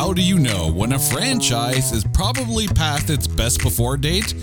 How 0.00 0.14
do 0.14 0.22
you 0.22 0.38
know 0.38 0.72
when 0.72 0.92
a 0.92 0.98
franchise 0.98 1.92
is 1.92 2.04
probably 2.14 2.66
past 2.66 3.10
its 3.10 3.26
best 3.26 3.60
before 3.60 3.98
date? 3.98 4.34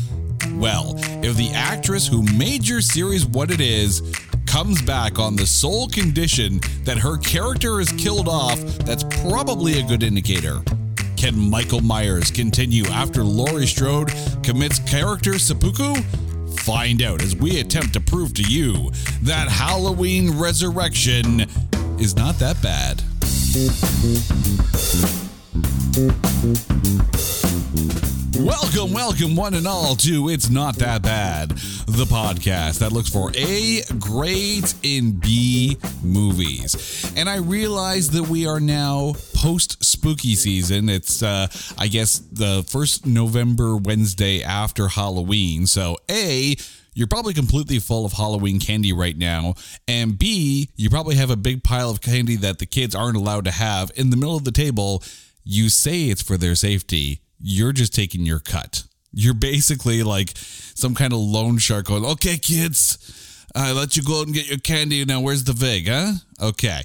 Well, 0.52 0.94
if 1.24 1.36
the 1.36 1.50
actress 1.50 2.06
who 2.06 2.22
made 2.38 2.68
your 2.68 2.80
series 2.80 3.26
what 3.26 3.50
it 3.50 3.60
is 3.60 4.04
comes 4.46 4.84
back 4.84 5.18
on 5.18 5.36
the 5.36 5.48
sole 5.48 5.88
condition 5.88 6.60
that 6.84 7.00
her 7.00 7.18
character 7.18 7.82
is 7.82 7.92
killed 7.94 8.28
off, 8.28 8.60
that's 8.86 9.04
probably 9.24 9.80
a 9.80 9.84
good 9.84 10.04
indicator. 10.04 10.62
Can 11.16 11.50
Michael 11.50 11.82
Myers 11.82 12.30
continue 12.30 12.86
after 12.86 13.24
Laurie 13.24 13.66
Strode 13.66 14.14
commits 14.44 14.78
character 14.88 15.40
seppuku? 15.40 15.96
Find 16.58 17.02
out 17.02 17.24
as 17.24 17.36
we 17.36 17.62
attempt 17.62 17.94
to 17.94 18.00
prove 18.00 18.36
to 18.36 18.44
you 18.44 18.92
that 19.24 19.48
Halloween 19.48 20.38
Resurrection 20.38 21.48
is 22.00 22.16
not 22.16 22.38
that 22.38 22.62
bad. 22.62 23.02
Welcome, 28.38 28.94
welcome, 28.94 29.36
one 29.36 29.56
and 29.56 29.68
all, 29.68 29.96
to 29.96 30.30
It's 30.30 30.48
Not 30.48 30.76
That 30.76 31.02
Bad, 31.02 31.50
the 31.50 32.06
podcast 32.06 32.78
that 32.80 32.92
looks 32.92 33.10
for 33.10 33.32
A 33.34 33.82
grades 33.98 34.76
in 34.84 35.14
B 35.14 35.80
movies. 36.04 37.12
And 37.18 37.28
I 37.28 37.38
realize 37.38 38.12
that 38.12 38.28
we 38.28 38.46
are 38.46 38.60
now 38.60 39.14
post 39.34 39.84
spooky 39.84 40.36
season. 40.36 40.88
It's, 40.88 41.24
uh, 41.24 41.48
I 41.80 41.88
guess, 41.88 42.20
the 42.20 42.64
first 42.68 43.08
November 43.08 43.76
Wednesday 43.76 44.44
after 44.44 44.90
Halloween. 44.90 45.66
So, 45.66 45.98
A, 46.12 46.56
you're 46.94 47.08
probably 47.08 47.34
completely 47.34 47.80
full 47.80 48.06
of 48.06 48.14
Halloween 48.14 48.60
candy 48.60 48.94
right 48.94 49.18
now. 49.18 49.56
And 49.88 50.20
B, 50.20 50.70
you 50.76 50.92
probably 50.92 51.16
have 51.16 51.32
a 51.32 51.36
big 51.36 51.64
pile 51.64 51.90
of 51.90 52.02
candy 52.02 52.36
that 52.36 52.60
the 52.60 52.68
kids 52.68 52.94
aren't 52.94 53.18
allowed 53.18 53.46
to 53.46 53.52
have 53.52 53.92
in 53.96 54.12
the 54.12 54.16
middle 54.16 54.36
of 54.36 54.44
the 54.44 54.52
table. 54.52 55.02
You 55.50 55.70
say 55.70 56.10
it's 56.10 56.22
for 56.22 56.38
their 56.38 56.56
safety 56.56 57.22
you're 57.40 57.74
just 57.74 57.94
taking 57.94 58.26
your 58.26 58.40
cut. 58.40 58.84
You're 59.14 59.34
basically 59.34 60.04
like 60.04 60.34
some 60.36 60.96
kind 60.96 61.14
of 61.14 61.20
loan 61.20 61.58
shark 61.58 61.88
going, 61.88 62.06
okay, 62.06 62.38
kids, 62.38 63.46
I 63.56 63.72
let 63.72 63.96
you 63.96 64.04
go 64.04 64.20
out 64.20 64.28
and 64.28 64.36
get 64.36 64.48
your 64.48 64.60
candy. 64.60 65.04
Now, 65.06 65.22
where's 65.22 65.44
the 65.44 65.54
VIG, 65.54 65.88
huh? 65.88 66.14
Okay. 66.42 66.82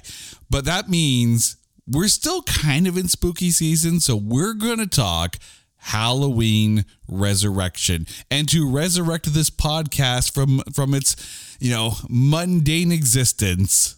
But 0.49 0.65
that 0.65 0.89
means 0.89 1.57
we're 1.87 2.07
still 2.07 2.41
kind 2.43 2.87
of 2.87 2.97
in 2.97 3.07
spooky 3.07 3.51
season. 3.51 3.99
So 3.99 4.15
we're 4.15 4.53
going 4.53 4.79
to 4.79 4.87
talk 4.87 5.37
Halloween 5.77 6.85
resurrection 7.07 8.07
and 8.31 8.47
to 8.49 8.69
resurrect 8.69 9.33
this 9.33 9.49
podcast 9.49 10.33
from, 10.33 10.61
from 10.73 10.93
its, 10.93 11.57
you 11.59 11.71
know, 11.71 11.93
mundane 12.09 12.91
existence. 12.91 13.95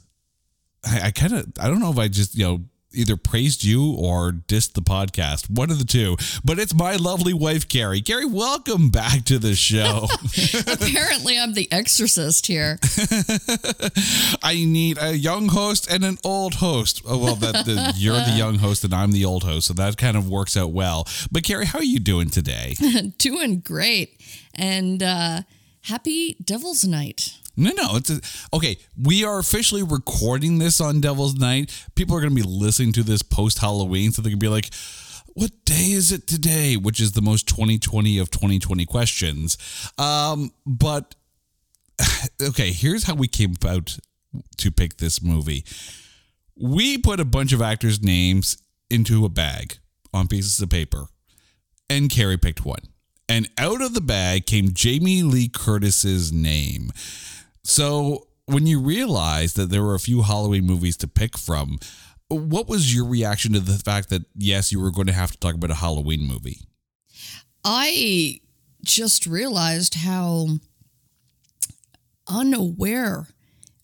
I, 0.84 1.08
I 1.08 1.12
kind 1.12 1.34
of, 1.34 1.48
I 1.60 1.68
don't 1.68 1.80
know 1.80 1.92
if 1.92 2.00
I 2.00 2.08
just, 2.08 2.36
you 2.36 2.44
know, 2.44 2.62
either 2.96 3.18
praised 3.18 3.64
you 3.64 3.94
or 3.94 4.32
dissed 4.32 4.74
the 4.74 4.82
podcast. 4.82 5.50
One 5.50 5.70
of 5.70 5.80
the 5.80 5.86
two. 5.86 6.18
But 6.44 6.60
it's 6.60 6.74
my 6.74 6.96
lovely 6.96 7.34
wife, 7.34 7.68
Carrie. 7.68 8.02
Carrie, 8.02 8.26
welcome 8.26 8.90
back 8.90 9.26
to 9.26 9.40
the 9.40 9.56
show. 9.56 10.08
Apparently, 10.68 11.38
I'm 11.38 11.54
the 11.54 11.72
exorcist 11.72 12.48
here. 12.48 12.80
I 14.44 14.64
need 14.66 14.98
a 15.00 15.16
young 15.16 15.50
host 15.50 15.90
and 15.92 16.04
an 16.04 16.18
old 16.24 16.56
host. 16.56 17.02
Oh, 17.08 17.18
well, 17.18 17.36
that 17.36 17.66
the, 17.66 17.94
you're 17.96 18.14
the 18.16 18.36
young 18.38 18.56
host 18.56 18.84
and 18.84 18.94
I'm 18.94 19.12
the 19.12 19.26
old 19.26 19.44
host, 19.44 19.68
so 19.68 19.74
that 19.74 19.98
kind 19.98 20.18
of 20.18 20.30
works 20.30 20.56
out 20.58 20.72
well. 20.72 21.08
But 21.32 21.44
Carrie, 21.44 21.66
how 21.66 21.80
are 21.80 21.84
you 21.84 22.00
doing 22.00 22.30
today? 22.30 22.76
doing 23.18 23.60
great, 23.60 24.22
and 24.54 25.02
uh, 25.02 25.42
happy 25.84 26.36
Devil's 26.44 26.84
Night. 26.84 27.40
No, 27.58 27.72
no. 27.76 27.96
It's 27.96 28.10
a, 28.10 28.20
okay. 28.56 28.78
We 29.02 29.24
are 29.24 29.40
officially 29.40 29.84
recording 29.84 30.60
this 30.60 30.82
on 30.82 31.02
Devil's 31.02 31.36
Night. 31.36 31.86
People 31.96 32.16
are 32.16 32.22
going 32.22 32.36
to 32.36 32.42
be 32.42 32.48
listening 32.48 32.92
to 32.94 33.04
this 33.04 33.22
post 33.22 33.60
Halloween, 33.60 34.12
so 34.12 34.22
they 34.22 34.30
can 34.30 34.40
be 34.40 34.48
like, 34.48 34.74
"What 35.34 35.52
day 35.66 35.92
is 35.92 36.12
it 36.12 36.28
today?" 36.28 36.76
Which 36.76 37.00
is 37.00 37.14
the 37.14 37.22
most 37.22 37.48
2020 37.48 38.18
of 38.18 38.32
2020 38.32 38.86
questions. 38.86 39.58
Um, 39.98 40.52
but 40.66 41.16
okay, 42.42 42.72
here's 42.72 43.04
how 43.04 43.16
we 43.16 43.28
came 43.28 43.54
about 43.56 43.98
to 44.58 44.72
pick 44.72 44.98
this 44.98 45.22
movie. 45.22 45.64
We 46.58 46.98
put 46.98 47.20
a 47.20 47.26
bunch 47.26 47.54
of 47.54 47.62
actors' 47.62 48.02
names 48.02 48.58
into 48.90 49.26
a 49.26 49.30
bag 49.30 49.78
on 50.14 50.28
pieces 50.28 50.60
of 50.62 50.70
paper, 50.70 51.08
and 51.90 52.10
Carrie 52.10 52.38
picked 52.38 52.66
one. 52.66 52.80
And 53.28 53.50
out 53.58 53.82
of 53.82 53.94
the 53.94 54.02
bag 54.02 54.46
came 54.46 54.72
Jamie 54.74 55.24
Lee 55.24 55.50
Curtis's 55.50 56.32
name. 56.32 56.92
So 57.66 58.28
when 58.46 58.68
you 58.68 58.80
realized 58.80 59.58
that 59.58 59.72
there 59.72 59.82
were 59.82 59.96
a 59.96 60.00
few 60.00 60.22
Halloween 60.22 60.66
movies 60.66 60.96
to 60.98 61.08
pick 61.08 61.36
from, 61.36 61.80
what 62.30 62.68
was 62.68 62.94
your 62.94 63.06
reaction 63.06 63.54
to 63.54 63.60
the 63.60 63.80
fact 63.80 64.10
that 64.10 64.22
yes, 64.36 64.72
you 64.72 64.80
were 64.80 64.92
going 64.92 65.08
to 65.08 65.14
have 65.14 65.32
to 65.32 65.40
talk 65.40 65.56
about 65.56 65.72
a 65.72 65.76
Halloween 65.76 66.28
movie? 66.28 66.62
I 67.64 68.42
just 68.84 69.26
realized 69.26 69.96
how 69.96 70.60
unaware 72.28 73.28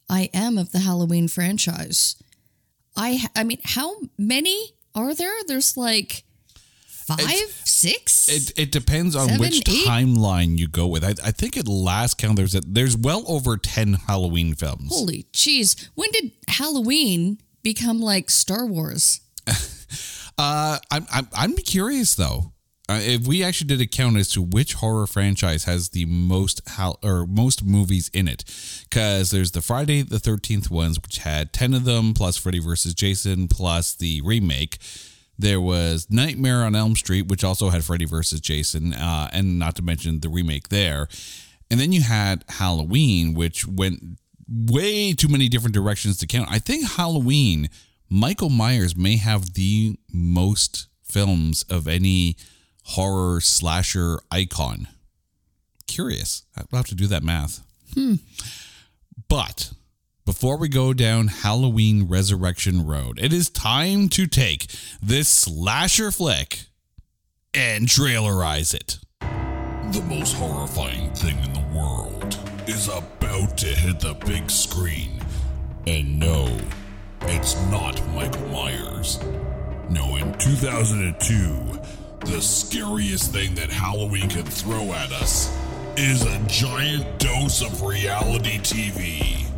I 0.07 0.29
am 0.31 0.59
of 0.59 0.71
the 0.71 0.79
Halloween 0.79 1.27
franchise. 1.27 2.21
I 2.95 3.25
I 3.35 3.43
mean, 3.43 3.61
how 3.63 3.95
many 4.15 4.73
are 4.93 5.15
there? 5.15 5.33
There's 5.47 5.75
like 5.75 6.23
five, 7.17 7.29
it's, 7.29 7.69
six. 7.69 8.29
It, 8.29 8.59
it 8.59 8.71
depends 8.71 9.15
on 9.15 9.27
seven, 9.27 9.39
which 9.41 9.67
eight? 9.69 9.87
timeline 9.87 10.57
you 10.57 10.67
go 10.67 10.87
with. 10.87 11.03
I, 11.03 11.09
I 11.09 11.31
think 11.31 11.57
at 11.57 11.67
last 11.67 12.17
count 12.17 12.35
there's 12.37 12.55
a, 12.55 12.61
there's 12.61 12.95
well 12.97 13.23
over 13.27 13.57
ten 13.57 13.93
Halloween 13.93 14.55
films. 14.55 14.89
Holy 14.89 15.25
jeez! 15.33 15.89
When 15.95 16.09
did 16.11 16.31
Halloween 16.47 17.39
become 17.63 17.99
like 17.99 18.29
Star 18.29 18.65
Wars? 18.65 19.21
uh, 20.37 20.77
I'm 20.91 21.05
I'm 21.11 21.27
I'm 21.33 21.55
curious 21.55 22.15
though. 22.15 22.53
Uh, 22.89 22.99
if 23.01 23.25
we 23.25 23.41
actually 23.41 23.67
did 23.67 23.79
a 23.79 23.87
count 23.87 24.17
as 24.17 24.27
to 24.27 24.41
which 24.41 24.73
horror 24.73 25.07
franchise 25.07 25.63
has 25.63 25.89
the 25.89 26.03
most 26.03 26.61
hal- 26.71 26.99
or 27.01 27.25
most 27.25 27.63
movies 27.63 28.09
in 28.13 28.27
it, 28.27 28.43
because 28.89 29.31
there's 29.31 29.51
the 29.51 29.61
Friday 29.61 30.01
the 30.01 30.19
Thirteenth 30.19 30.69
ones, 30.69 30.99
which 30.99 31.19
had 31.19 31.53
ten 31.53 31.73
of 31.73 31.85
them, 31.85 32.13
plus 32.13 32.35
Freddy 32.35 32.59
versus 32.59 32.93
Jason, 32.93 33.47
plus 33.47 33.93
the 33.93 34.21
remake. 34.25 34.77
There 35.41 35.59
was 35.59 36.05
Nightmare 36.11 36.63
on 36.63 36.75
Elm 36.75 36.95
Street, 36.95 37.27
which 37.27 37.43
also 37.43 37.69
had 37.69 37.83
Freddy 37.83 38.05
versus 38.05 38.39
Jason, 38.39 38.93
uh, 38.93 39.27
and 39.33 39.57
not 39.57 39.75
to 39.77 39.81
mention 39.81 40.19
the 40.19 40.29
remake 40.29 40.69
there. 40.69 41.07
And 41.71 41.79
then 41.79 41.91
you 41.91 42.01
had 42.01 42.45
Halloween, 42.47 43.33
which 43.33 43.67
went 43.67 44.19
way 44.47 45.13
too 45.13 45.29
many 45.29 45.49
different 45.49 45.73
directions 45.73 46.17
to 46.17 46.27
count. 46.27 46.47
I 46.51 46.59
think 46.59 46.91
Halloween, 46.91 47.69
Michael 48.07 48.49
Myers 48.49 48.95
may 48.95 49.17
have 49.17 49.55
the 49.55 49.97
most 50.13 50.87
films 51.01 51.63
of 51.63 51.87
any 51.87 52.37
horror 52.83 53.41
slasher 53.41 54.19
icon. 54.29 54.89
Curious. 55.87 56.43
I'll 56.55 56.67
have 56.77 56.85
to 56.87 56.95
do 56.95 57.07
that 57.07 57.23
math. 57.23 57.61
Hmm. 57.95 58.15
But 59.27 59.71
before 60.25 60.57
we 60.57 60.69
go 60.69 60.93
down 60.93 61.27
Halloween 61.27 62.07
Resurrection 62.07 62.85
Road, 62.85 63.19
it 63.19 63.33
is 63.33 63.49
time 63.49 64.07
to 64.09 64.27
take 64.27 64.67
this 65.01 65.29
slasher 65.29 66.11
flick 66.11 66.65
and 67.53 67.87
trailerize 67.87 68.73
it. 68.73 68.99
The 69.93 70.01
most 70.03 70.35
horrifying 70.35 71.11
thing 71.13 71.37
in 71.43 71.53
the 71.53 71.77
world 71.77 72.37
is 72.67 72.87
about 72.87 73.57
to 73.57 73.67
hit 73.67 73.99
the 73.99 74.13
big 74.25 74.49
screen. 74.49 75.19
And 75.87 76.19
no, 76.19 76.55
it's 77.23 77.55
not 77.71 77.99
Michael 78.13 78.47
Myers. 78.49 79.19
No, 79.89 80.15
in 80.17 80.37
2002, 80.37 81.79
the 82.31 82.41
scariest 82.41 83.33
thing 83.33 83.55
that 83.55 83.71
Halloween 83.71 84.29
can 84.29 84.45
throw 84.45 84.93
at 84.93 85.11
us 85.11 85.53
is 85.97 86.21
a 86.21 86.39
giant 86.47 87.19
dose 87.19 87.61
of 87.61 87.81
reality 87.81 88.59
TV. 88.59 89.50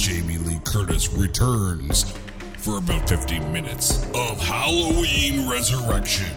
Jamie 0.00 0.38
Lee 0.38 0.58
Curtis 0.64 1.12
returns 1.12 2.10
for 2.56 2.78
about 2.78 3.06
15 3.06 3.52
minutes 3.52 4.02
of 4.14 4.40
Halloween 4.40 5.46
Resurrection. 5.46 6.34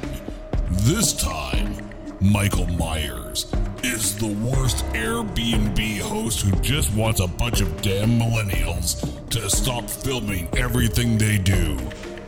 This 0.70 1.14
time, 1.14 1.78
Michael 2.20 2.68
Myers 2.68 3.50
is 3.82 4.18
the 4.18 4.28
worst 4.28 4.84
Airbnb 4.88 6.00
host 6.02 6.42
who 6.42 6.52
just 6.60 6.94
wants 6.94 7.22
a 7.22 7.28
bunch 7.28 7.62
of 7.62 7.82
damn 7.82 8.20
millennials 8.20 9.30
to 9.30 9.50
stop 9.50 9.90
filming 9.90 10.50
everything 10.58 11.18
they 11.18 11.38
do 11.38 11.78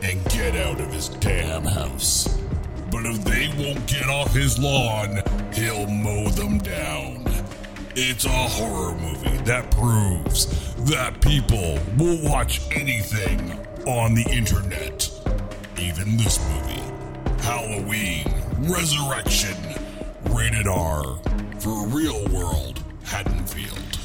and 0.02 0.24
get 0.30 0.56
out 0.56 0.80
of 0.80 0.90
his 0.90 1.10
damn 1.10 1.64
house. 1.64 2.40
But 2.90 3.04
if 3.04 3.22
they 3.24 3.48
won't 3.62 3.86
get 3.86 4.08
off 4.08 4.32
his 4.32 4.58
lawn, 4.58 5.20
he'll 5.52 5.86
mow 5.86 6.30
them 6.30 6.56
down. 6.56 7.25
It's 7.98 8.26
a 8.26 8.28
horror 8.28 8.94
movie 8.94 9.38
that 9.44 9.70
proves 9.70 10.74
that 10.84 11.18
people 11.22 11.78
will 11.96 12.22
watch 12.22 12.60
anything 12.70 13.58
on 13.86 14.14
the 14.14 14.26
internet. 14.30 15.10
Even 15.80 16.18
this 16.18 16.38
movie, 16.50 17.42
Halloween 17.42 18.26
Resurrection, 18.58 19.56
rated 20.24 20.66
R 20.66 21.18
for 21.58 21.86
real 21.86 22.22
world 22.28 22.84
Haddonfield. 23.04 23.95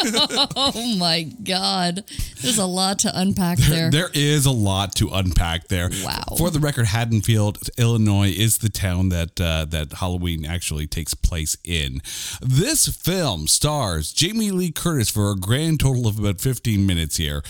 Oh 0.00 0.96
my 0.98 1.22
god. 1.22 2.04
There's 2.42 2.58
a 2.58 2.66
lot 2.66 3.00
to 3.00 3.18
unpack 3.18 3.58
there. 3.58 3.90
There 3.98 4.10
is 4.14 4.46
a 4.46 4.50
lot 4.50 4.94
to 4.96 5.08
unpack 5.08 5.68
there. 5.68 5.90
Wow. 6.04 6.36
For 6.36 6.50
the 6.50 6.60
record, 6.60 6.86
Haddonfield, 6.86 7.58
Illinois, 7.78 8.30
is 8.30 8.58
the 8.58 8.68
town 8.68 9.08
that 9.08 9.40
uh, 9.40 9.64
that 9.66 9.94
Halloween 9.94 10.44
actually 10.44 10.86
takes 10.86 11.14
place 11.14 11.56
in. 11.64 12.00
This 12.40 12.86
film 12.88 13.46
stars 13.48 14.12
Jamie 14.12 14.50
Lee 14.50 14.70
Curtis 14.70 15.10
for 15.10 15.30
a 15.30 15.36
grand 15.36 15.80
total 15.80 16.06
of 16.06 16.18
about 16.18 16.40
15 16.40 16.86
minutes 16.86 17.16
here. 17.16 17.42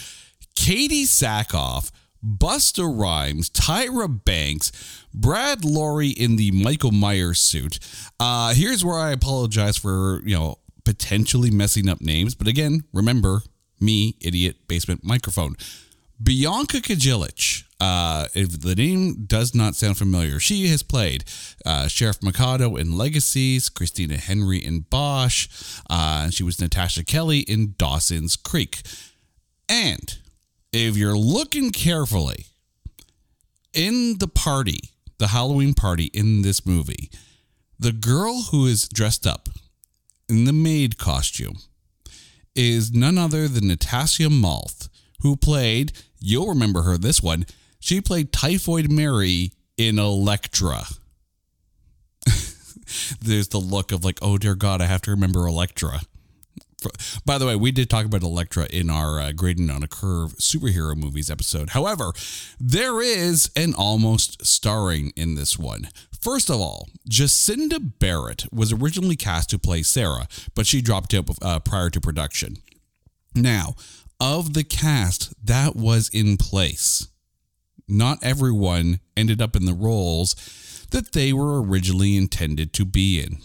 Katee 0.55 1.05
Sackhoff, 1.05 1.91
Busta 2.25 2.85
Rhymes, 2.85 3.51
Tyra 3.51 4.09
Banks, 4.25 4.73
Brad 5.15 5.63
Loree 5.63 6.17
in 6.17 6.37
the 6.37 6.51
Michael 6.51 6.93
Myers 6.93 7.41
suit. 7.41 7.79
Uh, 8.19 8.55
here's 8.55 8.85
where 8.85 8.99
I 8.99 9.11
apologize 9.13 9.77
for 9.77 10.21
you 10.25 10.37
know 10.37 10.59
potentially 10.89 11.51
messing 11.51 11.87
up 11.87 12.01
names, 12.01 12.35
but 12.35 12.49
again, 12.49 12.83
remember 12.95 13.43
me, 13.79 14.17
idiot, 14.23 14.57
basement 14.69 15.05
microphone. 15.05 15.55
Bianca 16.21 16.79
Kajlich. 16.79 17.65
Uh, 17.79 18.27
if 18.35 18.63
the 18.63 18.75
name 18.75 19.27
does 19.27 19.55
not 19.55 19.75
sound 19.75 19.99
familiar, 19.99 20.41
she 20.41 20.69
has 20.69 20.83
played 20.83 21.25
uh, 21.67 21.89
Sheriff 21.89 22.23
Machado 22.23 22.75
in 22.77 22.97
Legacies, 22.97 23.69
Christina 23.69 24.17
Henry 24.17 24.57
in 24.57 24.87
Bosch, 24.89 25.47
uh, 25.91 26.31
she 26.31 26.43
was 26.43 26.59
Natasha 26.59 27.05
Kelly 27.05 27.41
in 27.41 27.75
Dawson's 27.77 28.35
Creek. 28.35 28.81
And 29.69 30.17
if 30.73 30.97
you're 30.97 31.19
looking 31.19 31.71
carefully, 31.71 32.47
in 33.75 34.17
the 34.21 34.29
party, 34.29 34.89
the 35.19 35.29
Halloween 35.29 35.75
party 35.75 36.07
in 36.15 36.41
this 36.41 36.65
movie, 36.65 37.11
the 37.79 37.93
girl 37.93 38.45
who 38.51 38.65
is 38.65 38.89
dressed 38.89 39.27
up 39.27 39.51
in 40.29 40.45
the 40.45 40.53
maid 40.53 40.99
costume 40.99 41.59
is 42.55 42.93
none 42.93 43.17
other 43.17 43.49
than 43.49 43.69
Natasha 43.69 44.29
Malthe, 44.29 44.89
who 45.21 45.37
played, 45.37 45.93
you'll 46.21 46.49
remember 46.49 46.83
her 46.83 46.99
this 46.99 47.23
one, 47.23 47.47
she 47.81 48.01
played 48.01 48.33
Typhoid 48.33 48.91
Mary 48.91 49.53
in 49.77 49.99
Elektra. 49.99 50.85
There's 53.21 53.49
the 53.49 53.59
look 53.59 53.93
of 53.93 54.05
like, 54.05 54.19
oh 54.21 54.39
dear 54.39 54.55
God, 54.55 54.81
I 54.81 54.87
have 54.87 55.03
to 55.03 55.11
remember 55.11 55.47
Elektra. 55.47 56.01
By 57.25 57.39
the 57.39 57.47
way, 57.47 57.57
we 57.57 57.73
did 57.73 57.91
talk 57.91 58.07
about 58.07 58.23
Elektra 58.23 58.67
in 58.71 58.89
our 58.89 59.21
uh, 59.21 59.33
Grading 59.33 59.71
on 59.71 59.83
a 59.83 59.89
Curve 59.89 60.35
superhero 60.35 60.97
movies 60.97 61.31
episode. 61.31 61.71
However, 61.71 62.13
there 62.61 63.03
is 63.03 63.51
an 63.57 63.75
almost 63.75 64.47
starring 64.47 65.13
in 65.17 65.35
this 65.35 65.59
one. 65.59 65.89
First 66.21 66.51
of 66.51 66.61
all, 66.61 66.89
Jacinda 67.09 67.79
Barrett 67.99 68.45
was 68.53 68.73
originally 68.73 69.17
cast 69.17 69.51
to 69.51 69.59
play 69.59 69.83
Sarah, 69.83 70.27
but 70.55 70.67
she 70.67 70.83
dropped 70.83 71.15
out 71.15 71.29
uh, 71.41 71.61
prior 71.61 71.91
to 71.91 72.01
production. 72.01 72.57
Now, 73.35 73.75
of 74.21 74.55
the 74.55 74.65
cast 74.65 75.33
that 75.45 75.77
was 75.77 76.09
in 76.13 76.37
place, 76.37 77.09
not 77.87 78.19
everyone 78.23 79.01
ended 79.17 79.41
up 79.41 79.55
in 79.55 79.65
the 79.65 79.73
roles 79.73 80.35
that 80.91 81.13
they 81.13 81.33
were 81.33 81.63
originally 81.63 82.17
intended 82.17 82.73
to 82.75 82.85
be 82.85 83.21
in. 83.21 83.39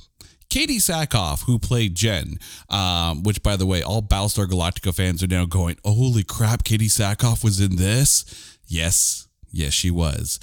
Katee 0.50 0.78
Sackhoff, 0.78 1.46
who 1.46 1.58
played 1.58 1.96
Jen, 1.96 2.38
um, 2.70 3.24
which, 3.24 3.42
by 3.42 3.56
the 3.56 3.66
way, 3.66 3.82
all 3.82 4.02
Battlestar 4.04 4.46
Galactica 4.48 4.94
fans 4.94 5.24
are 5.24 5.28
now 5.28 5.46
going, 5.46 5.78
holy 5.84 6.24
crap, 6.24 6.64
Katee 6.64 6.92
Sackhoff 6.92 7.44
was 7.44 7.60
in 7.60 7.76
this? 7.76 8.58
Yes, 8.68 9.28
yes, 9.52 9.74
she 9.74 9.90
was. 9.90 10.40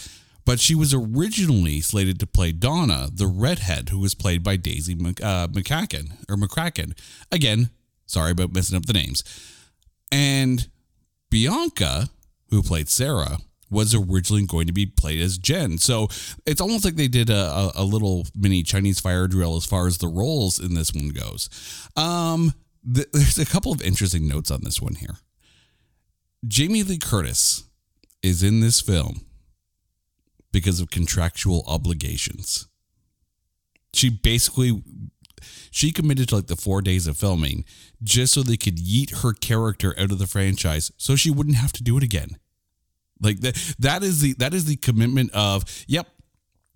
But 0.50 0.58
she 0.58 0.75
was 0.75 0.93
originally 0.93 1.81
slated 1.81 2.19
to 2.19 2.26
play 2.26 2.50
Donna, 2.50 3.08
the 3.12 3.29
redhead, 3.29 3.91
who 3.91 4.00
was 4.00 4.17
played 4.17 4.43
by 4.43 4.56
Daisy 4.56 4.97
Mc, 4.97 5.23
uh, 5.23 5.47
McCracken, 5.47 6.11
or 6.29 6.35
McCracken. 6.35 6.99
Again, 7.31 7.70
sorry 8.06 8.32
about 8.32 8.52
messing 8.52 8.76
up 8.76 8.87
the 8.87 8.93
names. 8.93 9.23
And 10.11 10.67
Bianca, 11.31 12.08
who 12.49 12.64
played 12.64 12.88
Sarah, 12.88 13.38
was 13.70 13.94
originally 13.94 14.44
going 14.44 14.67
to 14.67 14.73
be 14.73 14.87
played 14.87 15.20
as 15.20 15.38
Jen. 15.38 15.79
So 15.79 16.08
it's 16.44 16.61
almost 16.61 16.85
like 16.85 16.97
they 16.97 17.06
did 17.06 17.31
a, 17.31 17.32
a, 17.32 17.73
a, 17.76 17.85
little 17.85 18.26
mini 18.37 18.64
Chinese 18.64 18.99
fire 18.99 19.29
drill 19.29 19.55
as 19.55 19.64
far 19.64 19.87
as 19.87 19.99
the 19.99 20.08
roles 20.08 20.58
in 20.58 20.75
this 20.75 20.93
one 20.93 21.11
goes. 21.11 21.49
Um, 21.97 22.55
th- 22.93 23.06
there's 23.12 23.38
a 23.38 23.47
couple 23.47 23.70
of 23.70 23.81
interesting 23.82 24.26
notes 24.26 24.50
on 24.50 24.62
this 24.64 24.82
one 24.82 24.97
here. 24.97 25.14
Jamie 26.44 26.82
Lee 26.82 26.99
Curtis 26.99 27.62
is 28.20 28.43
in 28.43 28.58
this 28.58 28.81
film 28.81 29.20
because 30.52 30.81
of 30.81 30.91
contractual 30.91 31.64
obligations. 31.67 32.67
She 33.93 34.08
basically 34.11 34.82
she 35.70 35.91
committed 35.91 36.29
to 36.29 36.37
like 36.37 36.47
the 36.49 36.56
four 36.56 36.82
days 36.82 37.06
of 37.06 37.17
filming 37.17 37.64
just 38.02 38.35
so 38.35 38.43
they 38.43 38.56
could 38.56 38.76
yeet 38.76 39.23
her 39.23 39.32
character 39.32 39.94
out 39.99 40.12
of 40.12 40.19
the 40.19 40.26
franchise 40.26 40.93
so 40.99 41.17
she 41.17 41.31
wouldn't 41.31 41.56
have 41.56 41.73
to 41.73 41.82
do 41.82 41.97
it 41.97 42.02
again. 42.02 42.37
Like 43.20 43.41
that 43.41 43.75
that 43.79 44.02
is 44.02 44.20
the 44.20 44.35
that 44.35 44.55
is 44.55 44.67
the 44.67 44.76
commitment 44.76 45.32
of 45.35 45.64
yep 45.87 46.08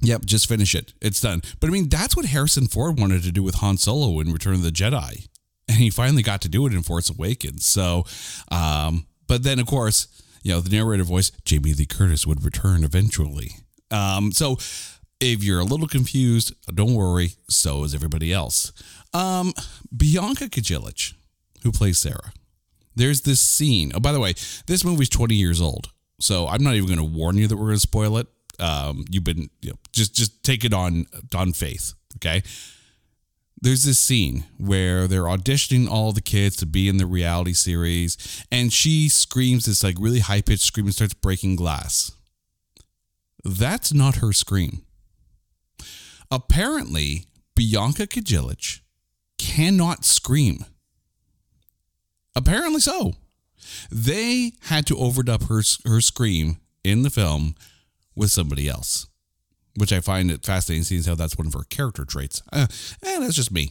Yep, 0.01 0.27
just 0.27 0.49
finish 0.49 0.75
it. 0.75 0.93
It's 1.01 1.21
done. 1.21 1.41
But 1.61 1.69
I 1.69 1.71
mean, 1.71 1.89
that's 1.89 2.17
what 2.17 2.27
Harrison 2.27 2.67
Ford 2.67 2.99
wanted 2.99 3.23
to 3.23 3.33
do 3.33 3.43
with 3.43 3.57
Han 3.57 3.79
Solo 3.79 4.21
in 4.21 4.33
Return 4.33 4.55
of 4.55 4.63
the 4.63 4.71
Jedi. 4.71 5.29
And 5.67 5.79
he 5.79 5.89
finally 5.89 6.23
got 6.23 6.43
to 6.43 6.49
do 6.49 6.67
it 6.67 6.75
in 6.75 6.83
Force 6.83 7.09
Awakens. 7.09 7.65
So, 7.65 8.05
um, 8.51 9.07
but 9.27 9.45
then 9.45 9.59
of 9.59 9.67
course, 9.67 10.09
you 10.43 10.53
know, 10.53 10.61
the 10.61 10.69
narrator 10.69 11.05
voice, 11.05 11.31
Jamie 11.45 11.73
Lee 11.73 11.87
Curtis, 11.87 12.27
would 12.27 12.45
return 12.45 12.85
eventually. 12.85 13.53
Um, 13.95 14.33
so 14.33 14.59
if 15.21 15.45
you're 15.45 15.61
a 15.61 15.65
little 15.65 15.87
confused, 15.87 16.55
don't 16.75 16.95
worry. 16.95 17.33
So 17.49 17.85
is 17.85 17.95
everybody 17.95 18.33
else. 18.33 18.73
Um, 19.13 19.53
Bianca 19.97 20.49
Kajlich, 20.49 21.15
who 21.63 21.73
plays 21.73 21.99
Sarah. 21.99 22.33
There's 22.97 23.23
this 23.23 23.41
scene. 23.41 23.93
Oh, 23.95 24.01
by 24.01 24.13
the 24.13 24.21
way, 24.21 24.35
this 24.67 24.85
movie's 24.85 25.09
20 25.09 25.35
years 25.35 25.61
old. 25.61 25.91
So 26.21 26.47
I'm 26.47 26.63
not 26.63 26.75
even 26.75 26.87
going 26.87 26.99
to 26.99 27.19
warn 27.19 27.37
you 27.37 27.47
that 27.47 27.57
we're 27.57 27.67
going 27.67 27.77
to 27.77 27.81
spoil 27.81 28.19
it. 28.19 28.27
Um, 28.61 29.05
you've 29.11 29.25
been 29.25 29.51
you 29.61 29.71
know, 29.71 29.77
just 29.93 30.15
just 30.15 30.45
take 30.45 30.65
it 30.65 30.73
on 30.73 31.07
on 31.35 31.53
faith. 31.53 31.95
Okay. 32.17 32.43
There's 33.61 33.85
this 33.85 33.99
scene 33.99 34.45
where 34.59 35.09
they're 35.09 35.23
auditioning 35.23 35.89
all 35.89 36.13
the 36.13 36.21
kids 36.21 36.55
to 36.57 36.67
be 36.67 36.89
in 36.89 36.99
the 36.99 37.07
reality 37.07 37.55
series, 37.55 38.45
and 38.53 38.73
she 38.73 39.09
screams 39.09 39.65
this 39.65 39.83
like 39.83 39.97
really 39.99 40.21
high 40.21 40.43
pitched 40.43 40.65
scream 40.65 40.87
and 40.87 40.95
starts 40.95 41.15
breaking 41.15 41.57
glass. 41.57 42.14
That's 43.45 43.93
not 43.93 44.17
her 44.17 44.33
scream. 44.33 44.83
Apparently, 46.31 47.27
Bianca 47.55 48.07
Kajlich 48.07 48.81
cannot 49.39 50.05
scream. 50.05 50.65
Apparently 52.35 52.81
so. 52.81 53.13
They 53.91 54.53
had 54.63 54.87
to 54.87 54.95
overdub 54.95 55.49
her 55.49 55.63
her 55.91 56.01
scream 56.01 56.59
in 56.83 57.03
the 57.03 57.11
film 57.11 57.55
with 58.15 58.31
somebody 58.31 58.69
else, 58.69 59.07
which 59.77 59.93
I 59.93 60.01
find 60.01 60.31
it 60.31 60.45
fascinating 60.45 60.85
seeing 60.85 61.03
how 61.03 61.15
that's 61.15 61.39
one 61.39 61.47
of 61.47 61.55
her 61.55 61.65
character 61.69 62.05
traits. 62.05 62.43
Uh, 62.53 62.67
eh, 63.03 63.19
that's 63.21 63.37
just 63.37 63.53
me. 63.53 63.71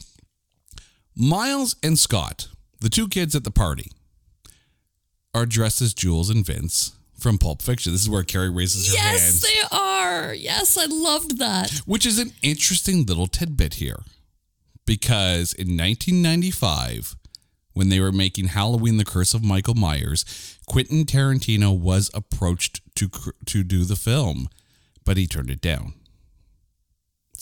Miles 1.16 1.76
and 1.82 1.98
Scott, 1.98 2.48
the 2.80 2.88
two 2.88 3.08
kids 3.08 3.34
at 3.34 3.44
the 3.44 3.50
party, 3.50 3.92
are 5.32 5.46
dressed 5.46 5.80
as 5.80 5.94
Jules 5.94 6.30
and 6.30 6.44
Vince 6.44 6.92
from 7.18 7.38
Pulp 7.38 7.62
Fiction. 7.62 7.92
This 7.92 8.02
is 8.02 8.10
where 8.10 8.22
Carrie 8.22 8.50
raises 8.50 8.88
her 8.88 8.94
yes, 8.94 9.20
hands. 9.20 9.44
Yes, 9.44 9.70
they 9.70 9.76
are. 9.76 10.34
Yes, 10.34 10.76
I 10.76 10.86
loved 10.86 11.38
that. 11.38 11.80
Which 11.86 12.06
is 12.06 12.18
an 12.18 12.32
interesting 12.42 13.04
little 13.04 13.26
tidbit 13.26 13.74
here. 13.74 14.00
Because 14.86 15.52
in 15.52 15.76
1995, 15.76 17.16
when 17.72 17.88
they 17.88 18.00
were 18.00 18.12
making 18.12 18.48
Halloween 18.48 18.96
the 18.96 19.04
Curse 19.04 19.34
of 19.34 19.42
Michael 19.42 19.74
Myers, 19.74 20.24
Quentin 20.66 21.04
Tarantino 21.04 21.76
was 21.76 22.10
approached 22.14 22.80
to 22.96 23.10
to 23.46 23.62
do 23.62 23.84
the 23.84 23.96
film, 23.96 24.48
but 25.04 25.16
he 25.16 25.26
turned 25.26 25.50
it 25.50 25.60
down. 25.60 25.94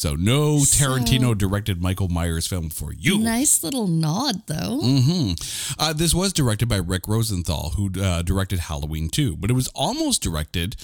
So 0.03 0.17
no 0.17 0.57
Tarantino 0.57 1.39
directed 1.39 1.81
Michael 1.81 2.09
Myers 2.09 2.49
film 2.49 2.71
for 2.71 2.93
you. 2.93 3.21
Nice 3.21 3.63
little 3.63 3.87
nod, 3.87 4.49
though. 4.49 4.81
hmm 4.83 5.35
Uh, 5.79 5.93
this 5.93 6.13
was 6.13 6.33
directed 6.33 6.69
by 6.69 6.79
Rick 6.79 7.07
Rosenthal, 7.07 7.75
who 7.77 7.89
uh, 8.03 8.23
directed 8.23 8.59
Halloween 8.59 9.09
2, 9.09 9.37
but 9.37 9.49
it 9.49 9.53
was 9.53 9.69
almost 9.77 10.21
directed 10.21 10.75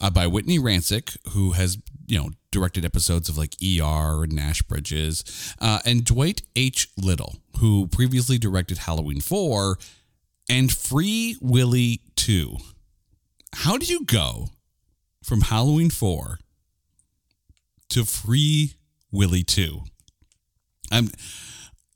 uh, 0.00 0.08
by 0.08 0.26
Whitney 0.26 0.58
Ransick, 0.58 1.18
who 1.32 1.52
has 1.52 1.76
you 2.06 2.18
know 2.18 2.30
directed 2.50 2.82
episodes 2.86 3.28
of 3.28 3.36
like 3.36 3.56
ER 3.62 4.24
and 4.24 4.32
Nash 4.32 4.62
Bridges, 4.62 5.22
uh, 5.60 5.80
and 5.84 6.02
Dwight 6.02 6.40
H. 6.56 6.88
Little, 6.96 7.36
who 7.58 7.88
previously 7.88 8.38
directed 8.38 8.78
Halloween 8.78 9.20
4 9.20 9.76
and 10.48 10.72
Free 10.72 11.36
Willy 11.42 12.00
2. 12.16 12.56
How 13.52 13.76
do 13.76 13.84
you 13.84 14.06
go 14.06 14.48
from 15.22 15.42
Halloween 15.42 15.90
4 15.90 16.38
to 17.92 18.04
Free 18.04 18.74
Willy 19.10 19.42
2? 19.42 19.80
I'm 20.90 21.10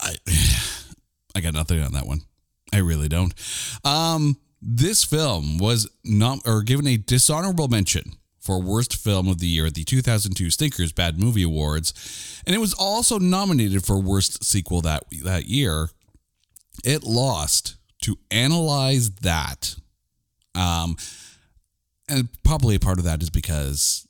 I 0.01 0.15
I 1.35 1.41
got 1.41 1.55
nothing 1.55 1.81
on 1.83 1.93
that 1.93 2.07
one. 2.07 2.23
I 2.73 2.79
really 2.79 3.09
don't. 3.09 3.35
Um 3.85 4.39
this 4.61 5.05
film 5.05 5.59
was 5.59 5.89
not 6.05 6.41
or 6.47 6.63
given 6.63 6.87
a 6.87 6.97
dishonorable 6.97 7.69
mention 7.69 8.13
for 8.41 8.61
worst 8.61 8.95
film 8.95 9.29
of 9.29 9.39
the 9.39 9.47
year 9.47 9.67
at 9.67 9.75
the 9.75 9.85
2002 9.85 10.51
Stinkers 10.51 10.93
Bad 10.93 11.19
Movie 11.19 11.43
Awards, 11.43 12.43
and 12.47 12.55
it 12.55 12.59
was 12.59 12.73
also 12.75 13.19
nominated 13.19 13.85
for 13.85 14.01
worst 14.01 14.45
sequel 14.45 14.81
that 14.83 15.05
that 15.25 15.47
year. 15.47 15.91
It 16.85 17.03
lost 17.03 17.77
to 18.03 18.19
analyze 18.31 19.11
that. 19.23 19.77
Um, 20.55 20.97
and 22.09 22.29
probably 22.45 22.77
a 22.77 22.81
part 22.81 22.99
of 22.99 23.05
that 23.05 23.23
is 23.23 23.31
because 23.31 24.07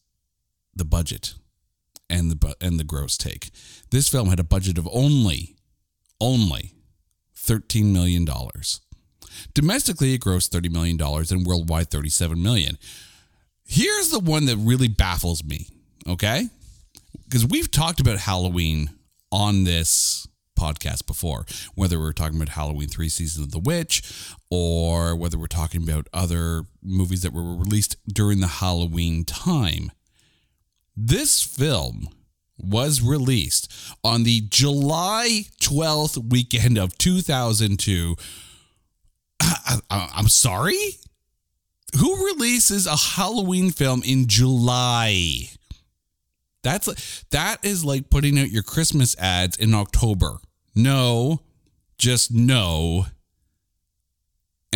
the 0.74 0.84
budget 0.84 1.34
and 2.08 2.30
the 2.30 2.56
and 2.60 2.78
the 2.78 2.84
gross 2.84 3.16
take. 3.16 3.50
This 3.90 4.08
film 4.08 4.28
had 4.28 4.40
a 4.40 4.44
budget 4.44 4.78
of 4.78 4.88
only 4.92 5.56
only 6.20 6.72
13 7.34 7.92
million 7.92 8.24
dollars. 8.24 8.80
Domestically 9.54 10.14
it 10.14 10.20
grossed 10.20 10.48
30 10.48 10.68
million 10.68 10.96
dollars 10.96 11.30
and 11.30 11.46
worldwide 11.46 11.90
37 11.90 12.42
million. 12.42 12.78
Here's 13.64 14.10
the 14.10 14.20
one 14.20 14.46
that 14.46 14.56
really 14.56 14.88
baffles 14.88 15.42
me, 15.42 15.66
okay? 16.08 16.48
Because 17.24 17.44
we've 17.44 17.70
talked 17.70 18.00
about 18.00 18.18
Halloween 18.18 18.90
on 19.32 19.64
this 19.64 20.28
podcast 20.58 21.06
before, 21.06 21.44
whether 21.74 21.98
we're 21.98 22.12
talking 22.12 22.36
about 22.36 22.50
Halloween 22.50 22.88
3 22.88 23.08
Seasons 23.08 23.46
of 23.46 23.52
the 23.52 23.58
Witch 23.58 24.02
or 24.50 25.14
whether 25.14 25.38
we're 25.38 25.46
talking 25.46 25.82
about 25.82 26.08
other 26.12 26.62
movies 26.82 27.22
that 27.22 27.32
were 27.32 27.56
released 27.56 27.96
during 28.06 28.40
the 28.40 28.46
Halloween 28.46 29.24
time. 29.24 29.90
This 30.96 31.42
film 31.42 32.08
was 32.58 33.02
released 33.02 33.70
on 34.02 34.22
the 34.22 34.42
July 34.48 35.42
12th 35.60 36.30
weekend 36.30 36.78
of 36.78 36.96
2002. 36.96 38.16
I, 39.40 39.78
I'm 39.90 40.28
sorry? 40.28 40.78
Who 41.98 42.26
releases 42.26 42.86
a 42.86 42.96
Halloween 42.96 43.70
film 43.70 44.02
in 44.04 44.26
July? 44.26 45.50
That's 46.62 47.24
that 47.30 47.64
is 47.64 47.84
like 47.84 48.10
putting 48.10 48.38
out 48.38 48.50
your 48.50 48.62
Christmas 48.62 49.16
ads 49.18 49.56
in 49.56 49.74
October. 49.74 50.38
No, 50.74 51.42
just 51.96 52.32
no. 52.32 53.06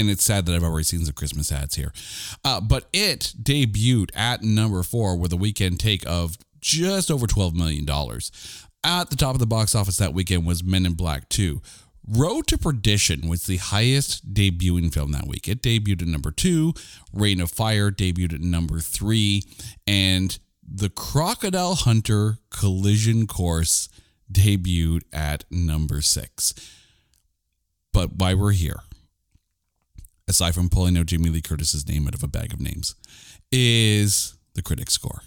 And 0.00 0.08
it's 0.08 0.24
sad 0.24 0.46
that 0.46 0.54
I've 0.54 0.64
already 0.64 0.84
seen 0.84 1.04
some 1.04 1.12
Christmas 1.12 1.52
ads 1.52 1.74
here. 1.74 1.92
Uh, 2.42 2.58
but 2.58 2.88
it 2.90 3.34
debuted 3.42 4.08
at 4.16 4.42
number 4.42 4.82
four 4.82 5.14
with 5.14 5.30
a 5.30 5.36
weekend 5.36 5.78
take 5.78 6.08
of 6.08 6.38
just 6.60 7.10
over 7.10 7.26
$12 7.26 7.52
million. 7.54 7.86
At 8.82 9.10
the 9.10 9.16
top 9.16 9.34
of 9.34 9.40
the 9.40 9.46
box 9.46 9.74
office 9.74 9.98
that 9.98 10.14
weekend 10.14 10.46
was 10.46 10.64
Men 10.64 10.86
in 10.86 10.94
Black 10.94 11.28
2. 11.28 11.60
Road 12.08 12.46
to 12.46 12.56
Perdition 12.56 13.28
was 13.28 13.44
the 13.44 13.58
highest 13.58 14.32
debuting 14.32 14.92
film 14.92 15.12
that 15.12 15.26
week. 15.28 15.46
It 15.46 15.62
debuted 15.62 16.00
at 16.00 16.08
number 16.08 16.30
two. 16.30 16.72
Reign 17.12 17.40
of 17.42 17.50
Fire 17.50 17.90
debuted 17.90 18.36
at 18.36 18.40
number 18.40 18.80
three. 18.80 19.44
And 19.86 20.38
The 20.66 20.88
Crocodile 20.88 21.74
Hunter 21.74 22.38
Collision 22.48 23.26
Course 23.26 23.90
debuted 24.32 25.02
at 25.12 25.44
number 25.50 26.00
six. 26.00 26.54
But 27.92 28.14
why 28.14 28.32
we're 28.32 28.52
here, 28.52 28.80
aside 30.30 30.54
from 30.54 30.68
pulling 30.68 30.96
out 30.96 31.06
Jamie 31.06 31.28
Lee 31.28 31.42
Curtis's 31.42 31.86
name 31.86 32.06
out 32.06 32.14
of 32.14 32.22
a 32.22 32.28
bag 32.28 32.52
of 32.52 32.60
names, 32.60 32.94
is 33.52 34.34
the 34.54 34.62
critic 34.62 34.90
score. 34.90 35.22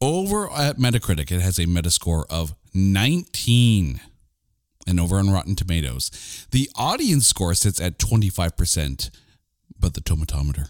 Over 0.00 0.50
at 0.52 0.76
Metacritic, 0.76 1.32
it 1.32 1.40
has 1.40 1.58
a 1.58 1.66
Metascore 1.66 2.24
of 2.28 2.54
19. 2.74 4.00
And 4.86 5.00
over 5.00 5.16
on 5.16 5.30
Rotten 5.30 5.54
Tomatoes, 5.56 6.46
the 6.50 6.70
audience 6.76 7.26
score 7.26 7.54
sits 7.54 7.80
at 7.80 7.98
25%, 7.98 9.10
but 9.78 9.94
the 9.94 10.00
tomatometer, 10.00 10.68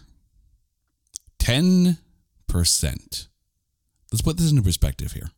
10%. 1.39 1.97
Let's 4.11 4.21
put 4.21 4.37
this 4.37 4.51
into 4.51 4.63
perspective 4.63 5.13
here. 5.13 5.29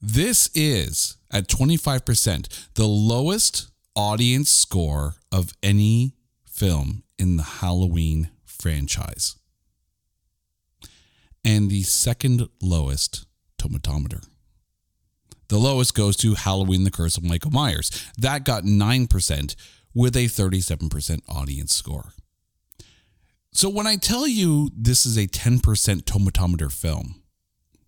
This 0.00 0.50
is 0.54 1.16
at 1.30 1.48
25% 1.48 2.68
the 2.74 2.86
lowest 2.86 3.70
audience 3.96 4.50
score 4.50 5.16
of 5.30 5.52
any 5.62 6.14
film 6.52 7.02
in 7.18 7.36
the 7.36 7.42
Halloween 7.42 8.30
franchise. 8.44 9.36
And 11.44 11.70
the 11.70 11.82
second 11.82 12.48
lowest 12.60 13.26
tomatometer. 13.58 14.24
The 15.48 15.58
lowest 15.58 15.94
goes 15.94 16.16
to 16.18 16.34
Halloween 16.34 16.84
the 16.84 16.90
Curse 16.90 17.16
of 17.16 17.24
Michael 17.24 17.50
Myers. 17.50 17.90
That 18.16 18.44
got 18.44 18.64
9% 18.64 19.56
with 19.94 20.16
a 20.16 20.26
37% 20.26 21.20
audience 21.28 21.74
score. 21.74 22.12
So 23.52 23.68
when 23.68 23.86
I 23.86 23.96
tell 23.96 24.26
you 24.26 24.70
this 24.74 25.04
is 25.04 25.18
a 25.18 25.26
10% 25.26 25.60
tomatometer 26.04 26.72
film 26.72 27.22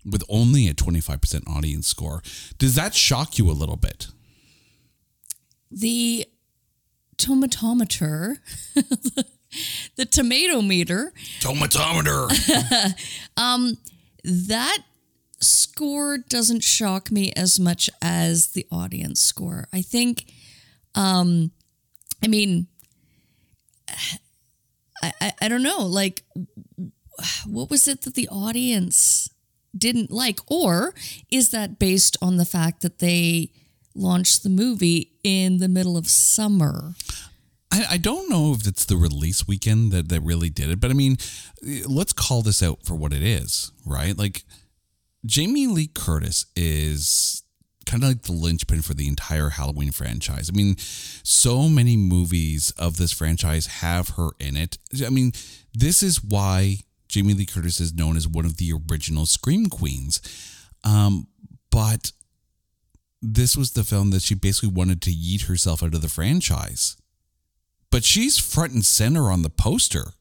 with 0.04 0.22
only 0.28 0.68
a 0.68 0.74
25% 0.74 1.48
audience 1.48 1.86
score, 1.86 2.22
does 2.58 2.74
that 2.74 2.94
shock 2.94 3.38
you 3.38 3.50
a 3.50 3.52
little 3.52 3.76
bit? 3.76 4.08
The 5.70 6.26
tomatometer, 7.16 8.38
the 9.96 10.04
tomato 10.04 10.62
meter, 10.62 11.12
Tomatometer. 11.40 12.28
that 14.24 14.78
score 15.40 16.18
doesn't 16.18 16.62
shock 16.62 17.10
me 17.10 17.32
as 17.36 17.60
much 17.60 17.90
as 18.00 18.48
the 18.48 18.66
audience 18.70 19.20
score. 19.20 19.68
I 19.72 19.82
think, 19.82 20.32
um, 20.94 21.50
I 22.22 22.28
mean, 22.28 22.66
I, 25.02 25.12
I, 25.20 25.32
I 25.42 25.48
don't 25.48 25.62
know, 25.62 25.84
like, 25.84 26.22
what 27.46 27.70
was 27.70 27.86
it 27.86 28.02
that 28.02 28.14
the 28.14 28.28
audience 28.28 29.28
didn't 29.76 30.10
like? 30.10 30.40
Or 30.46 30.94
is 31.30 31.50
that 31.50 31.78
based 31.78 32.16
on 32.22 32.36
the 32.36 32.44
fact 32.44 32.80
that 32.82 32.98
they 32.98 33.50
launched 33.94 34.42
the 34.42 34.50
movie 34.50 35.12
in 35.22 35.58
the 35.58 35.68
middle 35.68 35.96
of 35.96 36.08
summer? 36.08 36.94
I, 37.70 37.86
I 37.92 37.96
don't 37.96 38.28
know 38.30 38.52
if 38.52 38.66
it's 38.66 38.84
the 38.84 38.96
release 38.96 39.46
weekend 39.48 39.92
that, 39.92 40.08
that 40.08 40.20
really 40.20 40.50
did 40.50 40.70
it, 40.70 40.80
but 40.80 40.90
I 40.90 40.94
mean, 40.94 41.16
let's 41.86 42.12
call 42.12 42.42
this 42.42 42.62
out 42.62 42.84
for 42.84 42.94
what 42.94 43.12
it 43.12 43.22
is, 43.22 43.72
right? 43.84 44.16
Like, 44.16 44.44
Jamie 45.26 45.66
Lee 45.66 45.90
Curtis 45.92 46.46
is 46.54 47.42
kind 47.86 48.02
of 48.02 48.08
like 48.10 48.22
the 48.22 48.32
linchpin 48.32 48.82
for 48.82 48.94
the 48.94 49.08
entire 49.08 49.50
Halloween 49.50 49.90
franchise. 49.90 50.50
I 50.52 50.56
mean, 50.56 50.76
so 50.78 51.68
many 51.68 51.96
movies 51.96 52.72
of 52.78 52.96
this 52.96 53.12
franchise 53.12 53.66
have 53.66 54.10
her 54.10 54.30
in 54.38 54.56
it. 54.56 54.78
I 55.04 55.10
mean, 55.10 55.32
this 55.72 56.02
is 56.02 56.22
why 56.22 56.78
Jamie 57.08 57.34
Lee 57.34 57.46
Curtis 57.46 57.80
is 57.80 57.94
known 57.94 58.16
as 58.16 58.28
one 58.28 58.44
of 58.44 58.56
the 58.56 58.72
original 58.72 59.26
Scream 59.26 59.66
Queens. 59.66 60.20
Um, 60.82 61.26
but 61.70 62.12
this 63.24 63.56
was 63.56 63.72
the 63.72 63.84
film 63.84 64.10
that 64.10 64.22
she 64.22 64.34
basically 64.34 64.68
wanted 64.68 65.00
to 65.02 65.10
yeet 65.10 65.46
herself 65.46 65.82
out 65.82 65.94
of 65.94 66.02
the 66.02 66.08
franchise. 66.08 66.96
But 67.90 68.04
she's 68.04 68.38
front 68.38 68.72
and 68.72 68.84
center 68.84 69.30
on 69.30 69.42
the 69.42 69.50
poster. 69.50 70.12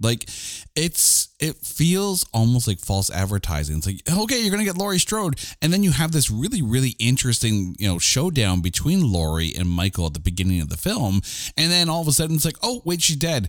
Like 0.00 0.28
it's 0.74 1.28
it 1.40 1.56
feels 1.56 2.26
almost 2.34 2.68
like 2.68 2.78
false 2.78 3.10
advertising. 3.10 3.78
It's 3.78 3.86
like, 3.86 4.02
okay, 4.06 4.42
you're 4.42 4.50
gonna 4.50 4.64
get 4.64 4.76
Laurie 4.76 4.98
Strode, 4.98 5.40
and 5.62 5.72
then 5.72 5.82
you 5.82 5.90
have 5.92 6.12
this 6.12 6.30
really, 6.30 6.60
really 6.60 6.94
interesting, 6.98 7.74
you 7.78 7.88
know, 7.88 7.98
showdown 7.98 8.60
between 8.60 9.10
Laurie 9.10 9.54
and 9.56 9.68
Michael 9.68 10.06
at 10.06 10.12
the 10.12 10.20
beginning 10.20 10.60
of 10.60 10.68
the 10.68 10.76
film, 10.76 11.22
and 11.56 11.72
then 11.72 11.88
all 11.88 12.02
of 12.02 12.08
a 12.08 12.12
sudden 12.12 12.36
it's 12.36 12.44
like, 12.44 12.58
oh 12.62 12.82
wait, 12.84 13.00
she's 13.00 13.16
dead. 13.16 13.48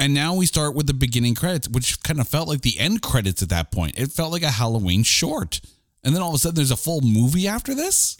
And 0.00 0.14
now 0.14 0.34
we 0.34 0.46
start 0.46 0.74
with 0.74 0.88
the 0.88 0.94
beginning 0.94 1.36
credits, 1.36 1.68
which 1.68 2.02
kind 2.02 2.20
of 2.20 2.28
felt 2.28 2.48
like 2.48 2.62
the 2.62 2.78
end 2.78 3.02
credits 3.02 3.42
at 3.42 3.48
that 3.50 3.70
point. 3.70 3.98
It 3.98 4.10
felt 4.10 4.32
like 4.32 4.42
a 4.42 4.50
Halloween 4.50 5.04
short. 5.04 5.60
And 6.04 6.14
then 6.14 6.22
all 6.22 6.30
of 6.30 6.34
a 6.34 6.38
sudden 6.38 6.56
there's 6.56 6.70
a 6.70 6.76
full 6.76 7.00
movie 7.00 7.48
after 7.48 7.74
this? 7.74 8.16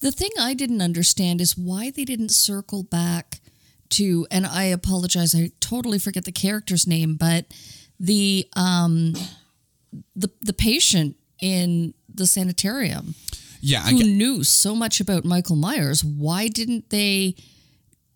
The 0.00 0.12
thing 0.12 0.30
I 0.38 0.54
didn't 0.54 0.82
understand 0.82 1.40
is 1.40 1.56
why 1.56 1.90
they 1.90 2.04
didn't 2.04 2.30
circle 2.30 2.82
back 2.82 3.40
to, 3.90 4.26
and 4.30 4.46
I 4.46 4.64
apologize, 4.64 5.34
I 5.34 5.50
totally 5.60 5.98
forget 5.98 6.24
the 6.24 6.32
character's 6.32 6.86
name, 6.86 7.16
but 7.16 7.46
the 7.98 8.48
um, 8.56 9.14
the 10.16 10.30
the 10.42 10.52
patient 10.52 11.16
in 11.40 11.94
the 12.12 12.26
sanitarium 12.26 13.14
Yeah, 13.60 13.82
I 13.84 13.90
who 13.90 14.02
knew 14.04 14.44
so 14.44 14.74
much 14.74 15.00
about 15.00 15.24
Michael 15.24 15.56
Myers. 15.56 16.04
Why 16.04 16.48
didn't 16.48 16.90
they 16.90 17.36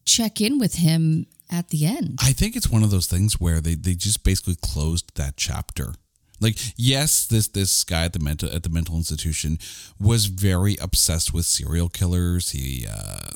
check 0.05 0.41
in 0.41 0.59
with 0.59 0.75
him 0.75 1.27
at 1.51 1.69
the 1.69 1.87
end? 1.87 2.19
I 2.23 2.33
think 2.33 2.57
it's 2.57 2.69
one 2.69 2.83
of 2.83 2.91
those 2.91 3.07
things 3.07 3.41
where 3.41 3.61
they, 3.61 3.75
they 3.75 3.95
just 3.95 4.25
basically 4.25 4.57
closed 4.61 5.17
that 5.17 5.37
chapter. 5.37 5.95
Like, 6.41 6.59
yes, 6.77 7.27
this 7.27 7.49
this 7.49 7.85
guy 7.85 8.05
at 8.05 8.13
the 8.13 8.19
mental 8.19 8.51
at 8.51 8.63
the 8.63 8.69
mental 8.69 8.97
institution 8.97 9.59
was 10.01 10.27
very 10.27 10.77
obsessed 10.81 11.33
with 11.35 11.47
serial 11.47 11.89
killers. 11.89 12.51
He 12.51 12.87
uh, 12.91 13.31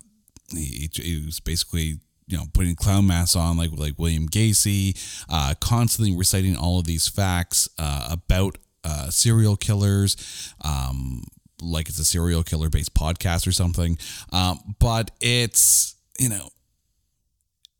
he, 0.50 0.88
he 0.92 1.24
was 1.24 1.40
basically 1.40 2.00
you 2.26 2.36
know 2.38 2.44
putting 2.52 2.74
clown 2.74 3.06
masks 3.06 3.36
on 3.36 3.56
like 3.56 3.70
like 3.72 3.98
William 3.98 4.28
Gacy, 4.28 4.96
uh, 5.28 5.54
constantly 5.60 6.16
reciting 6.16 6.56
all 6.56 6.78
of 6.78 6.86
these 6.86 7.08
facts 7.08 7.68
uh, 7.78 8.08
about 8.10 8.58
uh, 8.84 9.10
serial 9.10 9.56
killers. 9.56 10.16
Um, 10.64 11.24
like 11.60 11.88
it's 11.88 11.98
a 11.98 12.04
serial 12.04 12.42
killer 12.42 12.68
based 12.68 12.94
podcast 12.94 13.46
or 13.46 13.52
something. 13.52 13.98
Um, 14.32 14.74
but 14.78 15.12
it's 15.20 15.94
you 16.18 16.28
know 16.28 16.50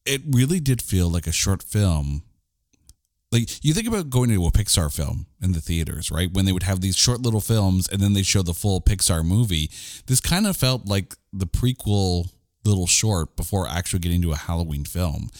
it 0.05 0.23
really 0.29 0.61
did 0.61 0.83
feel 0.83 1.09
like 1.09 1.26
a 1.26 1.33
short 1.33 1.62
film. 1.62 2.23
Like 3.32 3.64
you 3.64 3.72
think 3.72 3.88
about 3.88 4.10
going 4.10 4.28
to 4.28 4.46
a 4.46 4.52
Pixar 4.52 4.94
film 4.94 5.26
in 5.42 5.52
the 5.52 5.60
theaters, 5.60 6.10
right? 6.10 6.30
When 6.30 6.44
they 6.44 6.52
would 6.52 6.64
have 6.64 6.82
these 6.82 6.96
short 6.96 7.22
little 7.22 7.40
films 7.40 7.88
and 7.88 8.00
then 8.00 8.12
they 8.12 8.22
show 8.22 8.42
the 8.42 8.52
full 8.52 8.82
Pixar 8.82 9.24
movie. 9.24 9.70
This 10.06 10.20
kind 10.20 10.46
of 10.46 10.56
felt 10.56 10.86
like 10.86 11.16
the 11.32 11.46
prequel 11.46 12.30
little 12.64 12.86
short 12.86 13.34
before 13.36 13.66
actually 13.66 14.00
getting 14.00 14.22
to 14.22 14.32
a 14.32 14.36
Halloween 14.36 14.84
film. 14.84 15.30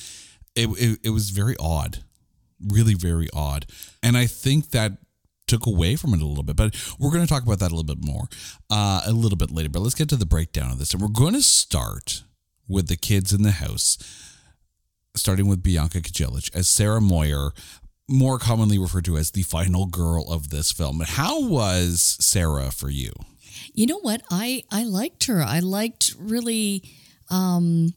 It, 0.55 0.69
it, 0.71 0.99
it 1.05 1.11
was 1.11 1.31
very 1.31 1.55
odd, 1.61 1.99
really 2.67 2.95
very 2.95 3.29
odd, 3.35 3.67
and 4.03 4.17
I 4.17 4.27
think 4.27 4.71
that 4.71 4.93
took 5.47 5.67
away 5.67 5.97
from 5.97 6.15
it 6.15 6.23
a 6.23 6.27
little 6.27 6.43
bit. 6.43 6.57
But 6.57 6.75
we're 6.99 7.11
going 7.11 7.23
to 7.23 7.29
talk 7.29 7.43
about 7.43 7.59
that 7.61 7.73
a 7.73 7.75
little 7.75 7.95
bit 7.95 8.05
more 8.05 8.25
uh, 8.71 9.03
a 9.07 9.13
little 9.13 9.37
bit 9.39 9.51
later. 9.51 9.69
But 9.69 9.81
let's 9.81 9.95
get 9.95 10.09
to 10.11 10.17
the 10.17 10.27
breakdown 10.27 10.71
of 10.71 10.79
this, 10.79 10.93
and 10.93 11.03
we're 11.03 11.09
going 11.09 11.35
to 11.35 11.43
start 11.43 12.23
with 12.69 12.89
the 12.89 12.97
kids 12.97 13.33
in 13.33 13.43
the 13.43 13.51
house, 13.53 13.99
starting 15.17 15.47
with 15.47 15.63
Bianca 15.63 16.01
Kajlich 16.01 16.55
as 16.55 16.69
Sarah 16.69 17.01
Moyer, 17.01 17.53
more 18.13 18.39
commonly 18.39 18.79
referred 18.79 19.05
to 19.07 19.17
as 19.17 19.31
the 19.31 19.43
final 19.43 19.87
girl 19.87 20.31
of 20.31 20.51
this 20.51 20.71
film. 20.71 21.01
How 21.01 21.43
was 21.43 22.17
Sarah 22.21 22.71
for 22.71 22.91
you? 22.91 23.13
You 23.75 23.87
know 23.87 23.99
what? 23.99 24.23
I 24.31 24.65
I 24.71 24.85
liked 24.85 25.25
her. 25.25 25.43
I 25.43 25.61
liked 25.61 26.15
really 26.19 26.83
um 27.31 27.95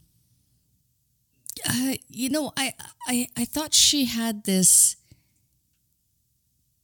uh, 1.67 1.93
you 2.07 2.29
know, 2.29 2.51
I, 2.57 2.73
I 3.07 3.27
I 3.35 3.45
thought 3.45 3.73
she 3.73 4.05
had 4.05 4.43
this 4.43 4.95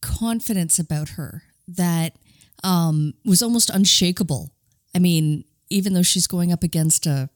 confidence 0.00 0.78
about 0.78 1.10
her 1.10 1.44
that 1.68 2.16
um 2.62 3.14
was 3.24 3.42
almost 3.42 3.70
unshakable. 3.70 4.52
I 4.94 4.98
mean, 4.98 5.44
even 5.70 5.94
though 5.94 6.02
she's 6.02 6.26
going 6.26 6.52
up 6.52 6.62
against 6.62 7.06
a 7.06 7.30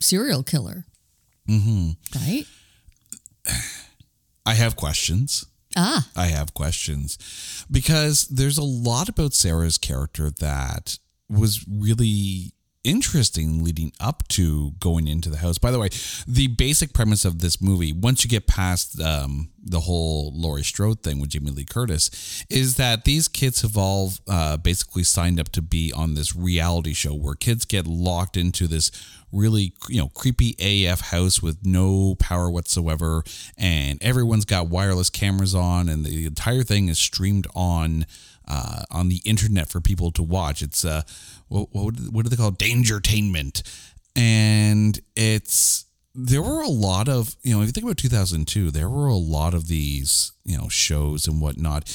serial 0.00 0.42
killer. 0.42 0.84
Mm-hmm. 1.48 1.90
Right? 2.18 2.44
I 4.46 4.54
have 4.54 4.76
questions. 4.76 5.44
Ah. 5.76 6.08
I 6.16 6.26
have 6.26 6.54
questions 6.54 7.66
because 7.70 8.28
there's 8.28 8.56
a 8.56 8.62
lot 8.62 9.10
about 9.10 9.34
Sarah's 9.34 9.76
character 9.76 10.30
that 10.30 10.98
was 11.28 11.66
really 11.68 12.52
interesting 12.86 13.64
leading 13.64 13.92
up 13.98 14.26
to 14.28 14.70
going 14.78 15.08
into 15.08 15.28
the 15.28 15.38
house. 15.38 15.58
By 15.58 15.72
the 15.72 15.78
way, 15.78 15.88
the 16.26 16.46
basic 16.46 16.92
premise 16.92 17.24
of 17.24 17.40
this 17.40 17.60
movie, 17.60 17.92
once 17.92 18.22
you 18.22 18.30
get 18.30 18.46
past 18.46 19.00
um, 19.00 19.50
the 19.62 19.80
whole 19.80 20.32
Laurie 20.34 20.62
Strode 20.62 21.02
thing 21.02 21.20
with 21.20 21.30
Jamie 21.30 21.50
Lee 21.50 21.64
Curtis, 21.64 22.44
is 22.48 22.76
that 22.76 23.04
these 23.04 23.26
kids 23.26 23.62
have 23.62 23.76
all 23.76 24.12
uh, 24.28 24.56
basically 24.56 25.02
signed 25.02 25.40
up 25.40 25.50
to 25.50 25.62
be 25.62 25.92
on 25.92 26.14
this 26.14 26.36
reality 26.36 26.94
show 26.94 27.12
where 27.12 27.34
kids 27.34 27.64
get 27.64 27.86
locked 27.86 28.36
into 28.36 28.68
this 28.68 28.92
really 29.36 29.74
you 29.88 30.00
know 30.00 30.08
creepy 30.08 30.56
AF 30.58 31.00
house 31.00 31.42
with 31.42 31.64
no 31.64 32.14
power 32.16 32.50
whatsoever, 32.50 33.22
and 33.56 34.02
everyone's 34.02 34.44
got 34.44 34.68
wireless 34.68 35.10
cameras 35.10 35.54
on, 35.54 35.88
and 35.88 36.04
the 36.04 36.26
entire 36.26 36.62
thing 36.62 36.88
is 36.88 36.98
streamed 36.98 37.46
on 37.54 38.06
uh, 38.48 38.82
on 38.90 39.08
the 39.08 39.20
internet 39.24 39.68
for 39.68 39.80
people 39.80 40.10
to 40.12 40.22
watch. 40.22 40.62
It's 40.62 40.84
uh, 40.84 41.02
what 41.48 41.68
what, 41.72 41.94
what 42.10 42.24
do 42.24 42.30
they 42.30 42.36
call 42.36 42.48
it? 42.48 42.58
dangertainment, 42.58 43.62
and 44.14 44.98
it's 45.14 45.84
there 46.16 46.42
were 46.42 46.62
a 46.62 46.68
lot 46.68 47.08
of 47.08 47.36
you 47.42 47.54
know 47.54 47.60
if 47.60 47.66
you 47.66 47.72
think 47.72 47.84
about 47.84 47.98
2002 47.98 48.70
there 48.70 48.88
were 48.88 49.06
a 49.06 49.14
lot 49.14 49.52
of 49.52 49.68
these 49.68 50.32
you 50.44 50.56
know 50.56 50.68
shows 50.68 51.26
and 51.28 51.40
whatnot. 51.40 51.88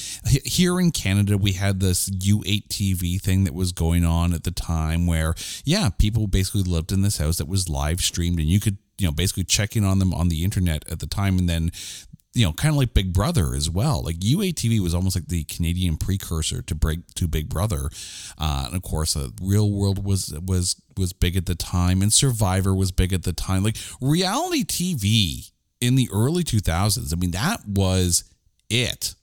Here 0.45 0.79
in 0.79 0.91
canada 0.91 1.37
we 1.37 1.53
had 1.53 1.79
this 1.79 2.09
u8 2.09 2.67
tv 2.67 3.19
thing 3.19 3.43
that 3.45 3.53
was 3.53 3.71
going 3.71 4.05
on 4.05 4.33
at 4.33 4.43
the 4.43 4.51
time 4.51 5.07
where 5.07 5.33
yeah 5.65 5.89
people 5.89 6.27
basically 6.27 6.63
lived 6.63 6.91
in 6.91 7.01
this 7.01 7.17
house 7.17 7.37
that 7.37 7.47
was 7.47 7.67
live 7.67 8.01
streamed 8.01 8.39
and 8.39 8.47
you 8.47 8.59
could 8.59 8.77
you 9.01 9.07
know 9.07 9.11
basically 9.11 9.43
check 9.43 9.75
in 9.75 9.83
on 9.83 9.99
them 9.99 10.13
on 10.13 10.29
the 10.29 10.43
internet 10.43 10.87
at 10.89 10.99
the 10.99 11.07
time. 11.07 11.37
And 11.37 11.49
then 11.49 11.71
you 12.33 12.45
know, 12.45 12.53
kind 12.53 12.73
of 12.73 12.77
like 12.77 12.93
Big 12.93 13.11
Brother 13.11 13.53
as 13.55 13.69
well. 13.69 14.03
Like 14.03 14.19
U8TV 14.19 14.79
was 14.79 14.95
almost 14.95 15.15
like 15.15 15.27
the 15.27 15.43
Canadian 15.43 15.97
precursor 15.97 16.61
to 16.61 16.75
break 16.75 16.99
to 17.15 17.27
Big 17.27 17.49
Brother, 17.49 17.89
uh, 18.37 18.63
and 18.67 18.75
of 18.75 18.81
course, 18.83 19.15
uh, 19.15 19.29
Real 19.41 19.69
World 19.69 20.05
was 20.05 20.33
was 20.45 20.81
was 20.97 21.13
big 21.13 21.35
at 21.35 21.45
the 21.45 21.55
time, 21.55 22.01
and 22.01 22.13
Survivor 22.13 22.73
was 22.73 22.91
big 22.91 23.11
at 23.11 23.23
the 23.23 23.33
time. 23.33 23.63
Like 23.63 23.77
reality 23.99 24.63
TV 24.63 25.51
in 25.81 25.95
the 25.95 26.09
early 26.13 26.43
two 26.43 26.59
thousands. 26.59 27.11
I 27.11 27.17
mean, 27.17 27.31
that 27.31 27.67
was 27.67 28.23
it. 28.69 29.15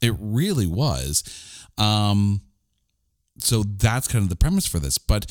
It 0.00 0.14
really 0.18 0.66
was. 0.66 1.24
Um, 1.76 2.42
so 3.38 3.64
that's 3.64 4.06
kind 4.06 4.22
of 4.22 4.28
the 4.28 4.36
premise 4.36 4.66
for 4.66 4.78
this. 4.78 4.98
But 4.98 5.26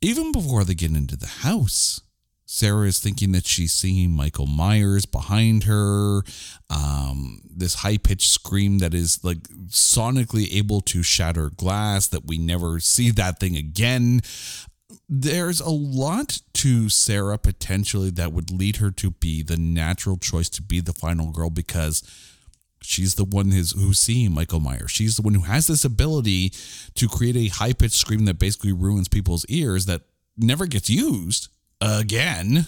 even 0.00 0.30
before 0.30 0.64
they 0.64 0.74
get 0.74 0.92
into 0.92 1.16
the 1.16 1.26
house, 1.26 2.00
Sarah 2.46 2.86
is 2.86 3.00
thinking 3.00 3.32
that 3.32 3.44
she's 3.44 3.72
seeing 3.72 4.12
Michael 4.12 4.46
Myers 4.46 5.04
behind 5.04 5.64
her. 5.64 6.22
Um, 6.70 7.42
this 7.44 7.74
high 7.74 7.98
pitched 7.98 8.30
scream 8.30 8.78
that 8.78 8.94
is 8.94 9.22
like 9.24 9.42
sonically 9.66 10.54
able 10.54 10.80
to 10.82 11.02
shatter 11.02 11.50
glass, 11.50 12.06
that 12.06 12.24
we 12.24 12.38
never 12.38 12.78
see 12.78 13.10
that 13.10 13.40
thing 13.40 13.56
again. 13.56 14.20
There's 15.08 15.60
a 15.60 15.70
lot 15.70 16.40
to 16.54 16.88
Sarah 16.88 17.38
potentially 17.38 18.10
that 18.10 18.32
would 18.32 18.52
lead 18.52 18.76
her 18.76 18.92
to 18.92 19.10
be 19.10 19.42
the 19.42 19.56
natural 19.56 20.16
choice 20.16 20.48
to 20.50 20.62
be 20.62 20.80
the 20.80 20.92
final 20.92 21.32
girl 21.32 21.50
because 21.50 22.04
she's 22.80 23.16
the 23.16 23.24
one 23.24 23.50
who's, 23.50 23.72
who's 23.72 23.98
seeing 23.98 24.32
Michael 24.32 24.60
Myers. 24.60 24.92
She's 24.92 25.16
the 25.16 25.22
one 25.22 25.34
who 25.34 25.42
has 25.42 25.66
this 25.66 25.84
ability 25.84 26.52
to 26.94 27.08
create 27.08 27.36
a 27.36 27.48
high 27.48 27.72
pitched 27.72 27.96
scream 27.96 28.24
that 28.26 28.38
basically 28.38 28.72
ruins 28.72 29.08
people's 29.08 29.44
ears 29.46 29.86
that 29.86 30.02
never 30.38 30.66
gets 30.66 30.88
used 30.88 31.48
again. 31.80 32.66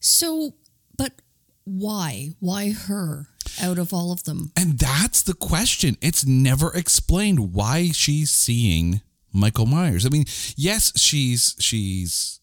So, 0.00 0.54
but 0.96 1.12
why? 1.64 2.30
Why 2.40 2.72
her 2.72 3.28
out 3.60 3.78
of 3.78 3.92
all 3.92 4.12
of 4.12 4.24
them? 4.24 4.52
And 4.56 4.78
that's 4.78 5.22
the 5.22 5.34
question. 5.34 5.96
It's 6.00 6.26
never 6.26 6.72
explained 6.74 7.54
why 7.54 7.90
she's 7.92 8.30
seeing 8.30 9.00
Michael 9.32 9.66
Myers. 9.66 10.06
I 10.06 10.10
mean, 10.10 10.24
yes, 10.56 10.98
she's 10.98 11.56
she's 11.58 12.40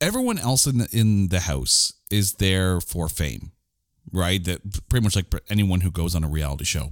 everyone 0.00 0.38
else 0.38 0.66
in 0.66 0.78
the, 0.78 0.88
in 0.92 1.28
the 1.28 1.40
house 1.40 1.92
is 2.10 2.34
there 2.34 2.80
for 2.80 3.08
fame, 3.08 3.52
right? 4.12 4.42
That 4.44 4.88
pretty 4.88 5.04
much 5.04 5.16
like 5.16 5.26
anyone 5.48 5.80
who 5.80 5.90
goes 5.90 6.14
on 6.14 6.24
a 6.24 6.28
reality 6.28 6.64
show. 6.64 6.90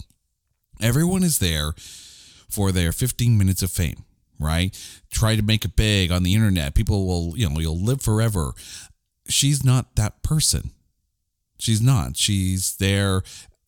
Everyone 0.81 1.23
is 1.23 1.39
there 1.39 1.73
for 1.77 2.73
their 2.73 2.93
15 2.93 3.39
minutes 3.39 3.63
of 3.63 3.71
fame 3.71 4.05
right? 4.43 4.77
Try 5.11 5.37
to 5.37 5.43
make 5.43 5.65
it 5.65 5.77
big 5.77 6.11
on 6.11 6.23
the 6.23 6.35
internet. 6.35 6.75
People 6.75 7.07
will, 7.07 7.37
you 7.37 7.49
know, 7.49 7.59
you'll 7.61 7.81
live 7.81 8.03
forever. 8.03 8.53
She's 9.29 9.65
not 9.65 9.97
that 9.97 10.23
person. 10.23 10.71
She's 11.59 11.81
not. 11.81 12.17
She's 12.17 12.77
there. 12.77 13.23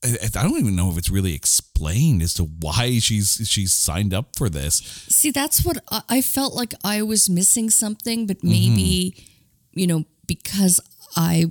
I 0.04 0.42
don't 0.42 0.58
even 0.58 0.76
know 0.76 0.90
if 0.90 0.98
it's 0.98 1.08
really 1.08 1.34
explained 1.34 2.22
as 2.22 2.34
to 2.34 2.44
why 2.44 2.98
she's 2.98 3.40
she's 3.44 3.72
signed 3.72 4.12
up 4.12 4.36
for 4.36 4.50
this. 4.50 4.74
See, 5.08 5.30
that's 5.30 5.64
what 5.64 5.78
I 6.10 6.20
felt 6.20 6.54
like 6.54 6.74
I 6.84 7.02
was 7.02 7.30
missing 7.30 7.70
something, 7.70 8.26
but 8.26 8.44
maybe, 8.44 9.14
mm-hmm. 9.16 9.80
you 9.80 9.86
know, 9.86 10.04
because 10.26 10.78
I 11.16 11.46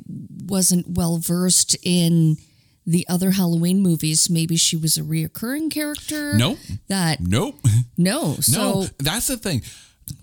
wasn't 0.46 0.90
well 0.90 1.18
versed 1.18 1.76
in 1.82 2.38
the 2.86 3.06
other 3.10 3.32
Halloween 3.32 3.82
movies, 3.82 4.30
maybe 4.30 4.56
she 4.56 4.76
was 4.76 4.98
a 4.98 5.02
reoccurring 5.02 5.72
character. 5.72 6.34
Nope. 6.34 6.60
That 6.88 7.20
nope. 7.22 7.56
No. 7.98 8.34
So 8.36 8.82
no. 8.82 8.88
That's 8.98 9.28
the 9.28 9.38
thing. 9.38 9.62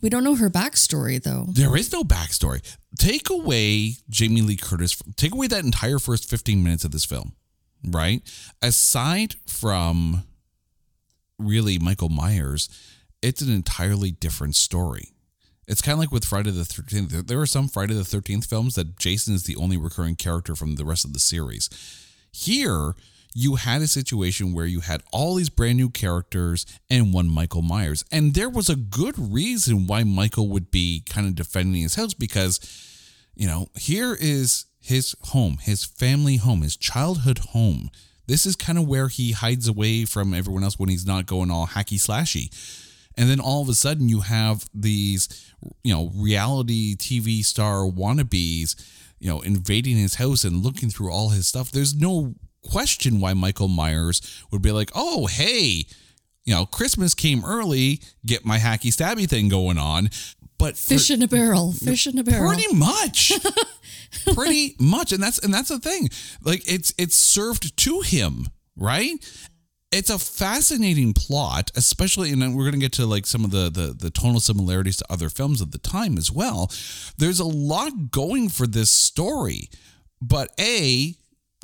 We 0.02 0.10
don't 0.10 0.24
know 0.24 0.34
her 0.34 0.50
backstory 0.50 1.22
though. 1.22 1.46
There 1.48 1.76
is 1.76 1.92
no 1.92 2.02
backstory. 2.02 2.62
Take 2.98 3.30
away 3.30 3.94
Jamie 4.08 4.42
Lee 4.42 4.56
Curtis. 4.56 5.00
Take 5.16 5.32
away 5.32 5.46
that 5.46 5.64
entire 5.64 5.98
first 5.98 6.28
fifteen 6.28 6.64
minutes 6.64 6.84
of 6.84 6.90
this 6.90 7.04
film, 7.04 7.32
right? 7.86 8.22
Aside 8.60 9.36
from 9.46 10.24
really 11.38 11.78
Michael 11.78 12.08
Myers, 12.08 12.68
it's 13.22 13.40
an 13.40 13.52
entirely 13.52 14.10
different 14.10 14.56
story. 14.56 15.12
It's 15.68 15.80
kind 15.80 15.92
of 15.94 16.00
like 16.00 16.10
with 16.10 16.24
Friday 16.24 16.50
the 16.50 16.62
13th. 16.62 17.28
There 17.28 17.40
are 17.40 17.46
some 17.46 17.68
Friday 17.68 17.94
the 17.94 18.02
13th 18.02 18.44
films 18.44 18.74
that 18.74 18.98
Jason 18.98 19.34
is 19.34 19.44
the 19.44 19.54
only 19.54 19.76
recurring 19.76 20.16
character 20.16 20.56
from 20.56 20.74
the 20.74 20.84
rest 20.84 21.04
of 21.04 21.12
the 21.12 21.20
series 21.20 21.70
here, 22.30 22.94
you 23.34 23.56
had 23.56 23.82
a 23.82 23.86
situation 23.86 24.52
where 24.52 24.66
you 24.66 24.80
had 24.80 25.02
all 25.12 25.36
these 25.36 25.50
brand 25.50 25.76
new 25.76 25.88
characters 25.88 26.66
and 26.88 27.12
one 27.12 27.28
Michael 27.28 27.62
Myers. 27.62 28.04
And 28.10 28.34
there 28.34 28.48
was 28.48 28.68
a 28.68 28.76
good 28.76 29.14
reason 29.18 29.86
why 29.86 30.02
Michael 30.04 30.48
would 30.48 30.70
be 30.70 31.02
kind 31.08 31.26
of 31.26 31.34
defending 31.34 31.82
his 31.82 31.94
house 31.94 32.14
because, 32.14 32.60
you 33.34 33.46
know, 33.46 33.68
here 33.78 34.16
is 34.18 34.66
his 34.80 35.14
home, 35.26 35.58
his 35.60 35.84
family 35.84 36.36
home, 36.36 36.62
his 36.62 36.76
childhood 36.76 37.38
home. 37.38 37.90
This 38.26 38.46
is 38.46 38.56
kind 38.56 38.78
of 38.78 38.88
where 38.88 39.08
he 39.08 39.32
hides 39.32 39.68
away 39.68 40.04
from 40.04 40.34
everyone 40.34 40.64
else 40.64 40.78
when 40.78 40.88
he's 40.88 41.06
not 41.06 41.26
going 41.26 41.50
all 41.50 41.68
hacky 41.68 41.98
slashy. 41.98 42.48
And 43.16 43.28
then 43.28 43.40
all 43.40 43.62
of 43.62 43.68
a 43.68 43.74
sudden 43.74 44.08
you 44.08 44.20
have 44.20 44.68
these, 44.74 45.52
you 45.82 45.92
know, 45.92 46.10
reality 46.14 46.96
TV 46.96 47.44
star 47.44 47.82
wannabes 47.82 48.76
you 49.20 49.28
know, 49.28 49.40
invading 49.42 49.96
his 49.96 50.16
house 50.16 50.44
and 50.44 50.64
looking 50.64 50.90
through 50.90 51.12
all 51.12 51.28
his 51.28 51.46
stuff, 51.46 51.70
there's 51.70 51.94
no 51.94 52.34
question 52.68 53.20
why 53.20 53.34
Michael 53.34 53.68
Myers 53.68 54.42
would 54.50 54.62
be 54.62 54.72
like, 54.72 54.90
oh, 54.94 55.26
hey, 55.26 55.84
you 56.44 56.54
know, 56.54 56.66
Christmas 56.66 57.14
came 57.14 57.44
early, 57.44 58.00
get 58.24 58.44
my 58.44 58.58
hacky 58.58 58.88
stabby 58.88 59.28
thing 59.28 59.48
going 59.48 59.78
on. 59.78 60.08
But 60.58 60.76
fish 60.76 61.08
for, 61.08 61.14
in 61.14 61.22
a 61.22 61.28
barrel, 61.28 61.72
fish 61.72 62.06
in 62.06 62.18
a 62.18 62.24
barrel. 62.24 62.48
Pretty 62.48 62.74
much. 62.74 63.32
pretty 64.34 64.76
much. 64.78 65.12
And 65.12 65.22
that's 65.22 65.38
and 65.38 65.54
that's 65.54 65.68
the 65.68 65.78
thing. 65.78 66.10
Like 66.42 66.62
it's 66.70 66.92
it's 66.98 67.16
served 67.16 67.76
to 67.78 68.00
him, 68.00 68.48
right? 68.76 69.12
It's 69.92 70.10
a 70.10 70.18
fascinating 70.18 71.12
plot, 71.12 71.72
especially, 71.74 72.30
and 72.30 72.54
we're 72.54 72.64
going 72.64 72.74
to 72.74 72.80
get 72.80 72.92
to 72.92 73.06
like 73.06 73.26
some 73.26 73.44
of 73.44 73.50
the, 73.50 73.70
the 73.70 73.94
the 73.98 74.10
tonal 74.10 74.40
similarities 74.40 74.96
to 74.98 75.06
other 75.10 75.28
films 75.28 75.60
of 75.60 75.72
the 75.72 75.78
time 75.78 76.16
as 76.16 76.30
well. 76.30 76.70
There's 77.18 77.40
a 77.40 77.44
lot 77.44 78.10
going 78.10 78.48
for 78.48 78.66
this 78.66 78.90
story, 78.90 79.68
but 80.22 80.50
a 80.60 81.16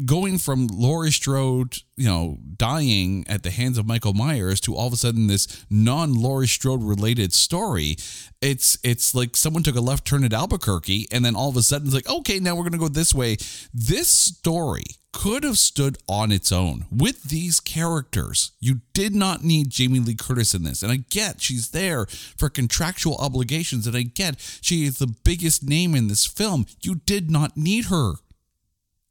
going 0.04 0.36
from 0.36 0.66
Laurie 0.66 1.10
Strode, 1.10 1.78
you 1.96 2.06
know, 2.06 2.38
dying 2.56 3.24
at 3.28 3.42
the 3.42 3.50
hands 3.50 3.78
of 3.78 3.86
Michael 3.86 4.12
Myers 4.12 4.60
to 4.62 4.74
all 4.74 4.88
of 4.88 4.92
a 4.92 4.96
sudden 4.96 5.26
this 5.26 5.64
non-Laurie 5.70 6.48
Strode 6.48 6.82
related 6.82 7.32
story, 7.32 7.96
it's 8.42 8.76
it's 8.82 9.14
like 9.14 9.36
someone 9.36 9.62
took 9.62 9.76
a 9.76 9.80
left 9.80 10.06
turn 10.06 10.24
at 10.24 10.32
Albuquerque 10.32 11.06
and 11.10 11.24
then 11.24 11.34
all 11.34 11.48
of 11.48 11.56
a 11.56 11.62
sudden 11.62 11.86
it's 11.86 11.94
like, 11.94 12.08
okay, 12.08 12.40
now 12.40 12.56
we're 12.56 12.64
gonna 12.64 12.76
go 12.76 12.88
this 12.88 13.14
way. 13.14 13.36
This 13.72 14.10
story 14.10 14.84
could 15.16 15.44
have 15.44 15.56
stood 15.56 15.96
on 16.06 16.30
its 16.30 16.52
own 16.52 16.84
with 16.94 17.22
these 17.24 17.58
characters. 17.58 18.52
You 18.60 18.82
did 18.92 19.14
not 19.14 19.42
need 19.42 19.70
Jamie 19.70 19.98
Lee 19.98 20.14
Curtis 20.14 20.52
in 20.52 20.62
this. 20.62 20.82
And 20.82 20.92
I 20.92 20.98
get 21.08 21.40
she's 21.40 21.70
there 21.70 22.04
for 22.36 22.50
contractual 22.50 23.16
obligations, 23.16 23.86
and 23.86 23.96
I 23.96 24.02
get 24.02 24.58
she 24.60 24.84
is 24.84 24.98
the 24.98 25.06
biggest 25.06 25.64
name 25.66 25.94
in 25.94 26.08
this 26.08 26.26
film. 26.26 26.66
You 26.82 26.96
did 26.96 27.30
not 27.30 27.56
need 27.56 27.86
her. 27.86 28.16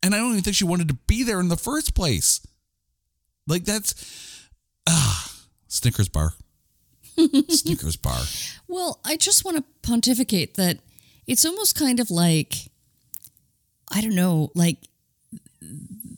And 0.04 0.14
I 0.14 0.20
don't 0.20 0.30
even 0.34 0.44
think 0.44 0.56
she 0.56 0.64
wanted 0.64 0.90
to 0.90 0.94
be 1.08 1.24
there 1.24 1.40
in 1.40 1.48
the 1.48 1.58
first 1.58 1.96
place. 1.96 2.46
Like 3.48 3.66
that's 3.66 4.48
ah 4.88 5.34
Snickers 5.68 6.08
bar. 6.08 6.34
Snickers 7.50 7.96
bar. 7.96 8.22
Well, 8.68 9.00
I 9.04 9.18
just 9.18 9.44
want 9.44 9.58
to 9.58 9.64
pontificate 9.82 10.54
that 10.54 10.78
it's 11.26 11.46
almost 11.46 11.76
kind 11.76 12.00
of 12.00 12.12
like 12.12 12.54
I 13.92 14.02
don't 14.02 14.16
know, 14.16 14.52
like 14.54 14.78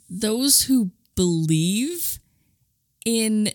those 0.10 0.64
who 0.64 0.92
believe 1.16 2.20
in 3.06 3.50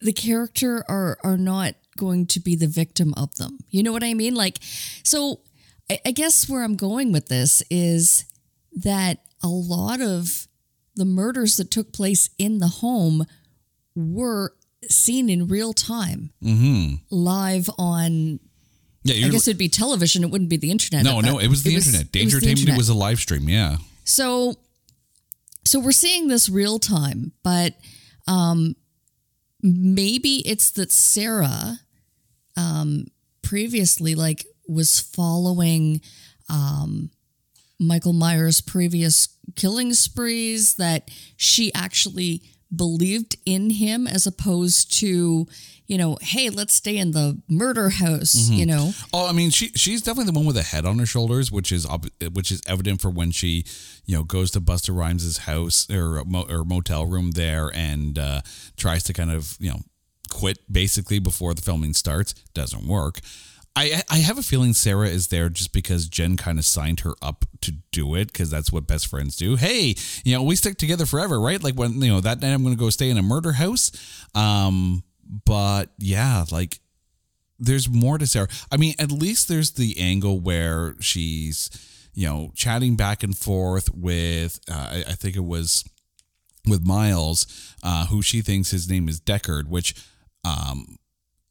the 0.00 0.12
character 0.12 0.84
are 0.88 1.18
are 1.22 1.38
not 1.38 1.74
going 1.96 2.26
to 2.26 2.40
be 2.40 2.56
the 2.56 2.66
victim 2.66 3.12
of 3.16 3.34
them. 3.34 3.58
You 3.68 3.82
know 3.82 3.92
what 3.92 4.02
I 4.02 4.14
mean? 4.14 4.34
Like, 4.34 4.58
so 5.02 5.40
I, 5.90 6.00
I 6.06 6.10
guess 6.12 6.48
where 6.48 6.62
I'm 6.62 6.76
going 6.76 7.12
with 7.12 7.28
this 7.28 7.62
is 7.70 8.24
that 8.72 9.18
a 9.42 9.48
lot 9.48 10.00
of 10.00 10.48
the 10.96 11.04
murders 11.04 11.56
that 11.56 11.70
took 11.70 11.92
place 11.92 12.30
in 12.38 12.58
the 12.58 12.68
home 12.68 13.26
were 13.94 14.54
seen 14.88 15.28
in 15.28 15.48
real 15.48 15.72
time, 15.72 16.32
mm-hmm. 16.42 16.96
live 17.10 17.68
on. 17.78 18.40
Yeah, 19.02 19.26
I 19.26 19.30
guess 19.30 19.48
it'd 19.48 19.58
be 19.58 19.68
television. 19.68 20.24
It 20.24 20.30
wouldn't 20.30 20.50
be 20.50 20.58
the 20.58 20.70
internet. 20.70 21.04
no, 21.04 21.20
no, 21.20 21.38
it 21.38 21.48
was 21.48 21.62
the 21.62 21.74
internet. 21.74 22.02
it 22.14 22.24
was 22.24 22.34
Dangertainment 22.34 22.58
internet. 22.60 22.76
was 22.76 22.88
a 22.90 22.94
live 22.94 23.18
stream. 23.18 23.48
Yeah. 23.48 23.76
So, 24.04 24.56
so 25.70 25.78
we're 25.78 25.92
seeing 25.92 26.26
this 26.26 26.48
real 26.48 26.80
time, 26.80 27.30
but 27.44 27.74
um, 28.26 28.74
maybe 29.62 30.38
it's 30.44 30.72
that 30.72 30.90
Sarah, 30.90 31.78
um, 32.56 33.06
previously 33.40 34.16
like 34.16 34.44
was 34.66 34.98
following 34.98 36.00
um, 36.48 37.10
Michael 37.78 38.12
Myers' 38.12 38.60
previous 38.60 39.28
killing 39.54 39.94
sprees 39.94 40.74
that 40.74 41.08
she 41.36 41.72
actually 41.72 42.42
believed 42.74 43.36
in 43.44 43.70
him 43.70 44.06
as 44.06 44.26
opposed 44.26 44.92
to 45.00 45.46
you 45.86 45.98
know 45.98 46.16
hey 46.20 46.50
let's 46.50 46.72
stay 46.72 46.96
in 46.96 47.10
the 47.10 47.36
murder 47.48 47.88
house 47.90 48.48
you 48.48 48.64
know 48.64 48.92
Oh, 49.12 49.28
I 49.28 49.32
mean, 49.32 49.50
she 49.50 49.68
she's 49.74 50.02
definitely 50.02 50.30
the 50.32 50.38
one 50.38 50.46
with 50.46 50.56
a 50.56 50.62
head 50.62 50.84
on 50.86 50.98
her 51.00 51.06
shoulders, 51.06 51.50
which 51.50 51.72
is 51.72 51.86
which 52.32 52.52
is 52.52 52.62
evident 52.66 53.00
for 53.00 53.10
when 53.10 53.32
she, 53.32 53.64
you 54.06 54.16
know, 54.16 54.22
goes 54.22 54.50
to 54.52 54.60
Busta 54.60 54.96
Rhymes' 54.96 55.38
house 55.38 55.88
or 55.90 56.20
or 56.20 56.64
motel 56.64 57.06
room 57.06 57.32
there 57.32 57.70
and 57.74 58.18
uh, 58.18 58.40
tries 58.76 59.02
to 59.04 59.12
kind 59.12 59.30
of 59.32 59.56
you 59.58 59.70
know 59.70 59.80
quit 60.30 60.58
basically 60.70 61.18
before 61.18 61.54
the 61.54 61.62
filming 61.62 61.92
starts. 61.94 62.34
Doesn't 62.54 62.86
work. 62.86 63.18
I 63.76 64.02
I 64.10 64.18
have 64.18 64.38
a 64.38 64.42
feeling 64.42 64.74
Sarah 64.74 65.08
is 65.08 65.28
there 65.28 65.48
just 65.48 65.72
because 65.72 66.08
Jen 66.08 66.36
kind 66.36 66.58
of 66.58 66.64
signed 66.64 67.00
her 67.00 67.14
up 67.22 67.44
to 67.62 67.72
do 67.92 68.14
it 68.14 68.32
because 68.32 68.50
that's 68.50 68.72
what 68.72 68.86
best 68.86 69.06
friends 69.06 69.36
do. 69.36 69.56
Hey, 69.56 69.94
you 70.24 70.34
know, 70.34 70.42
we 70.42 70.56
stick 70.56 70.76
together 70.76 71.06
forever, 71.06 71.40
right? 71.40 71.62
Like 71.62 71.74
when 71.74 72.00
you 72.02 72.10
know 72.10 72.20
that 72.20 72.40
night 72.40 72.52
I'm 72.52 72.62
going 72.62 72.74
to 72.74 72.80
go 72.80 72.90
stay 72.90 73.10
in 73.10 73.18
a 73.18 73.22
murder 73.22 73.52
house. 73.52 73.92
Um, 74.34 75.04
but 75.44 75.90
yeah, 75.98 76.44
like 76.50 76.80
there's 77.60 77.88
more 77.88 78.18
to 78.18 78.26
Sarah. 78.26 78.48
I 78.72 78.76
mean, 78.76 78.94
at 78.98 79.12
least 79.12 79.48
there's 79.48 79.72
the 79.72 79.96
angle 79.98 80.40
where 80.40 80.94
she's, 80.98 81.70
you 82.14 82.26
know, 82.26 82.52
chatting 82.56 82.96
back 82.96 83.22
and 83.22 83.36
forth 83.36 83.94
with, 83.94 84.58
uh, 84.68 84.88
I, 84.90 85.04
I 85.08 85.12
think 85.12 85.36
it 85.36 85.44
was 85.44 85.84
with 86.66 86.84
Miles, 86.84 87.46
uh, 87.82 88.06
who 88.06 88.22
she 88.22 88.40
thinks 88.40 88.70
his 88.70 88.88
name 88.88 89.08
is 89.08 89.20
Deckard, 89.20 89.66
which, 89.68 89.94
um, 90.44 90.96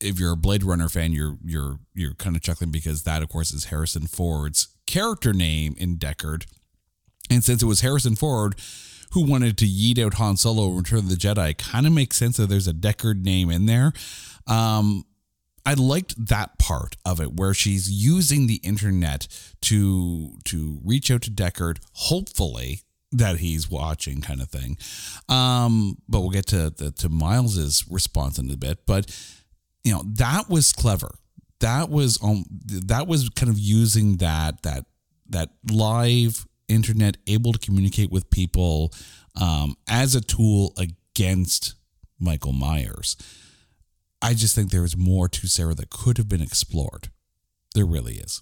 if 0.01 0.19
you're 0.19 0.33
a 0.33 0.37
Blade 0.37 0.63
Runner 0.63 0.89
fan, 0.89 1.11
you're 1.11 1.37
you're 1.43 1.79
you're 1.93 2.13
kind 2.13 2.35
of 2.35 2.41
chuckling 2.41 2.71
because 2.71 3.03
that, 3.03 3.21
of 3.21 3.29
course, 3.29 3.51
is 3.51 3.65
Harrison 3.65 4.07
Ford's 4.07 4.69
character 4.85 5.33
name 5.33 5.75
in 5.77 5.97
Deckard. 5.97 6.45
And 7.29 7.43
since 7.43 7.61
it 7.61 7.67
was 7.67 7.81
Harrison 7.81 8.15
Ford 8.15 8.55
who 9.11 9.25
wanted 9.25 9.57
to 9.57 9.65
yeet 9.65 9.97
out 9.99 10.15
Han 10.15 10.37
Solo 10.37 10.69
in 10.69 10.77
Return 10.77 10.99
of 10.99 11.09
the 11.09 11.15
Jedi, 11.15 11.57
kind 11.57 11.87
of 11.87 11.93
makes 11.93 12.17
sense 12.17 12.37
that 12.37 12.47
there's 12.47 12.67
a 12.67 12.73
Deckard 12.73 13.23
name 13.23 13.49
in 13.49 13.65
there. 13.65 13.91
Um, 14.45 15.05
I 15.65 15.73
liked 15.73 16.27
that 16.27 16.57
part 16.57 16.95
of 17.05 17.19
it 17.19 17.33
where 17.33 17.53
she's 17.53 17.91
using 17.91 18.47
the 18.47 18.61
internet 18.63 19.27
to 19.61 20.37
to 20.45 20.79
reach 20.83 21.11
out 21.11 21.23
to 21.23 21.31
Deckard, 21.31 21.79
hopefully 21.93 22.81
that 23.11 23.37
he's 23.37 23.69
watching, 23.69 24.21
kind 24.21 24.41
of 24.41 24.49
thing. 24.49 24.77
Um, 25.27 25.97
but 26.07 26.21
we'll 26.21 26.29
get 26.29 26.45
to 26.47 26.69
the, 26.69 26.91
to 26.91 27.09
Miles's 27.09 27.85
response 27.89 28.37
in 28.37 28.49
a 28.51 28.57
bit. 28.57 28.85
But 28.85 29.15
you 29.83 29.93
know 29.93 30.03
that 30.05 30.49
was 30.49 30.71
clever. 30.71 31.15
That 31.59 31.89
was 31.89 32.21
um 32.23 32.45
that 32.85 33.07
was 33.07 33.29
kind 33.29 33.49
of 33.51 33.59
using 33.59 34.17
that 34.17 34.61
that 34.63 34.85
that 35.29 35.49
live 35.69 36.45
internet 36.67 37.17
able 37.27 37.51
to 37.51 37.59
communicate 37.59 38.11
with 38.11 38.29
people 38.29 38.93
um, 39.39 39.75
as 39.87 40.15
a 40.15 40.21
tool 40.21 40.73
against 40.77 41.75
Michael 42.19 42.53
Myers. 42.53 43.17
I 44.21 44.33
just 44.33 44.55
think 44.55 44.69
there 44.69 44.83
is 44.83 44.97
more 44.97 45.27
to 45.29 45.47
Sarah 45.47 45.73
that 45.75 45.89
could 45.89 46.17
have 46.17 46.29
been 46.29 46.41
explored. 46.41 47.09
There 47.73 47.85
really 47.85 48.15
is. 48.15 48.41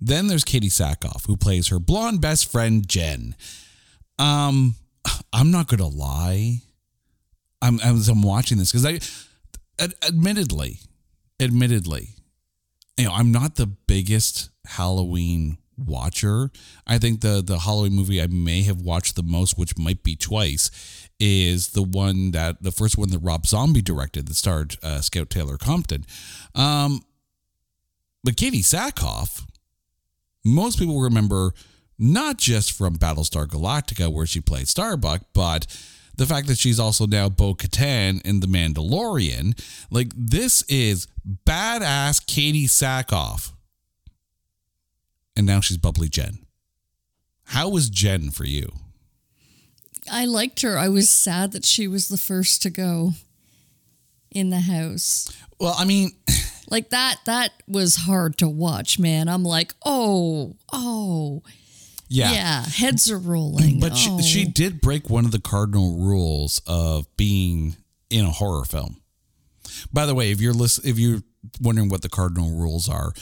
Then 0.00 0.26
there's 0.28 0.44
Katee 0.44 0.66
Sackhoff, 0.66 1.26
who 1.26 1.36
plays 1.36 1.68
her 1.68 1.78
blonde 1.78 2.20
best 2.20 2.50
friend 2.50 2.86
Jen. 2.88 3.34
Um, 4.18 4.76
I'm 5.32 5.50
not 5.50 5.68
gonna 5.68 5.88
lie. 5.88 6.62
I'm 7.60 7.80
as 7.80 8.08
I'm 8.08 8.22
watching 8.22 8.58
this 8.58 8.70
because 8.70 8.86
I, 8.86 9.00
ad- 9.82 9.94
admittedly, 10.06 10.78
admittedly, 11.40 12.10
you 12.96 13.06
know, 13.06 13.12
I'm 13.12 13.32
not 13.32 13.56
the 13.56 13.66
biggest 13.66 14.50
Halloween 14.66 15.58
watcher. 15.76 16.50
I 16.86 16.98
think 16.98 17.20
the 17.20 17.42
the 17.44 17.60
Halloween 17.60 17.94
movie 17.94 18.22
I 18.22 18.26
may 18.26 18.62
have 18.62 18.80
watched 18.80 19.16
the 19.16 19.22
most, 19.22 19.58
which 19.58 19.76
might 19.78 20.02
be 20.02 20.16
twice, 20.16 20.70
is 21.18 21.68
the 21.68 21.82
one 21.82 22.32
that 22.32 22.62
the 22.62 22.72
first 22.72 22.98
one 22.98 23.10
that 23.10 23.18
Rob 23.18 23.46
Zombie 23.46 23.82
directed 23.82 24.28
that 24.28 24.34
starred 24.34 24.76
uh, 24.82 25.00
Scout 25.00 25.30
Taylor 25.30 25.56
Compton. 25.56 26.04
Um, 26.54 27.02
but 28.24 28.36
Katee 28.36 28.64
Sackhoff, 28.64 29.44
most 30.48 30.78
people 30.78 31.00
remember 31.00 31.52
not 31.98 32.38
just 32.38 32.72
from 32.72 32.96
Battlestar 32.96 33.46
Galactica, 33.46 34.12
where 34.12 34.26
she 34.26 34.40
played 34.40 34.68
Starbuck, 34.68 35.22
but 35.34 35.66
the 36.16 36.26
fact 36.26 36.48
that 36.48 36.58
she's 36.58 36.80
also 36.80 37.06
now 37.06 37.28
Bo 37.28 37.54
Katan 37.54 38.20
in 38.22 38.40
The 38.40 38.46
Mandalorian. 38.46 39.58
Like, 39.90 40.12
this 40.16 40.62
is 40.68 41.06
badass 41.46 42.24
Katee 42.24 42.64
Sackhoff. 42.64 43.52
And 45.36 45.46
now 45.46 45.60
she's 45.60 45.76
bubbly 45.76 46.08
Jen. 46.08 46.38
How 47.44 47.68
was 47.68 47.88
Jen 47.88 48.30
for 48.30 48.44
you? 48.44 48.68
I 50.10 50.24
liked 50.24 50.62
her. 50.62 50.76
I 50.76 50.88
was 50.88 51.08
sad 51.08 51.52
that 51.52 51.64
she 51.64 51.86
was 51.86 52.08
the 52.08 52.16
first 52.16 52.62
to 52.62 52.70
go 52.70 53.12
in 54.30 54.50
the 54.50 54.60
house. 54.60 55.32
Well, 55.60 55.74
I 55.78 55.84
mean, 55.84 56.10
Like 56.70 56.90
that 56.90 57.16
that 57.26 57.52
was 57.66 57.96
hard 57.96 58.36
to 58.38 58.48
watch, 58.48 58.98
man. 58.98 59.28
I'm 59.28 59.44
like, 59.44 59.74
"Oh, 59.84 60.56
oh." 60.72 61.42
yeah. 62.10 62.32
Yeah, 62.32 62.62
heads 62.64 63.10
are 63.10 63.18
rolling. 63.18 63.80
But 63.80 63.94
she, 63.96 64.08
Oh. 64.10 64.20
she 64.22 64.44
did 64.46 64.80
break 64.80 65.10
one 65.10 65.24
of 65.26 65.30
the 65.30 65.40
cardinal 65.40 65.98
rules 65.98 66.62
of 66.66 67.06
being 67.18 67.76
in 68.08 68.24
a 68.24 68.30
horror 68.30 68.64
film. 68.64 69.02
By 69.92 70.06
the 70.06 70.14
way, 70.14 70.30
if 70.30 70.40
you're 70.40 70.54
list, 70.54 70.86
if 70.86 70.98
you're 70.98 71.22
wondering 71.60 71.88
what 71.90 72.00
the 72.02 72.08
cardinal 72.08 72.50
rules 72.50 72.88
are, 72.88 73.12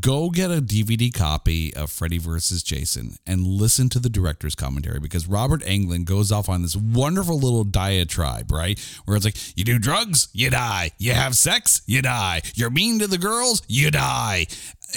go 0.00 0.30
get 0.30 0.50
a 0.50 0.60
DVD 0.60 1.12
copy 1.14 1.74
of 1.74 1.90
Freddy 1.90 2.18
versus 2.18 2.62
Jason 2.62 3.16
and 3.26 3.46
listen 3.46 3.88
to 3.90 3.98
the 4.00 4.08
director's 4.08 4.54
commentary 4.56 4.98
because 4.98 5.28
Robert 5.28 5.62
Englund 5.62 6.06
goes 6.06 6.32
off 6.32 6.48
on 6.48 6.62
this 6.62 6.74
wonderful 6.74 7.38
little 7.38 7.62
diatribe, 7.64 8.50
right? 8.50 8.78
Where 9.04 9.16
it's 9.16 9.24
like, 9.24 9.36
you 9.56 9.64
do 9.64 9.78
drugs, 9.78 10.28
you 10.32 10.50
die. 10.50 10.90
You 10.98 11.12
have 11.12 11.36
sex, 11.36 11.82
you 11.86 12.02
die. 12.02 12.42
You're 12.54 12.70
mean 12.70 12.98
to 12.98 13.06
the 13.06 13.18
girls, 13.18 13.62
you 13.68 13.90
die. 13.92 14.46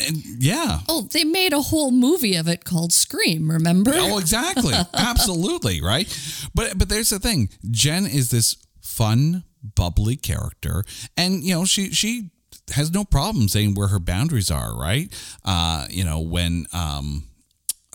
And 0.08 0.17
yeah, 0.39 0.80
Oh, 0.88 1.08
they 1.12 1.23
made 1.23 1.54
a 1.54 1.62
whole 1.62 1.91
movie 1.91 2.36
of 2.36 2.47
it 2.47 2.63
called 2.65 2.91
Scream, 2.93 3.49
remember? 3.52 3.91
Oh, 3.93 4.17
exactly. 4.17 4.73
Absolutely, 4.93 5.82
right? 5.82 6.08
But 6.56 6.78
but 6.78 6.89
there's 6.89 7.10
the 7.10 7.19
thing. 7.19 7.49
Jen 7.69 8.06
is 8.06 8.30
this 8.32 8.56
fun, 8.82 9.43
bubbly 9.75 10.15
character 10.15 10.84
and 11.17 11.43
you 11.43 11.54
know, 11.54 11.65
she 11.65 11.91
she 11.91 12.30
has 12.71 12.91
no 12.93 13.03
problem 13.03 13.47
saying 13.47 13.75
where 13.75 13.88
her 13.88 13.99
boundaries 13.99 14.51
are, 14.51 14.77
right? 14.77 15.12
Uh, 15.45 15.88
you 15.89 16.03
know, 16.03 16.19
when 16.19 16.65
um 16.73 17.25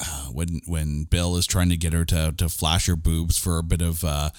uh, 0.01 0.27
when 0.33 0.61
when 0.67 1.05
Bill 1.05 1.37
is 1.37 1.47
trying 1.47 1.69
to 1.71 1.77
get 1.77 1.93
her 1.93 2.05
to 2.07 2.35
to 2.37 2.49
flash 2.49 2.87
her 2.87 2.97
boobs 2.97 3.39
for 3.39 3.59
a 3.59 3.63
bit 3.63 3.83
of 3.83 4.05
uh 4.05 4.31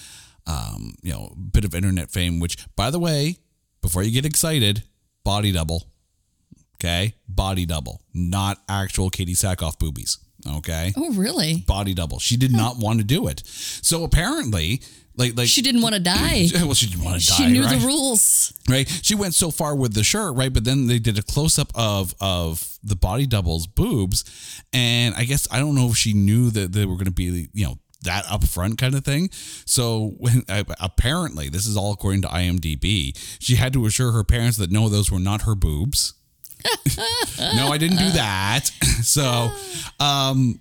um, 0.47 0.93
you 1.01 1.11
know, 1.11 1.33
bit 1.51 1.65
of 1.65 1.73
internet 1.73 2.11
fame, 2.11 2.39
which 2.39 2.57
by 2.75 2.91
the 2.91 2.99
way, 2.99 3.37
before 3.81 4.03
you 4.03 4.11
get 4.11 4.25
excited, 4.25 4.83
body 5.23 5.51
double. 5.51 5.87
Okay? 6.75 7.15
Body 7.27 7.65
double, 7.65 8.01
not 8.13 8.59
actual 8.69 9.09
Katee 9.09 9.31
Sackhoff 9.31 9.79
boobies. 9.79 10.19
Okay? 10.57 10.93
Oh, 10.95 11.13
really? 11.13 11.63
body 11.65 11.93
double. 11.93 12.19
She 12.19 12.37
did 12.37 12.51
not 12.51 12.77
want 12.77 12.99
to 12.99 13.05
do 13.05 13.27
it. 13.27 13.41
So 13.45 14.03
apparently, 14.03 14.81
like 15.17 15.37
like 15.37 15.47
She 15.47 15.61
didn't 15.61 15.81
want 15.81 15.95
to 15.95 16.01
die. 16.01 16.47
well, 16.55 16.73
she 16.73 16.87
didn't 16.87 17.03
want 17.03 17.21
to 17.21 17.27
die. 17.27 17.35
She 17.35 17.47
knew 17.47 17.63
right? 17.63 17.79
the 17.79 17.85
rules. 17.85 18.53
right? 18.69 18.87
She 19.01 19.15
went 19.15 19.33
so 19.33 19.51
far 19.51 19.75
with 19.75 19.93
the 19.93 20.03
shirt, 20.03 20.35
right? 20.35 20.51
But 20.51 20.63
then 20.63 20.87
they 20.87 20.99
did 20.99 21.17
a 21.17 21.23
close 21.23 21.57
up 21.59 21.71
of 21.75 22.13
of 22.19 22.77
the 22.83 22.95
body 22.95 23.25
double's 23.25 23.67
boobs, 23.67 24.23
and 24.73 25.15
I 25.15 25.23
guess 25.23 25.47
I 25.51 25.59
don't 25.59 25.75
know 25.75 25.89
if 25.89 25.97
she 25.97 26.13
knew 26.13 26.49
that 26.51 26.71
they 26.73 26.85
were 26.85 26.95
going 26.95 27.05
to 27.05 27.11
be, 27.11 27.49
you 27.53 27.65
know. 27.65 27.75
That 28.03 28.25
upfront 28.25 28.77
kind 28.77 28.93
of 28.93 29.03
thing. 29.03 29.31
So 29.65 30.13
when 30.19 30.43
apparently 30.79 31.49
this 31.49 31.65
is 31.65 31.75
all 31.75 31.91
according 31.91 32.21
to 32.21 32.27
IMDb, 32.27 33.17
she 33.39 33.55
had 33.55 33.73
to 33.73 33.87
assure 33.87 34.11
her 34.11 34.23
parents 34.23 34.57
that 34.57 34.69
no, 34.69 34.89
those 34.89 35.11
were 35.11 35.17
not 35.17 35.41
her 35.41 35.55
boobs. 35.55 36.13
no, 37.39 37.69
I 37.69 37.77
didn't 37.79 37.97
do 37.97 38.11
that. 38.11 38.69
So, 39.05 39.51
um, 39.99 40.59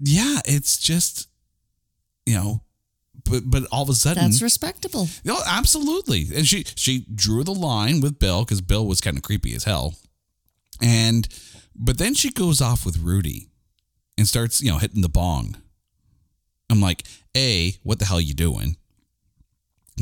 yeah, 0.00 0.40
it's 0.46 0.78
just, 0.78 1.28
you 2.26 2.34
know, 2.34 2.60
but 3.28 3.42
but 3.50 3.64
all 3.72 3.82
of 3.82 3.88
a 3.88 3.94
sudden, 3.94 4.22
That's 4.24 4.42
respectable. 4.42 5.08
no, 5.24 5.38
absolutely. 5.46 6.26
And 6.34 6.46
she 6.46 6.64
she 6.76 7.06
drew 7.14 7.42
the 7.44 7.54
line 7.54 8.00
with 8.00 8.18
Bill 8.18 8.44
because 8.44 8.60
Bill 8.60 8.86
was 8.86 9.00
kind 9.00 9.16
of 9.16 9.22
creepy 9.22 9.54
as 9.54 9.64
hell. 9.64 9.94
And 10.82 11.28
but 11.74 11.98
then 11.98 12.14
she 12.14 12.30
goes 12.30 12.60
off 12.60 12.84
with 12.84 12.98
Rudy 12.98 13.48
and 14.18 14.28
starts, 14.28 14.60
you 14.60 14.70
know, 14.70 14.78
hitting 14.78 15.02
the 15.02 15.08
bong. 15.08 15.56
I'm 16.70 16.80
like, 16.80 17.04
A, 17.36 17.74
what 17.82 17.98
the 17.98 18.04
hell 18.06 18.18
are 18.18 18.20
you 18.20 18.34
doing? 18.34 18.76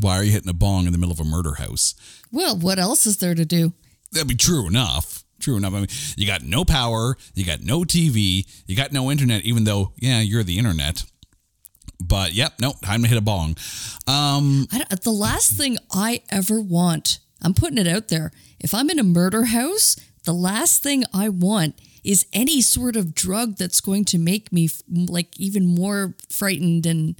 Why 0.00 0.16
are 0.16 0.24
you 0.24 0.32
hitting 0.32 0.48
a 0.48 0.54
bong 0.54 0.86
in 0.86 0.92
the 0.92 0.98
middle 0.98 1.12
of 1.12 1.20
a 1.20 1.24
murder 1.24 1.54
house? 1.54 1.94
Well, 2.30 2.56
what 2.56 2.78
else 2.78 3.06
is 3.06 3.18
there 3.18 3.34
to 3.34 3.44
do? 3.44 3.74
That'd 4.12 4.28
be 4.28 4.34
true 4.34 4.66
enough. 4.66 5.24
True 5.40 5.56
enough. 5.56 5.74
I 5.74 5.78
mean, 5.80 5.88
you 6.16 6.26
got 6.26 6.42
no 6.44 6.64
power, 6.64 7.16
you 7.34 7.44
got 7.44 7.60
no 7.62 7.80
TV, 7.80 8.46
you 8.66 8.76
got 8.76 8.92
no 8.92 9.10
internet, 9.10 9.42
even 9.44 9.64
though, 9.64 9.92
yeah, 9.98 10.20
you're 10.20 10.44
the 10.44 10.56
internet. 10.56 11.04
But 12.12 12.34
yep, 12.34 12.52
nope, 12.60 12.76
time 12.82 13.00
to 13.02 13.08
hit 13.08 13.16
a 13.16 13.22
bong. 13.22 13.56
Um, 14.06 14.68
I 14.70 14.78
don't- 14.78 15.00
the 15.00 15.10
last 15.12 15.52
thing 15.52 15.78
I 15.90 16.20
ever 16.28 16.60
want, 16.60 17.20
I'm 17.40 17.54
putting 17.54 17.78
it 17.78 17.86
out 17.86 18.08
there. 18.08 18.32
If 18.60 18.74
I'm 18.74 18.90
in 18.90 18.98
a 18.98 19.02
murder 19.02 19.44
house, 19.46 19.96
the 20.24 20.34
last 20.34 20.82
thing 20.82 21.04
I 21.14 21.30
want 21.30 21.74
is 22.04 22.26
any 22.34 22.60
sort 22.60 22.96
of 22.96 23.14
drug 23.14 23.56
that's 23.56 23.80
going 23.80 24.04
to 24.06 24.18
make 24.18 24.52
me 24.52 24.66
f- 24.66 24.82
like 24.88 25.28
even 25.40 25.64
more 25.66 26.14
frightened 26.28 26.84
and 26.84 27.14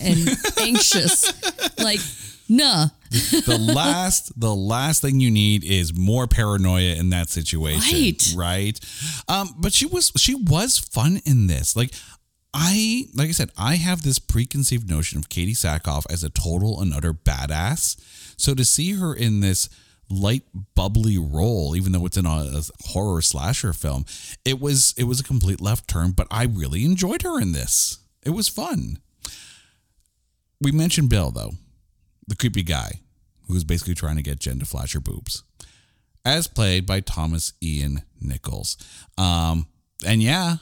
and 0.00 0.30
anxious. 0.60 1.30
Like, 1.78 2.00
nah. 2.48 2.88
the 3.10 3.58
last 3.58 4.32
the 4.40 4.54
last 4.54 5.02
thing 5.02 5.20
you 5.20 5.30
need 5.30 5.62
is 5.62 5.94
more 5.94 6.26
paranoia 6.26 6.94
in 6.94 7.10
that 7.10 7.28
situation 7.28 7.96
Right. 7.98 8.34
right 8.36 8.80
um 9.28 9.54
but 9.58 9.72
she 9.72 9.86
was 9.86 10.10
she 10.16 10.34
was 10.34 10.76
fun 10.78 11.20
in 11.24 11.46
this 11.46 11.76
like 11.76 11.92
i 12.58 13.04
like 13.14 13.28
i 13.28 13.32
said 13.32 13.50
i 13.58 13.76
have 13.76 14.02
this 14.02 14.18
preconceived 14.18 14.88
notion 14.88 15.18
of 15.18 15.28
katee 15.28 15.50
sackhoff 15.50 16.10
as 16.10 16.24
a 16.24 16.30
total 16.30 16.80
and 16.80 16.94
utter 16.94 17.12
badass. 17.12 17.96
So 18.38 18.54
to 18.54 18.64
see 18.64 18.92
her 18.92 19.14
in 19.14 19.40
this 19.40 19.68
light 20.08 20.44
bubbly 20.74 21.18
role 21.18 21.76
even 21.76 21.92
though 21.92 22.06
it's 22.06 22.16
in 22.16 22.26
a, 22.26 22.62
horror 22.86 23.20
slasher 23.20 23.72
film 23.72 24.04
it 24.44 24.60
was 24.60 24.94
it 24.96 25.04
was 25.04 25.18
a 25.20 25.24
complete 25.24 25.60
left 25.60 25.88
turn 25.88 26.12
but 26.12 26.28
i 26.30 26.44
really 26.44 26.84
enjoyed 26.84 27.22
her 27.22 27.40
in 27.40 27.52
this. 27.52 27.98
It 28.24 28.30
was 28.30 28.48
fun. 28.48 28.98
We 30.60 30.72
mentioned 30.72 31.10
bill 31.10 31.30
though 31.30 31.52
the 32.26 32.36
creepy 32.36 32.62
guy 32.62 33.00
who's 33.48 33.64
basically 33.64 33.94
trying 33.94 34.16
to 34.16 34.22
get 34.22 34.40
Jen 34.40 34.58
to 34.58 34.66
flash 34.66 34.92
her 34.94 35.00
boobs, 35.00 35.42
as 36.24 36.48
played 36.48 36.86
by 36.86 37.00
Thomas 37.00 37.52
Ian 37.62 38.02
Nichols. 38.20 38.76
Um, 39.16 39.66
and 40.04 40.22
yeah, 40.22 40.56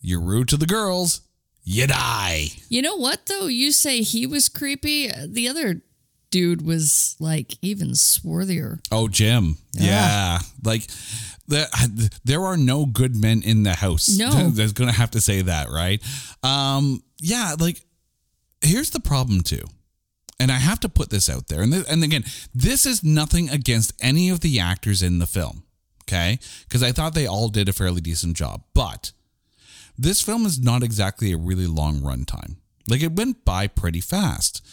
you're 0.00 0.20
rude 0.20 0.48
to 0.48 0.56
the 0.56 0.66
girls, 0.66 1.20
you 1.66 1.86
die. 1.86 2.46
You 2.70 2.80
know 2.80 2.96
what 2.96 3.26
though? 3.26 3.48
You 3.48 3.72
say 3.72 4.00
he 4.00 4.26
was 4.26 4.48
creepy. 4.48 5.10
The 5.26 5.48
other 5.48 5.82
dude 6.30 6.64
was 6.64 7.16
like 7.18 7.54
even 7.60 7.90
swarthier. 7.90 8.80
Oh, 8.90 9.08
Jim, 9.08 9.58
yeah, 9.72 10.38
like. 10.64 10.88
There, 11.48 11.66
there 12.24 12.44
are 12.44 12.56
no 12.56 12.86
good 12.86 13.14
men 13.14 13.40
in 13.44 13.62
the 13.62 13.74
house. 13.74 14.18
No. 14.18 14.30
There's 14.50 14.72
gonna 14.72 14.90
have 14.90 15.12
to 15.12 15.20
say 15.20 15.42
that, 15.42 15.68
right? 15.68 16.02
Um, 16.42 17.04
yeah, 17.20 17.54
like 17.56 17.80
here's 18.60 18.90
the 18.90 18.98
problem 19.00 19.42
too. 19.42 19.62
And 20.38 20.50
I 20.52 20.56
have 20.58 20.80
to 20.80 20.88
put 20.88 21.08
this 21.10 21.30
out 21.30 21.48
there. 21.48 21.62
And, 21.62 21.72
th- 21.72 21.86
and 21.88 22.04
again, 22.04 22.24
this 22.54 22.84
is 22.84 23.02
nothing 23.02 23.48
against 23.48 23.92
any 24.02 24.28
of 24.28 24.40
the 24.40 24.60
actors 24.60 25.02
in 25.02 25.18
the 25.18 25.26
film. 25.26 25.62
Okay. 26.02 26.38
Because 26.64 26.82
I 26.82 26.92
thought 26.92 27.14
they 27.14 27.26
all 27.26 27.48
did 27.48 27.68
a 27.68 27.72
fairly 27.72 28.00
decent 28.00 28.36
job. 28.36 28.62
But 28.74 29.12
this 29.98 30.22
film 30.22 30.46
is 30.46 30.60
not 30.60 30.82
exactly 30.82 31.32
a 31.32 31.36
really 31.36 31.66
long 31.66 32.00
runtime. 32.00 32.56
Like 32.88 33.02
it 33.02 33.16
went 33.16 33.44
by 33.44 33.66
pretty 33.66 34.00
fast. 34.00 34.64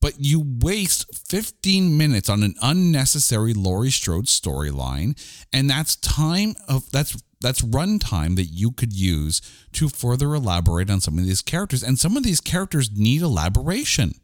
But 0.00 0.14
you 0.18 0.44
waste 0.60 1.06
15 1.28 1.96
minutes 1.96 2.28
on 2.28 2.42
an 2.42 2.54
unnecessary 2.62 3.54
Laurie 3.54 3.90
Strode 3.90 4.26
storyline, 4.26 5.18
and 5.52 5.70
that's 5.70 5.96
time 5.96 6.54
of 6.68 6.90
that's 6.90 7.16
that's 7.40 7.62
runtime 7.62 8.36
that 8.36 8.44
you 8.44 8.70
could 8.70 8.92
use 8.92 9.40
to 9.72 9.88
further 9.88 10.34
elaborate 10.34 10.90
on 10.90 11.00
some 11.00 11.18
of 11.18 11.26
these 11.26 11.42
characters. 11.42 11.82
And 11.82 11.98
some 11.98 12.16
of 12.16 12.22
these 12.22 12.40
characters 12.40 12.90
need 12.96 13.22
elaboration. 13.22 14.14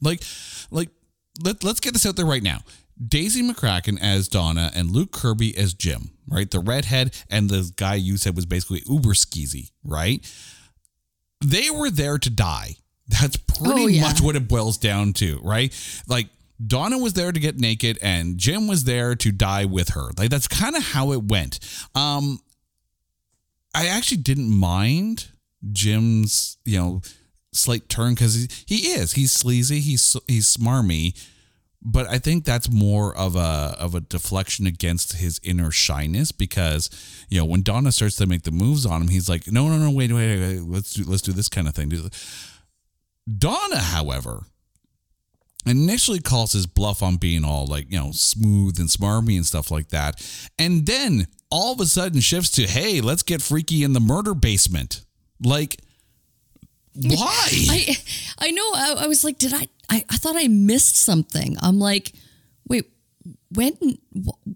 Like, 0.00 0.22
like 0.70 0.90
let, 1.42 1.64
let's 1.64 1.80
get 1.80 1.92
this 1.94 2.06
out 2.06 2.16
there 2.16 2.26
right 2.26 2.42
now. 2.42 2.60
Daisy 3.02 3.42
McCrackin 3.42 3.98
as 4.00 4.28
Donna 4.28 4.70
and 4.74 4.90
Luke 4.90 5.10
Kirby 5.10 5.56
as 5.56 5.72
Jim, 5.72 6.10
right? 6.30 6.50
The 6.50 6.60
redhead 6.60 7.14
and 7.28 7.50
the 7.50 7.70
guy 7.76 7.96
you 7.96 8.16
said 8.16 8.36
was 8.36 8.46
basically 8.46 8.82
uber 8.88 9.10
skeezy, 9.14 9.70
right? 9.84 10.24
They 11.44 11.70
were 11.70 11.90
there 11.90 12.18
to 12.18 12.30
die. 12.30 12.76
That's 13.08 13.36
pretty 13.36 13.82
Oh, 13.82 13.86
yeah. 13.88 14.02
much 14.02 14.20
what 14.20 14.36
it 14.36 14.46
boils 14.46 14.78
down 14.78 15.12
to, 15.14 15.40
right? 15.42 15.74
Like 16.06 16.28
Donna 16.64 16.98
was 16.98 17.14
there 17.14 17.32
to 17.32 17.40
get 17.40 17.58
naked 17.58 17.98
and 18.02 18.38
Jim 18.38 18.68
was 18.68 18.84
there 18.84 19.14
to 19.16 19.32
die 19.32 19.64
with 19.64 19.90
her. 19.90 20.10
Like 20.16 20.30
that's 20.30 20.46
kind 20.46 20.76
of 20.76 20.82
how 20.82 21.12
it 21.12 21.24
went. 21.24 21.58
Um 21.94 22.38
I 23.74 23.86
actually 23.86 24.18
didn't 24.18 24.50
mind 24.50 25.28
Jim's, 25.72 26.58
you 26.64 26.78
know, 26.78 27.02
slight 27.52 27.88
turn 27.88 28.14
because 28.14 28.34
he, 28.34 28.48
he 28.66 28.88
is. 28.92 29.12
He's 29.12 29.32
sleazy. 29.32 29.80
He's 29.80 30.16
he's 30.28 30.56
smarmy, 30.56 31.16
but 31.82 32.06
I 32.08 32.18
think 32.18 32.44
that's 32.44 32.70
more 32.70 33.16
of 33.16 33.36
a 33.36 33.74
of 33.78 33.94
a 33.94 34.00
deflection 34.00 34.66
against 34.66 35.14
his 35.14 35.40
inner 35.42 35.70
shyness 35.70 36.30
because 36.30 36.90
you 37.28 37.38
know 37.38 37.46
when 37.46 37.62
Donna 37.62 37.90
starts 37.90 38.16
to 38.16 38.26
make 38.26 38.42
the 38.42 38.50
moves 38.50 38.84
on 38.84 39.02
him, 39.02 39.08
he's 39.08 39.28
like, 39.28 39.50
no, 39.50 39.68
no, 39.68 39.78
no, 39.78 39.90
wait, 39.90 40.12
wait, 40.12 40.38
wait 40.38 40.60
let's 40.60 40.92
do 40.92 41.04
let's 41.04 41.22
do 41.22 41.32
this 41.32 41.48
kind 41.48 41.66
of 41.66 41.74
thing. 41.74 41.90
Donna, 43.38 43.78
however, 43.78 44.42
initially 45.64 46.20
calls 46.20 46.52
his 46.52 46.66
bluff 46.66 47.02
on 47.02 47.16
being 47.16 47.44
all 47.44 47.66
like 47.66 47.90
you 47.90 47.98
know 47.98 48.10
smooth 48.12 48.78
and 48.78 48.88
smarmy 48.88 49.36
and 49.36 49.46
stuff 49.46 49.70
like 49.70 49.88
that, 49.88 50.20
and 50.58 50.84
then 50.84 51.28
all 51.50 51.72
of 51.72 51.80
a 51.80 51.86
sudden 51.86 52.20
shifts 52.20 52.50
to 52.50 52.66
hey, 52.66 53.00
let's 53.00 53.22
get 53.22 53.40
freaky 53.40 53.82
in 53.84 53.94
the 53.94 54.00
murder 54.00 54.34
basement, 54.34 55.04
like. 55.42 55.80
Why? 56.92 57.46
I 57.48 57.96
I 58.38 58.50
know. 58.50 58.72
I, 58.74 58.94
I 59.04 59.06
was 59.06 59.22
like, 59.22 59.38
did 59.38 59.54
I, 59.54 59.68
I? 59.90 60.04
I 60.08 60.16
thought 60.16 60.36
I 60.36 60.48
missed 60.48 60.96
something. 60.96 61.56
I'm 61.60 61.78
like, 61.78 62.12
wait, 62.68 62.86
when 63.52 63.72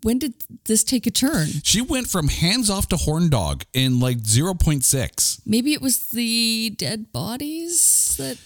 when 0.02 0.18
did 0.18 0.34
this 0.66 0.84
take 0.84 1.06
a 1.06 1.10
turn? 1.10 1.48
She 1.64 1.80
went 1.82 2.06
from 2.08 2.28
hands 2.28 2.70
off 2.70 2.88
to 2.88 2.96
horn 2.96 3.28
dog 3.28 3.64
in 3.72 3.98
like 4.00 4.18
0.6. 4.18 5.40
Maybe 5.44 5.72
it 5.72 5.82
was 5.82 6.10
the 6.10 6.70
dead 6.78 7.12
bodies 7.12 8.14
that. 8.18 8.38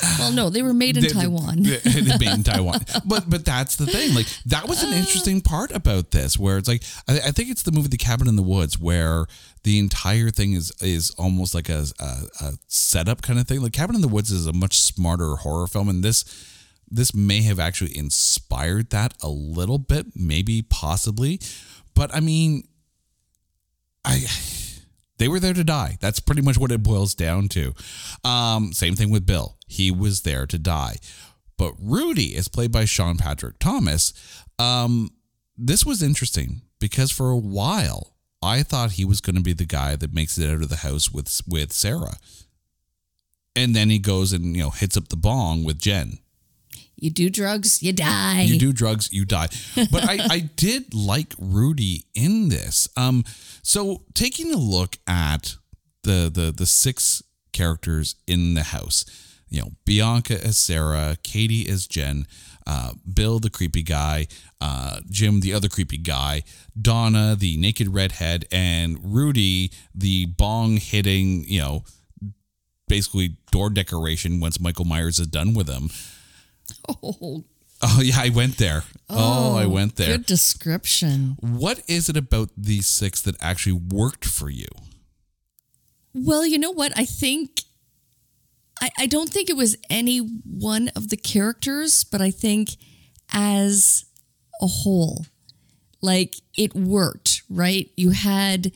Well, 0.18 0.32
no, 0.32 0.48
they 0.48 0.62
were 0.62 0.72
made 0.72 0.96
in 0.96 1.02
They- 1.02 1.10
Taiwan. 1.10 1.62
they- 1.62 1.76
they 1.76 2.16
made 2.16 2.32
in 2.32 2.42
Taiwan. 2.42 2.80
But 3.04 3.28
but 3.28 3.44
that's 3.44 3.76
the 3.76 3.84
thing. 3.84 4.14
Like 4.14 4.26
that 4.46 4.66
was 4.66 4.82
an 4.82 4.94
uh. 4.94 4.96
interesting 4.96 5.42
part 5.42 5.70
about 5.72 6.10
this, 6.10 6.38
where 6.38 6.56
it's 6.56 6.68
like 6.68 6.82
I, 7.06 7.18
I 7.28 7.30
think 7.32 7.50
it's 7.50 7.64
the 7.64 7.70
movie 7.72 7.88
The 7.88 7.98
Cabin 7.98 8.26
in 8.26 8.36
the 8.36 8.42
Woods, 8.42 8.78
where 8.78 9.26
the 9.62 9.78
entire 9.78 10.30
thing 10.30 10.52
is 10.52 10.72
is 10.80 11.10
almost 11.10 11.54
like 11.54 11.68
a, 11.68 11.86
a, 11.98 12.14
a 12.40 12.52
setup 12.66 13.22
kind 13.22 13.38
of 13.38 13.46
thing. 13.46 13.60
Like 13.60 13.72
Cabin 13.72 13.96
in 13.96 14.02
the 14.02 14.08
Woods 14.08 14.30
is 14.30 14.46
a 14.46 14.52
much 14.52 14.80
smarter 14.80 15.36
horror 15.36 15.66
film, 15.66 15.88
and 15.88 16.02
this 16.02 16.24
this 16.90 17.14
may 17.14 17.42
have 17.42 17.60
actually 17.60 17.96
inspired 17.96 18.90
that 18.90 19.14
a 19.22 19.28
little 19.28 19.78
bit, 19.78 20.06
maybe 20.14 20.62
possibly. 20.62 21.40
But 21.94 22.14
I 22.14 22.20
mean, 22.20 22.64
I 24.04 24.24
they 25.18 25.28
were 25.28 25.40
there 25.40 25.54
to 25.54 25.64
die. 25.64 25.98
That's 26.00 26.20
pretty 26.20 26.42
much 26.42 26.58
what 26.58 26.72
it 26.72 26.82
boils 26.82 27.14
down 27.14 27.48
to. 27.48 27.74
Um, 28.24 28.72
same 28.72 28.96
thing 28.96 29.10
with 29.10 29.26
Bill. 29.26 29.58
He 29.66 29.90
was 29.90 30.22
there 30.22 30.46
to 30.46 30.58
die. 30.58 30.96
But 31.58 31.74
Rudy 31.78 32.34
is 32.34 32.48
played 32.48 32.72
by 32.72 32.86
Sean 32.86 33.18
Patrick 33.18 33.58
Thomas. 33.58 34.14
Um, 34.58 35.10
this 35.58 35.84
was 35.84 36.02
interesting 36.02 36.62
because 36.78 37.12
for 37.12 37.28
a 37.28 37.36
while 37.36 38.09
I 38.42 38.62
thought 38.62 38.92
he 38.92 39.04
was 39.04 39.20
going 39.20 39.36
to 39.36 39.42
be 39.42 39.52
the 39.52 39.66
guy 39.66 39.96
that 39.96 40.14
makes 40.14 40.38
it 40.38 40.48
out 40.48 40.62
of 40.62 40.68
the 40.68 40.76
house 40.76 41.10
with 41.12 41.40
with 41.46 41.72
Sarah, 41.72 42.16
and 43.54 43.74
then 43.74 43.90
he 43.90 43.98
goes 43.98 44.32
and 44.32 44.56
you 44.56 44.62
know 44.62 44.70
hits 44.70 44.96
up 44.96 45.08
the 45.08 45.16
bong 45.16 45.64
with 45.64 45.78
Jen. 45.78 46.18
You 46.96 47.10
do 47.10 47.30
drugs, 47.30 47.82
you 47.82 47.94
die. 47.94 48.42
You 48.42 48.58
do 48.58 48.74
drugs, 48.74 49.10
you 49.10 49.24
die. 49.24 49.48
But 49.90 50.04
I, 50.04 50.18
I 50.30 50.38
did 50.56 50.92
like 50.92 51.32
Rudy 51.38 52.04
in 52.14 52.50
this. 52.50 52.88
Um, 52.94 53.24
so 53.62 54.02
taking 54.12 54.52
a 54.52 54.58
look 54.58 54.98
at 55.06 55.56
the 56.02 56.30
the 56.32 56.52
the 56.54 56.66
six 56.66 57.22
characters 57.52 58.16
in 58.26 58.54
the 58.54 58.64
house, 58.64 59.04
you 59.50 59.60
know, 59.60 59.72
Bianca 59.84 60.42
as 60.44 60.56
Sarah, 60.56 61.16
Katee 61.22 61.68
as 61.68 61.86
Jen, 61.86 62.26
uh, 62.66 62.92
Bill 63.12 63.38
the 63.40 63.50
creepy 63.50 63.82
guy, 63.82 64.28
uh, 64.60 65.00
Jim 65.10 65.40
the 65.40 65.52
other 65.52 65.68
creepy 65.68 65.98
guy, 65.98 66.44
Donna 66.80 67.36
the 67.36 67.56
naked 67.56 67.92
redhead, 67.92 68.46
and 68.52 68.98
Rudy 69.02 69.72
the 69.94 70.26
bong 70.26 70.76
hitting, 70.76 71.44
you 71.46 71.60
know, 71.60 71.84
basically 72.88 73.36
door 73.50 73.70
decoration 73.70 74.40
once 74.40 74.60
Michael 74.60 74.84
Myers 74.84 75.18
is 75.18 75.26
done 75.26 75.54
with 75.54 75.68
him. 75.68 75.90
Oh, 76.88 77.44
Oh 77.82 78.00
yeah, 78.02 78.16
I 78.18 78.28
went 78.28 78.58
there. 78.58 78.84
Oh, 79.08 79.56
I 79.56 79.64
went 79.66 79.96
there. 79.96 80.18
good 80.18 80.26
description. 80.26 81.36
What 81.40 81.80
is 81.88 82.08
it 82.10 82.16
about 82.16 82.50
these 82.56 82.86
six 82.86 83.22
that 83.22 83.36
actually 83.40 83.72
worked 83.72 84.24
for 84.26 84.50
you? 84.50 84.66
Well, 86.12 86.44
you 86.44 86.58
know 86.58 86.72
what? 86.72 86.92
I 86.98 87.04
think 87.06 87.62
I, 88.80 88.90
I 88.98 89.06
don't 89.06 89.28
think 89.28 89.48
it 89.50 89.56
was 89.56 89.76
any 89.88 90.18
one 90.18 90.88
of 90.96 91.10
the 91.10 91.16
characters, 91.16 92.04
but 92.04 92.20
I 92.20 92.30
think 92.30 92.70
as 93.32 94.04
a 94.60 94.66
whole, 94.66 95.26
like 96.00 96.36
it 96.56 96.74
worked, 96.74 97.42
right? 97.48 97.90
You 97.96 98.10
had 98.10 98.72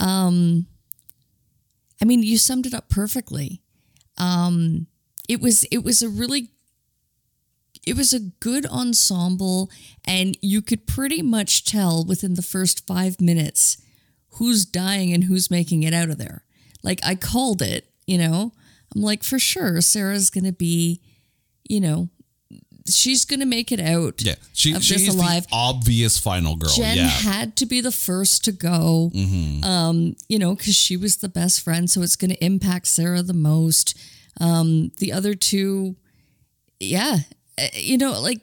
um 0.00 0.66
I 2.00 2.04
mean, 2.04 2.22
you 2.22 2.38
summed 2.38 2.66
it 2.66 2.74
up 2.74 2.88
perfectly. 2.88 3.60
Um 4.18 4.86
it 5.28 5.40
was 5.40 5.64
it 5.64 5.84
was 5.84 6.02
a 6.02 6.08
really 6.08 6.50
it 7.86 7.96
was 7.96 8.12
a 8.12 8.20
good 8.20 8.64
ensemble 8.66 9.70
and 10.04 10.36
you 10.40 10.62
could 10.62 10.86
pretty 10.86 11.20
much 11.20 11.64
tell 11.64 12.04
within 12.04 12.34
the 12.34 12.42
first 12.42 12.86
5 12.86 13.20
minutes 13.20 13.76
who's 14.36 14.64
dying 14.64 15.12
and 15.12 15.24
who's 15.24 15.50
making 15.50 15.82
it 15.82 15.92
out 15.92 16.08
of 16.08 16.18
there. 16.18 16.44
Like 16.82 17.00
I 17.04 17.14
called 17.16 17.60
it, 17.60 17.86
you 18.06 18.18
know. 18.18 18.52
I'm 18.94 19.02
like 19.02 19.22
for 19.22 19.38
sure 19.38 19.80
Sarah's 19.80 20.30
going 20.30 20.44
to 20.44 20.52
be, 20.52 21.00
you 21.68 21.80
know, 21.80 22.08
she's 22.88 23.24
going 23.24 23.40
to 23.40 23.46
make 23.46 23.70
it 23.72 23.80
out. 23.80 24.20
Yeah, 24.22 24.34
she, 24.52 24.74
of 24.74 24.82
she's 24.82 25.08
alive. 25.08 25.46
the 25.46 25.54
obvious 25.54 26.18
final 26.18 26.56
girl. 26.56 26.70
Jen 26.74 26.96
yeah, 26.96 27.06
had 27.08 27.56
to 27.56 27.66
be 27.66 27.80
the 27.80 27.92
first 27.92 28.44
to 28.44 28.52
go, 28.52 29.10
Mm-hmm. 29.14 29.64
um, 29.64 30.16
you 30.28 30.38
know, 30.38 30.54
because 30.54 30.74
she 30.74 30.96
was 30.96 31.16
the 31.18 31.28
best 31.28 31.60
friend, 31.62 31.88
so 31.90 32.02
it's 32.02 32.16
going 32.16 32.30
to 32.32 32.44
impact 32.44 32.86
Sarah 32.88 33.22
the 33.22 33.34
most. 33.34 33.98
Um, 34.40 34.90
the 34.98 35.12
other 35.12 35.34
two, 35.34 35.96
yeah, 36.80 37.18
uh, 37.58 37.66
you 37.74 37.98
know, 37.98 38.20
like 38.20 38.40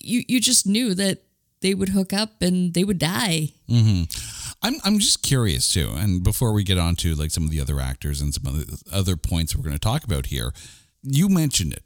you 0.00 0.22
you 0.28 0.40
just 0.40 0.66
knew 0.66 0.94
that 0.94 1.22
they 1.60 1.74
would 1.74 1.88
hook 1.90 2.12
up 2.12 2.42
and 2.42 2.74
they 2.74 2.84
would 2.84 2.98
die. 2.98 3.50
I'm 4.62 4.74
I'm 4.84 4.98
just 4.98 5.22
curious 5.22 5.68
too. 5.68 5.92
And 5.94 6.22
before 6.22 6.52
we 6.52 6.64
get 6.64 6.78
on 6.78 6.96
to 6.96 7.14
like 7.14 7.30
some 7.30 7.44
of 7.44 7.50
the 7.50 7.60
other 7.60 7.80
actors 7.80 8.20
and 8.20 8.34
some 8.34 8.46
of 8.46 8.66
the 8.66 8.82
other 8.92 9.16
points 9.16 9.54
we're 9.54 9.62
going 9.62 9.74
to 9.74 9.78
talk 9.78 10.04
about 10.04 10.26
here, 10.26 10.52
you 11.02 11.28
mentioned 11.28 11.72
it. 11.72 11.84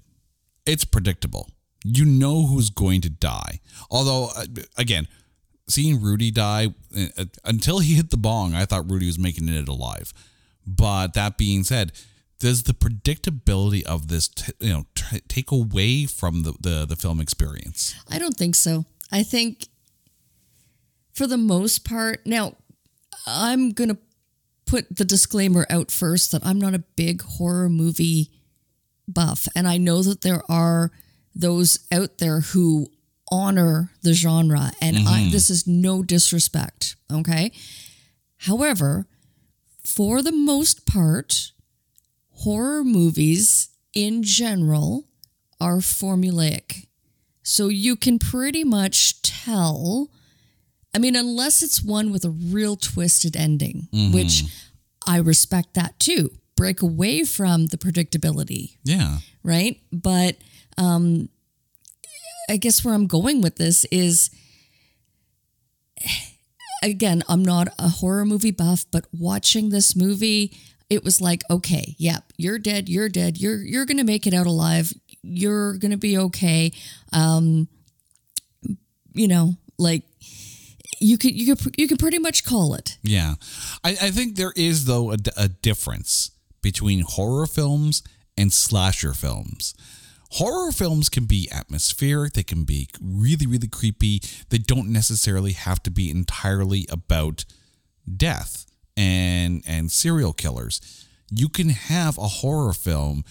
It's 0.64 0.84
predictable. 0.84 1.50
You 1.84 2.04
know 2.04 2.46
who's 2.46 2.70
going 2.70 3.00
to 3.02 3.10
die. 3.10 3.60
Although, 3.90 4.30
uh, 4.36 4.46
again, 4.78 5.08
seeing 5.68 6.00
Rudy 6.00 6.30
die 6.30 6.68
uh, 6.96 7.24
until 7.44 7.80
he 7.80 7.94
hit 7.94 8.10
the 8.10 8.16
bong, 8.16 8.54
I 8.54 8.64
thought 8.64 8.90
Rudy 8.90 9.06
was 9.06 9.18
making 9.18 9.48
it 9.48 9.68
alive. 9.68 10.12
But 10.64 11.14
that 11.14 11.36
being 11.36 11.64
said, 11.64 11.92
does 12.38 12.62
the 12.62 12.72
predictability 12.72 13.82
of 13.82 14.08
this, 14.08 14.28
t- 14.28 14.52
you 14.60 14.72
know, 14.72 14.86
t- 14.94 15.20
take 15.28 15.50
away 15.50 16.06
from 16.06 16.42
the, 16.42 16.54
the 16.60 16.86
the 16.86 16.96
film 16.96 17.20
experience? 17.20 17.94
I 18.08 18.18
don't 18.18 18.36
think 18.36 18.54
so. 18.54 18.84
I 19.10 19.22
think 19.22 19.66
for 21.12 21.26
the 21.26 21.36
most 21.36 21.84
part, 21.84 22.26
now 22.26 22.56
I'm 23.26 23.70
going 23.70 23.90
to 23.90 23.98
put 24.66 24.96
the 24.96 25.04
disclaimer 25.04 25.66
out 25.68 25.90
first 25.90 26.32
that 26.32 26.44
I'm 26.46 26.60
not 26.60 26.74
a 26.74 26.84
big 26.96 27.22
horror 27.22 27.68
movie 27.68 28.30
buff. 29.06 29.48
And 29.54 29.68
I 29.68 29.76
know 29.76 30.02
that 30.02 30.22
there 30.22 30.42
are 30.48 30.90
those 31.34 31.78
out 31.92 32.18
there 32.18 32.40
who 32.40 32.88
honor 33.30 33.90
the 34.02 34.12
genre. 34.12 34.72
And 34.80 34.96
I, 34.96 35.00
mm-hmm. 35.00 35.30
this 35.30 35.50
is 35.50 35.66
no 35.66 36.02
disrespect. 36.02 36.96
Okay. 37.12 37.52
However, 38.38 39.06
for 39.84 40.22
the 40.22 40.32
most 40.32 40.86
part, 40.86 41.52
horror 42.30 42.84
movies 42.84 43.68
in 43.92 44.22
general 44.22 45.04
are 45.60 45.78
formulaic. 45.78 46.86
So 47.42 47.68
you 47.68 47.96
can 47.96 48.18
pretty 48.18 48.64
much 48.64 49.22
tell 49.22 50.10
I 50.94 50.98
mean, 50.98 51.16
unless 51.16 51.62
it's 51.62 51.82
one 51.82 52.12
with 52.12 52.24
a 52.24 52.30
real 52.30 52.76
twisted 52.76 53.36
ending, 53.36 53.88
Mm-hmm. 53.92 54.14
which 54.14 54.44
I 55.06 55.18
respect 55.18 55.74
that 55.74 55.98
too. 55.98 56.30
Break 56.56 56.82
away 56.82 57.24
from 57.24 57.66
the 57.66 57.78
predictability, 57.78 58.76
Yeah. 58.84 59.18
right? 59.42 59.80
But 59.90 60.36
um, 60.78 61.28
I 62.48 62.56
guess 62.58 62.84
where 62.84 62.94
I'm 62.94 63.06
going 63.06 63.40
with 63.40 63.56
this 63.56 63.84
is 63.86 64.30
again, 66.82 67.22
I'm 67.28 67.44
not 67.44 67.68
a 67.78 67.88
horror 67.88 68.24
movie 68.24 68.50
buff, 68.50 68.84
but 68.90 69.06
watching 69.16 69.70
this 69.70 69.94
movie, 69.96 70.56
it 70.90 71.04
was 71.04 71.20
like, 71.20 71.42
okay, 71.50 71.94
yep, 71.98 72.32
you're 72.36 72.58
dead, 72.58 72.88
you're 72.88 73.08
dead, 73.08 73.38
you're 73.38 73.62
you're 73.62 73.86
gonna 73.86 74.04
make 74.04 74.26
it 74.26 74.34
out 74.34 74.46
alive, 74.46 74.92
you're 75.22 75.78
gonna 75.78 75.96
be 75.96 76.18
okay. 76.18 76.72
Um, 77.12 77.68
you 79.14 79.28
know, 79.28 79.54
like 79.78 80.02
you 81.02 81.18
could 81.18 81.34
you 81.34 81.54
could 81.54 81.74
you 81.76 81.88
could 81.88 81.98
pretty 81.98 82.18
much 82.18 82.44
call 82.44 82.74
it. 82.74 82.98
Yeah. 83.02 83.34
I, 83.84 83.90
I 83.90 84.10
think 84.10 84.36
there 84.36 84.52
is, 84.56 84.84
though, 84.84 85.12
a, 85.12 85.16
a 85.36 85.48
difference 85.48 86.30
between 86.62 87.00
horror 87.00 87.46
films 87.46 88.02
and 88.36 88.52
slasher 88.52 89.12
films. 89.12 89.74
Horror 90.32 90.72
films 90.72 91.10
can 91.10 91.26
be 91.26 91.48
atmospheric, 91.52 92.32
they 92.32 92.42
can 92.42 92.64
be 92.64 92.88
really, 93.02 93.46
really 93.46 93.68
creepy. 93.68 94.22
They 94.48 94.58
don't 94.58 94.88
necessarily 94.88 95.52
have 95.52 95.82
to 95.82 95.90
be 95.90 96.10
entirely 96.10 96.86
about 96.90 97.44
death 98.16 98.66
and 98.96 99.62
and 99.66 99.92
serial 99.92 100.32
killers. 100.32 101.06
You 101.30 101.48
can 101.48 101.70
have 101.70 102.16
a 102.16 102.28
horror 102.28 102.72
film 102.72 103.24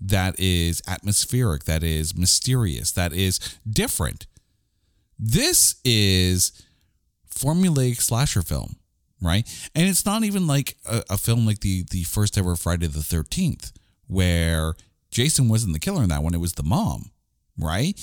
that 0.00 0.38
is 0.38 0.82
atmospheric, 0.88 1.64
that 1.64 1.82
is 1.82 2.16
mysterious, 2.16 2.92
that 2.92 3.12
is 3.12 3.58
different. 3.68 4.26
This 5.18 5.76
is 5.84 6.52
formulaic 7.38 8.00
slasher 8.00 8.42
film, 8.42 8.76
right? 9.20 9.48
And 9.74 9.88
it's 9.88 10.04
not 10.04 10.24
even 10.24 10.46
like 10.46 10.76
a, 10.86 11.02
a 11.10 11.18
film 11.18 11.46
like 11.46 11.60
the 11.60 11.84
the 11.90 12.04
first 12.04 12.36
ever 12.38 12.56
Friday 12.56 12.86
the 12.86 13.02
Thirteenth, 13.02 13.72
where 14.06 14.74
Jason 15.10 15.48
wasn't 15.48 15.72
the 15.72 15.78
killer 15.80 16.02
in 16.02 16.08
that 16.08 16.22
one; 16.22 16.34
it 16.34 16.40
was 16.40 16.54
the 16.54 16.62
mom, 16.62 17.10
right? 17.58 17.98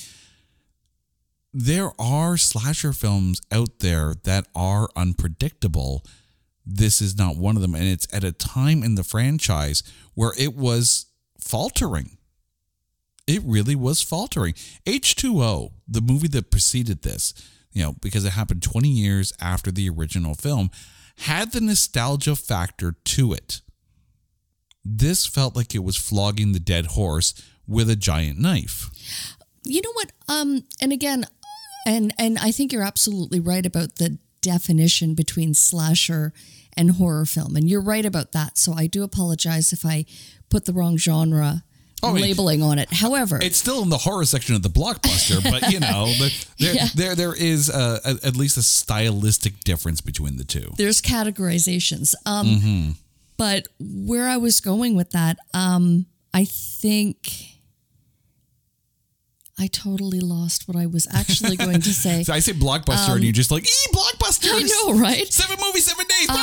There 1.53 1.91
are 1.97 2.35
slasher 2.35 2.91
films 2.91 3.41
out 3.51 3.79
there 3.79 4.15
that 4.23 4.47
are 4.53 4.89
unpredictable. 4.95 6.03
This 6.65 7.01
is 7.01 7.17
not 7.17 7.37
one 7.37 7.55
of 7.55 7.61
them, 7.61 7.75
and 7.75 7.85
it's 7.85 8.07
at 8.13 8.23
a 8.23 8.31
time 8.31 8.83
in 8.83 8.95
the 8.95 9.03
franchise 9.03 9.83
where 10.15 10.33
it 10.37 10.55
was 10.55 11.05
faltering. 11.39 12.17
It 13.27 13.41
really 13.43 13.75
was 13.75 14.01
faltering. 14.01 14.53
H2O, 14.85 15.71
the 15.87 16.01
movie 16.01 16.27
that 16.27 16.51
preceded 16.51 17.01
this, 17.03 17.33
you 17.75 17.83
know, 17.83 17.93
because 18.01 18.25
it 18.25 18.31
happened 18.31 18.63
20 18.63 18.87
years 18.87 19.33
after 19.39 19.69
the 19.69 19.87
original 19.89 20.33
film, 20.33 20.71
had 21.17 21.51
the 21.51 21.61
nostalgia 21.61 22.35
factor 22.35 22.95
to 23.03 23.33
it. 23.33 23.61
This 24.83 25.27
felt 25.27 25.55
like 25.55 25.75
it 25.75 25.83
was 25.83 25.97
flogging 25.97 26.53
the 26.53 26.59
dead 26.59 26.87
horse 26.87 27.33
with 27.67 27.89
a 27.89 27.95
giant 27.95 28.39
knife. 28.39 28.89
You 29.65 29.81
know 29.81 29.91
what? 29.93 30.11
Um, 30.29 30.63
and 30.81 30.93
again, 30.93 31.25
and 31.85 32.13
and 32.17 32.37
I 32.39 32.51
think 32.51 32.71
you're 32.71 32.83
absolutely 32.83 33.39
right 33.39 33.65
about 33.65 33.95
the 33.95 34.17
definition 34.41 35.13
between 35.13 35.53
slasher 35.53 36.33
and 36.77 36.91
horror 36.91 37.25
film, 37.25 37.55
and 37.55 37.67
you're 37.67 37.81
right 37.81 38.05
about 38.05 38.31
that. 38.31 38.57
So 38.57 38.73
I 38.73 38.87
do 38.87 39.03
apologize 39.03 39.73
if 39.73 39.85
I 39.85 40.05
put 40.49 40.65
the 40.65 40.73
wrong 40.73 40.97
genre 40.97 41.63
I 42.09 42.13
mean, 42.13 42.21
labeling 42.23 42.61
on 42.63 42.79
it. 42.79 42.91
However, 42.91 43.39
It's 43.41 43.57
still 43.57 43.81
in 43.83 43.89
the 43.89 43.97
horror 43.97 44.25
section 44.25 44.55
of 44.55 44.61
the 44.63 44.69
blockbuster, 44.69 45.41
but 45.43 45.71
you 45.71 45.79
know, 45.79 46.05
the, 46.19 46.45
there, 46.59 46.73
Yeah. 46.75 46.87
there 46.95 47.15
there 47.15 47.33
is 47.35 47.69
a, 47.69 47.99
a, 48.05 48.27
at 48.27 48.35
least 48.35 48.57
a 48.57 48.63
stylistic 48.63 49.63
difference 49.63 50.01
between 50.01 50.37
the 50.37 50.43
two. 50.43 50.71
there's 50.77 51.01
categorizations. 51.01 52.13
Um, 52.25 52.45
Mm-hmm. 52.47 52.91
But 53.37 53.67
where 53.79 54.29
I 54.29 54.37
was 54.37 54.61
going 54.61 54.95
with 54.95 55.09
that, 55.11 55.37
um, 55.53 56.05
I 56.33 56.45
think 56.45 57.54
I 59.57 59.67
totally 59.67 60.19
lost 60.19 60.67
what 60.67 60.75
I 60.75 60.85
was 60.85 61.07
actually 61.13 61.55
going 61.55 61.81
to 61.81 61.93
say. 61.93 62.23
So 62.25 62.33
I 62.33 62.39
say 62.39 62.53
blockbuster, 62.53 63.13
and 63.15 63.23
you're 63.23 63.31
just 63.33 63.51
like, 63.51 63.65
"E 63.65 63.87
blockbuster!" 63.93 64.49
Um, 64.49 64.57
I 64.57 64.61
know, 64.63 64.99
right? 64.99 65.31
Seven 65.31 65.57
movies, 65.63 65.85
seven 65.85 66.05
days. 66.07 66.29
Um, 66.29 66.35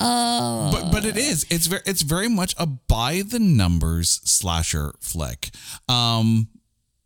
ah! 0.00 0.70
but 0.72 0.92
but 0.92 1.04
it 1.04 1.16
is. 1.16 1.46
It's 1.50 1.66
very 1.66 1.82
it's 1.86 2.02
very 2.02 2.28
much 2.28 2.54
a 2.58 2.66
by 2.66 3.22
the 3.26 3.38
numbers 3.38 4.20
slasher 4.24 4.94
flick. 5.00 5.50
Um, 5.88 6.48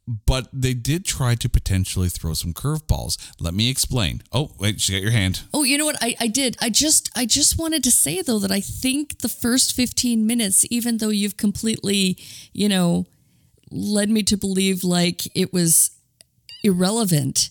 but 0.08 0.48
they 0.52 0.72
did 0.72 1.04
try 1.04 1.34
to 1.34 1.48
potentially 1.50 2.08
throw 2.08 2.32
some 2.32 2.54
curveballs. 2.54 3.18
Let 3.38 3.52
me 3.52 3.68
explain. 3.68 4.22
Oh 4.32 4.52
wait, 4.58 4.80
she 4.80 4.92
got 4.94 5.02
your 5.02 5.10
hand. 5.10 5.42
Oh, 5.52 5.64
you 5.64 5.76
know 5.76 5.84
what? 5.84 5.98
I, 6.00 6.16
I 6.18 6.28
did. 6.28 6.56
I 6.60 6.70
just 6.70 7.10
I 7.14 7.26
just 7.26 7.58
wanted 7.58 7.84
to 7.84 7.90
say 7.90 8.22
though 8.22 8.38
that 8.38 8.50
I 8.50 8.60
think 8.60 9.18
the 9.18 9.28
first 9.28 9.74
15 9.74 10.26
minutes, 10.26 10.64
even 10.70 10.96
though 10.96 11.10
you've 11.10 11.36
completely, 11.36 12.16
you 12.54 12.68
know, 12.68 13.06
led 13.70 14.08
me 14.08 14.22
to 14.22 14.36
believe 14.36 14.82
like 14.82 15.28
it 15.36 15.52
was 15.52 15.90
irrelevant, 16.64 17.50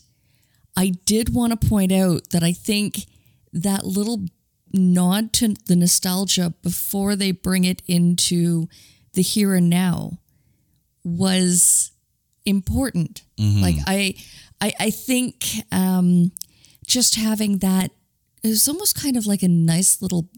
I 0.75 0.93
did 1.05 1.33
want 1.33 1.59
to 1.59 1.67
point 1.67 1.91
out 1.91 2.31
that 2.31 2.43
I 2.43 2.53
think 2.53 3.05
that 3.53 3.85
little 3.85 4.25
nod 4.73 5.31
to 5.33 5.53
the 5.67 5.75
nostalgia 5.75 6.53
before 6.63 7.15
they 7.15 7.31
bring 7.31 7.65
it 7.65 7.83
into 7.87 8.67
the 9.13 9.21
here 9.21 9.53
and 9.53 9.69
now 9.69 10.19
was 11.03 11.91
important. 12.47 13.23
Like 13.61 13.75
I, 13.85 14.15
I, 14.61 14.73
I 14.79 14.89
think 14.89 15.45
um, 15.71 16.31
just 16.87 17.15
having 17.15 17.59
that 17.59 17.91
is 18.43 18.67
almost 18.67 18.99
kind 18.99 19.17
of 19.17 19.27
like 19.27 19.43
a 19.43 19.47
nice 19.47 20.01
little 20.01 20.29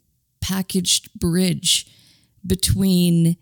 packaged 0.42 1.14
bridge 1.14 1.88
between 2.46 3.38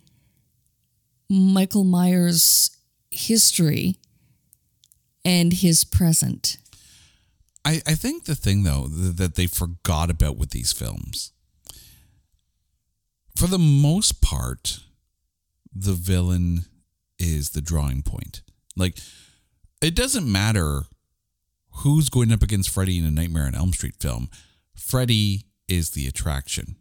Michael 1.30 1.84
Myers' 1.84 2.72
history 3.09 3.97
and 5.24 5.53
his 5.53 5.84
present. 5.84 6.57
I, 7.65 7.82
I 7.86 7.95
think 7.95 8.26
the 8.26 8.36
thing 8.36 8.63
though 8.63 8.88
that 8.88 9.36
they 9.36 9.47
forgot 9.47 10.09
about 10.09 10.38
with 10.38 10.51
these 10.51 10.72
films, 10.72 11.32
for 13.36 13.47
the 13.47 13.59
most 13.59 14.22
part, 14.22 14.80
the 15.74 15.93
villain 15.93 16.65
is 17.20 17.51
the 17.51 17.61
drawing 17.61 18.01
point. 18.01 18.41
Like, 18.78 18.97
it 19.82 19.95
doesn't 19.95 20.32
matter 20.32 20.84
who's 21.78 22.09
going 22.09 22.32
up 22.32 22.41
against 22.41 22.69
Freddy 22.69 22.97
in 22.97 23.05
a 23.05 23.11
Nightmare 23.11 23.45
on 23.45 23.55
Elm 23.55 23.73
Street 23.73 23.95
film. 23.99 24.30
Freddy 24.75 25.45
is 25.67 25.91
the 25.91 26.07
attraction. 26.07 26.75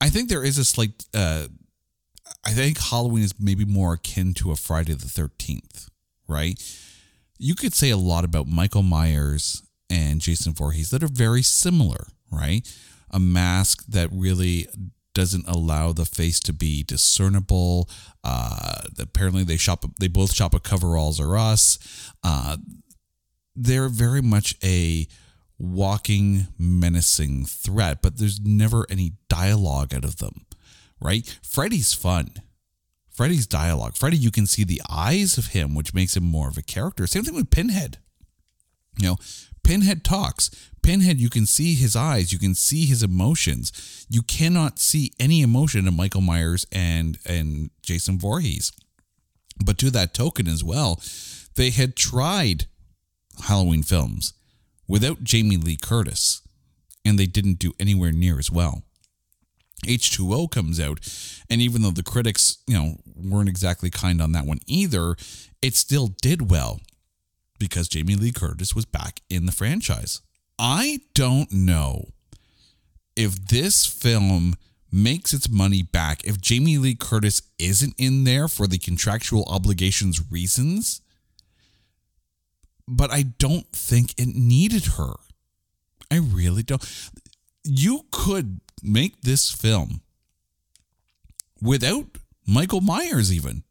I 0.00 0.08
think 0.08 0.28
there 0.28 0.44
is 0.44 0.58
a 0.58 0.64
slight. 0.64 1.04
Uh, 1.14 1.48
I 2.44 2.50
think 2.50 2.78
Halloween 2.78 3.22
is 3.22 3.34
maybe 3.40 3.64
more 3.64 3.94
akin 3.94 4.34
to 4.34 4.50
a 4.50 4.56
Friday 4.56 4.94
the 4.94 5.08
Thirteenth, 5.08 5.88
right? 6.28 6.60
You 7.38 7.54
could 7.54 7.74
say 7.74 7.90
a 7.90 7.96
lot 7.96 8.24
about 8.24 8.46
Michael 8.46 8.82
Myers 8.82 9.62
and 9.90 10.20
Jason 10.20 10.52
Voorhees 10.54 10.90
that 10.90 11.02
are 11.02 11.08
very 11.08 11.42
similar, 11.42 12.08
right? 12.30 12.66
A 13.10 13.20
mask 13.20 13.84
that 13.86 14.08
really 14.12 14.66
doesn't 15.16 15.48
allow 15.48 15.92
the 15.92 16.04
face 16.04 16.38
to 16.40 16.52
be 16.52 16.82
discernible. 16.82 17.88
Uh, 18.22 18.82
apparently, 18.98 19.42
they 19.44 19.56
shop. 19.56 19.84
They 19.98 20.08
both 20.08 20.34
shop 20.34 20.54
at 20.54 20.62
Coveralls 20.62 21.18
or 21.18 21.38
Us. 21.38 21.78
Uh, 22.22 22.58
they're 23.56 23.88
very 23.88 24.20
much 24.20 24.54
a 24.62 25.08
walking 25.58 26.48
menacing 26.58 27.46
threat, 27.46 28.02
but 28.02 28.18
there's 28.18 28.38
never 28.42 28.86
any 28.90 29.14
dialogue 29.30 29.94
out 29.94 30.04
of 30.04 30.18
them, 30.18 30.44
right? 31.00 31.38
Freddy's 31.42 31.94
fun. 31.94 32.34
Freddy's 33.08 33.46
dialogue. 33.46 33.96
Freddy, 33.96 34.18
you 34.18 34.30
can 34.30 34.44
see 34.44 34.64
the 34.64 34.82
eyes 34.90 35.38
of 35.38 35.48
him, 35.48 35.74
which 35.74 35.94
makes 35.94 36.14
him 36.14 36.24
more 36.24 36.48
of 36.48 36.58
a 36.58 36.62
character. 36.62 37.06
Same 37.06 37.24
thing 37.24 37.34
with 37.34 37.50
Pinhead. 37.50 37.96
You 38.98 39.08
know, 39.08 39.16
Pinhead 39.64 40.04
talks. 40.04 40.50
Pinhead, 40.86 41.18
you 41.20 41.28
can 41.28 41.46
see 41.46 41.74
his 41.74 41.96
eyes, 41.96 42.32
you 42.32 42.38
can 42.38 42.54
see 42.54 42.86
his 42.86 43.02
emotions. 43.02 44.06
You 44.08 44.22
cannot 44.22 44.78
see 44.78 45.12
any 45.18 45.42
emotion 45.42 45.88
in 45.88 45.96
Michael 45.96 46.20
Myers 46.20 46.64
and 46.70 47.18
and 47.26 47.70
Jason 47.82 48.20
Voorhees. 48.20 48.70
But 49.64 49.78
to 49.78 49.90
that 49.90 50.14
token 50.14 50.46
as 50.46 50.62
well, 50.62 51.00
they 51.56 51.70
had 51.70 51.96
tried 51.96 52.66
Halloween 53.48 53.82
films 53.82 54.32
without 54.86 55.24
Jamie 55.24 55.56
Lee 55.56 55.76
Curtis, 55.76 56.42
and 57.04 57.18
they 57.18 57.26
didn't 57.26 57.58
do 57.58 57.72
anywhere 57.80 58.12
near 58.12 58.38
as 58.38 58.52
well. 58.52 58.84
H2O 59.86 60.52
comes 60.52 60.78
out, 60.78 61.00
and 61.50 61.60
even 61.60 61.82
though 61.82 61.90
the 61.90 62.04
critics, 62.04 62.58
you 62.68 62.78
know, 62.78 62.98
weren't 63.16 63.48
exactly 63.48 63.90
kind 63.90 64.22
on 64.22 64.30
that 64.32 64.46
one 64.46 64.60
either, 64.68 65.16
it 65.60 65.74
still 65.74 66.14
did 66.22 66.48
well 66.48 66.78
because 67.58 67.88
Jamie 67.88 68.14
Lee 68.14 68.30
Curtis 68.30 68.72
was 68.72 68.84
back 68.84 69.20
in 69.28 69.46
the 69.46 69.52
franchise. 69.52 70.20
I 70.58 71.00
don't 71.14 71.52
know 71.52 72.08
if 73.14 73.46
this 73.48 73.86
film 73.86 74.54
makes 74.90 75.34
its 75.34 75.48
money 75.48 75.82
back 75.82 76.24
if 76.24 76.40
Jamie 76.40 76.78
Lee 76.78 76.94
Curtis 76.94 77.42
isn't 77.58 77.94
in 77.98 78.24
there 78.24 78.48
for 78.48 78.66
the 78.66 78.78
contractual 78.78 79.44
obligations 79.48 80.30
reasons 80.30 81.02
but 82.88 83.10
I 83.10 83.22
don't 83.22 83.70
think 83.72 84.14
it 84.16 84.28
needed 84.34 84.86
her. 84.96 85.14
I 86.10 86.18
really 86.18 86.62
don't. 86.62 86.84
You 87.64 88.06
could 88.12 88.60
make 88.82 89.22
this 89.22 89.50
film 89.50 90.02
without 91.60 92.06
Michael 92.46 92.80
Myers, 92.80 93.32
even. 93.32 93.64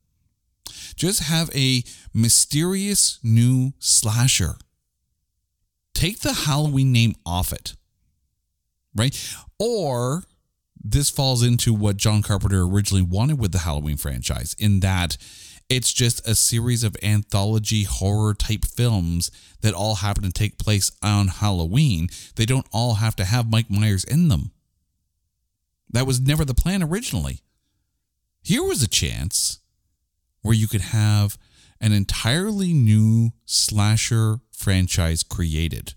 Just 0.96 1.24
have 1.24 1.50
a 1.56 1.84
mysterious 2.14 3.20
new 3.24 3.74
slasher. 3.80 4.56
Take 5.96 6.20
the 6.20 6.34
Halloween 6.34 6.92
name 6.92 7.16
off 7.26 7.52
it, 7.52 7.74
right? 8.94 9.36
Or 9.58 10.24
this 10.84 11.10
falls 11.10 11.42
into 11.42 11.74
what 11.74 11.98
John 11.98 12.22
Carpenter 12.22 12.64
originally 12.64 13.02
wanted 13.02 13.40
with 13.40 13.54
the 13.54 13.60
Halloween 13.60 13.98
franchise, 13.98 14.56
in 14.60 14.82
that 14.82 15.18
it's 15.70 15.92
just 15.94 16.28
a 16.28 16.36
series 16.36 16.84
of 16.84 16.96
anthology 17.02 17.84
horror 17.84 18.36
type 18.36 18.66
films 18.66 19.32
that 19.62 19.74
all 19.74 19.96
happen 19.96 20.24
to 20.24 20.32
take 20.32 20.60
place 20.60 20.92
on 21.02 21.30
Halloween. 21.30 22.10
They 22.36 22.46
don't 22.46 22.68
all 22.72 22.96
have 22.96 23.16
to 23.16 23.26
have 23.26 23.50
Mike 23.50 23.72
Myers 23.72 24.04
in 24.04 24.28
them. 24.28 24.52
That 25.90 26.06
was 26.06 26.20
never 26.20 26.46
the 26.46 26.54
plan 26.54 26.84
originally. 26.84 27.40
Here 28.44 28.64
was 28.64 28.84
a 28.84 28.88
chance 28.88 29.60
where 30.42 30.54
you 30.54 30.68
could 30.68 30.82
have 30.82 31.38
an 31.82 31.94
entirely 31.94 32.74
new 32.74 33.32
slasher 33.46 34.40
franchise 34.56 35.24
created. 35.24 35.94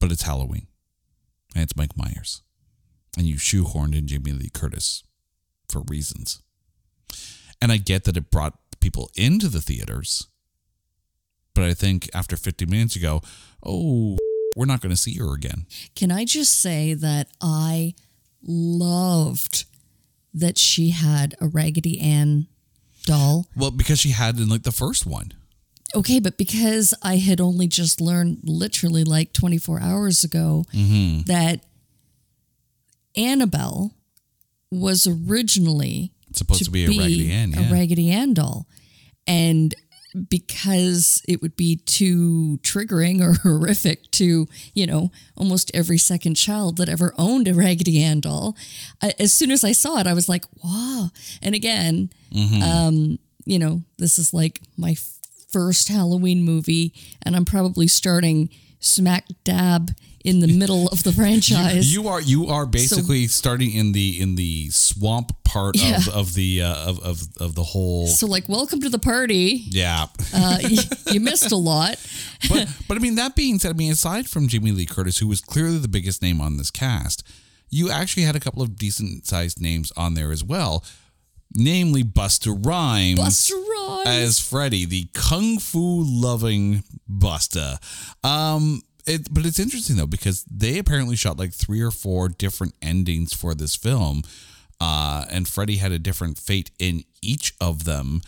But 0.00 0.12
it's 0.12 0.22
Halloween. 0.22 0.66
And 1.54 1.64
it's 1.64 1.76
Mike 1.76 1.96
Myers. 1.96 2.42
And 3.16 3.26
you 3.26 3.36
shoehorned 3.36 3.96
in 3.96 4.06
Jamie 4.06 4.32
Lee 4.32 4.50
Curtis 4.50 5.02
for 5.68 5.82
reasons. 5.88 6.42
And 7.60 7.72
I 7.72 7.78
get 7.78 8.04
that 8.04 8.16
it 8.16 8.30
brought 8.30 8.58
people 8.80 9.10
into 9.16 9.48
the 9.48 9.60
theaters. 9.60 10.28
But 11.54 11.64
I 11.64 11.74
think 11.74 12.08
after 12.14 12.36
50 12.36 12.66
minutes, 12.66 12.94
you 12.94 13.02
go, 13.02 13.20
oh, 13.64 14.16
we're 14.54 14.66
not 14.66 14.80
going 14.80 14.90
to 14.90 14.96
see 14.96 15.16
her 15.18 15.34
again. 15.34 15.66
Can 15.96 16.12
I 16.12 16.24
just 16.24 16.58
say 16.58 16.94
that 16.94 17.28
I 17.40 17.94
loved 18.42 19.64
that 20.32 20.58
she 20.58 20.90
had 20.90 21.34
a 21.40 21.48
Raggedy 21.48 22.00
Ann 22.00 22.46
doll? 23.04 23.46
Well, 23.56 23.72
because 23.72 23.98
she 23.98 24.10
had 24.10 24.38
in 24.38 24.48
like 24.48 24.62
the 24.62 24.72
first 24.72 25.06
one. 25.06 25.32
Okay, 25.94 26.20
but 26.20 26.36
because 26.36 26.92
I 27.02 27.16
had 27.16 27.40
only 27.40 27.66
just 27.66 28.00
learned 28.00 28.40
literally 28.44 29.04
like 29.04 29.32
24 29.32 29.80
hours 29.80 30.22
ago 30.22 30.64
that 30.72 31.60
Annabelle 33.16 33.94
was 34.70 35.06
originally 35.06 36.12
It's 36.30 36.38
supposed 36.40 36.64
to 36.64 36.70
be, 36.70 36.84
a 36.84 36.88
Raggedy 36.88 37.32
Ann. 37.32 37.52
Yeah. 37.52 37.68
a 37.68 37.72
Raggedy 37.72 38.10
Ann 38.10 38.34
doll. 38.34 38.66
And 39.26 39.74
because 40.30 41.22
it 41.28 41.42
would 41.42 41.56
be 41.56 41.76
too 41.76 42.58
triggering 42.62 43.20
or 43.22 43.32
horrific 43.42 44.10
to, 44.12 44.46
you 44.74 44.86
know, 44.86 45.10
almost 45.36 45.70
every 45.74 45.98
second 45.98 46.34
child 46.34 46.76
that 46.78 46.88
ever 46.88 47.14
owned 47.18 47.48
a 47.48 47.54
Raggedy 47.54 48.02
Ann 48.02 48.20
doll, 48.20 48.56
as 49.18 49.32
soon 49.32 49.50
as 49.50 49.64
I 49.64 49.72
saw 49.72 49.98
it, 49.98 50.06
I 50.06 50.14
was 50.14 50.28
like, 50.28 50.44
wow. 50.62 51.10
And 51.42 51.54
again, 51.54 52.10
Mm-hmm. 52.30 52.62
um, 52.62 53.18
you 53.46 53.58
know, 53.58 53.80
this 53.96 54.18
is 54.18 54.34
like 54.34 54.60
my 54.76 54.94
first 55.50 55.88
Halloween 55.88 56.42
movie, 56.44 56.94
and 57.22 57.34
I'm 57.36 57.44
probably 57.44 57.86
starting 57.88 58.50
smack 58.80 59.26
dab 59.44 59.90
in 60.24 60.40
the 60.40 60.46
middle 60.46 60.88
of 60.88 61.02
the 61.04 61.12
franchise. 61.20 61.92
You 61.92 62.08
are 62.08 62.20
you 62.20 62.46
are 62.46 62.66
basically 62.66 63.26
starting 63.26 63.72
in 63.72 63.92
the 63.92 64.20
in 64.20 64.34
the 64.36 64.68
swamp 64.70 65.32
part 65.44 65.76
Yeah. 65.76 65.96
of, 65.96 66.08
of 66.08 66.34
the 66.34 66.62
uh, 66.62 66.74
of, 66.88 67.00
of 67.00 67.22
of 67.40 67.54
the 67.54 67.62
whole 67.62 68.06
so, 68.06 68.26
like, 68.26 68.48
welcome 68.48 68.80
to 68.82 68.88
the 68.88 68.98
party. 68.98 69.64
yeah. 69.70 70.06
Uh, 70.34 70.58
you, 70.68 70.78
you 71.12 71.20
missed 71.20 71.50
a 71.50 71.56
lot. 71.56 71.96
but 72.48 72.68
but 72.86 72.96
I 72.96 73.00
mean 73.00 73.14
that 73.16 73.34
being 73.34 73.58
said, 73.58 73.70
I 73.70 73.74
mean 73.74 73.92
aside 73.92 74.28
from 74.28 74.48
Jamie 74.48 74.72
Lee 74.72 74.86
Curtis, 74.86 75.18
who 75.18 75.26
was 75.28 75.40
clearly 75.40 75.78
the 75.78 75.88
biggest 75.88 76.20
name 76.22 76.40
on 76.40 76.56
this 76.58 76.70
cast, 76.70 77.26
you 77.70 77.90
actually 77.90 78.24
had 78.24 78.36
a 78.36 78.40
couple 78.40 78.62
of 78.62 78.76
decent 78.76 79.26
sized 79.26 79.60
names 79.60 79.92
on 79.96 80.14
there 80.14 80.30
as 80.32 80.44
well, 80.44 80.84
namely 81.54 82.04
Busta 82.04 82.54
Rhymes. 82.66 83.18
Busta 83.18 83.52
As 84.06 84.38
Freddy, 84.38 84.84
the 84.84 85.08
kung 85.14 85.58
fu 85.58 86.02
loving 86.04 86.84
Busta. 87.10 87.78
Um, 88.24 88.82
it, 89.06 89.32
but 89.32 89.46
it's 89.46 89.58
interesting 89.58 89.96
though 89.96 90.06
because 90.06 90.44
they 90.44 90.78
apparently 90.78 91.16
shot 91.16 91.38
like 91.38 91.52
three 91.52 91.80
or 91.80 91.90
four 91.90 92.28
different 92.28 92.74
endings 92.82 93.32
for 93.32 93.54
this 93.54 93.74
film, 93.74 94.22
uh, 94.80 95.24
and 95.30 95.48
Freddy 95.48 95.76
had 95.76 95.92
a 95.92 95.98
different 95.98 96.38
fate 96.38 96.70
in 96.78 97.04
each 97.22 97.54
of 97.60 97.84
them. 97.84 98.20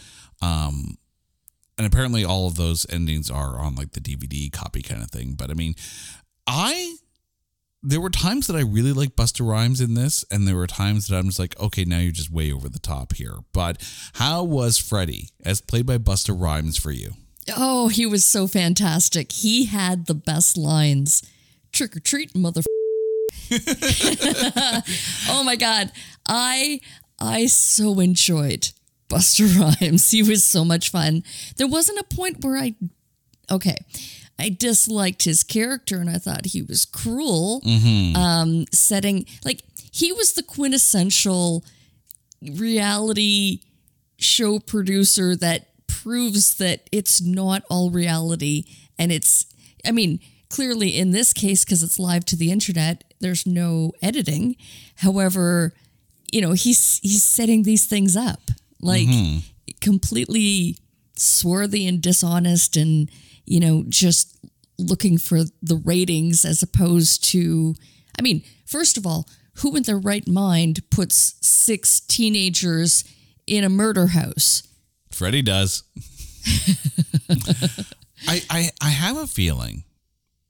Um, 0.42 0.96
and 1.76 1.86
apparently 1.86 2.24
all 2.24 2.46
of 2.46 2.56
those 2.56 2.86
endings 2.90 3.30
are 3.30 3.58
on 3.58 3.74
like 3.74 3.92
the 3.92 4.00
DVD 4.00 4.52
copy 4.52 4.82
kind 4.82 5.02
of 5.02 5.10
thing. 5.10 5.32
But 5.32 5.50
I 5.50 5.54
mean, 5.54 5.74
I 6.46 6.96
there 7.82 8.00
were 8.00 8.10
times 8.10 8.46
that 8.46 8.56
I 8.56 8.60
really 8.60 8.92
like 8.92 9.16
Busta 9.16 9.46
Rhymes 9.46 9.80
in 9.80 9.94
this, 9.94 10.24
and 10.30 10.46
there 10.46 10.56
were 10.56 10.66
times 10.66 11.08
that 11.08 11.16
I'm 11.16 11.26
just 11.26 11.38
like, 11.38 11.58
okay, 11.58 11.84
now 11.84 11.98
you're 11.98 12.12
just 12.12 12.30
way 12.30 12.52
over 12.52 12.68
the 12.68 12.78
top 12.78 13.14
here. 13.14 13.36
But 13.52 13.82
how 14.14 14.44
was 14.44 14.76
Freddy 14.78 15.30
as 15.44 15.60
played 15.60 15.86
by 15.86 15.98
Busta 15.98 16.38
Rhymes 16.38 16.76
for 16.76 16.90
you? 16.90 17.12
Oh, 17.56 17.88
he 17.88 18.06
was 18.06 18.24
so 18.24 18.46
fantastic. 18.46 19.32
He 19.32 19.64
had 19.66 20.06
the 20.06 20.14
best 20.14 20.56
lines. 20.56 21.22
Trick 21.72 21.96
or 21.96 22.00
treat, 22.00 22.36
mother. 22.36 22.62
oh 25.28 25.42
my 25.44 25.56
god, 25.56 25.90
I 26.28 26.80
I 27.18 27.46
so 27.46 28.00
enjoyed 28.00 28.70
Busta 29.08 29.80
Rhymes. 29.80 30.10
He 30.10 30.22
was 30.22 30.44
so 30.44 30.64
much 30.64 30.90
fun. 30.90 31.22
There 31.56 31.66
wasn't 31.66 31.98
a 31.98 32.14
point 32.14 32.44
where 32.44 32.56
I 32.56 32.74
okay, 33.50 33.78
I 34.40 34.48
disliked 34.48 35.24
his 35.24 35.44
character 35.44 36.00
and 36.00 36.10
I 36.10 36.18
thought 36.18 36.46
he 36.46 36.62
was 36.62 36.84
cruel. 36.84 37.60
Um, 38.16 38.64
setting 38.72 39.26
like 39.44 39.62
he 39.74 40.12
was 40.12 40.32
the 40.32 40.42
quintessential 40.42 41.64
reality 42.42 43.60
show 44.18 44.58
producer 44.58 45.36
that 45.36 45.68
proves 45.86 46.54
that 46.56 46.88
it's 46.92 47.20
not 47.20 47.62
all 47.68 47.90
reality 47.90 48.64
and 48.98 49.12
it's 49.12 49.44
i 49.84 49.90
mean 49.90 50.18
clearly 50.48 50.88
in 50.96 51.10
this 51.10 51.32
case 51.32 51.64
because 51.64 51.82
it's 51.82 51.98
live 51.98 52.24
to 52.24 52.36
the 52.36 52.50
internet 52.50 53.04
there's 53.20 53.46
no 53.46 53.92
editing. 54.02 54.56
However 54.96 55.74
you 56.32 56.40
know 56.40 56.52
he's 56.52 56.98
he's 57.02 57.24
setting 57.24 57.62
these 57.62 57.86
things 57.86 58.16
up. 58.16 58.40
Like 58.80 59.08
completely 59.80 60.78
swarthy 61.16 61.86
and 61.86 62.00
dishonest 62.00 62.76
and 62.76 63.10
you 63.50 63.60
know 63.60 63.84
just 63.88 64.36
looking 64.78 65.18
for 65.18 65.40
the 65.62 65.76
ratings 65.84 66.44
as 66.44 66.62
opposed 66.62 67.22
to 67.22 67.74
i 68.18 68.22
mean 68.22 68.42
first 68.64 68.96
of 68.96 69.06
all 69.06 69.28
who 69.56 69.76
in 69.76 69.82
their 69.82 69.98
right 69.98 70.26
mind 70.26 70.80
puts 70.90 71.34
six 71.40 72.00
teenagers 72.00 73.04
in 73.46 73.64
a 73.64 73.68
murder 73.68 74.08
house 74.08 74.62
Freddy 75.10 75.42
does. 75.42 75.82
I, 78.26 78.42
I 78.48 78.70
I 78.80 78.88
have 78.88 79.16
a 79.16 79.26
feeling 79.26 79.84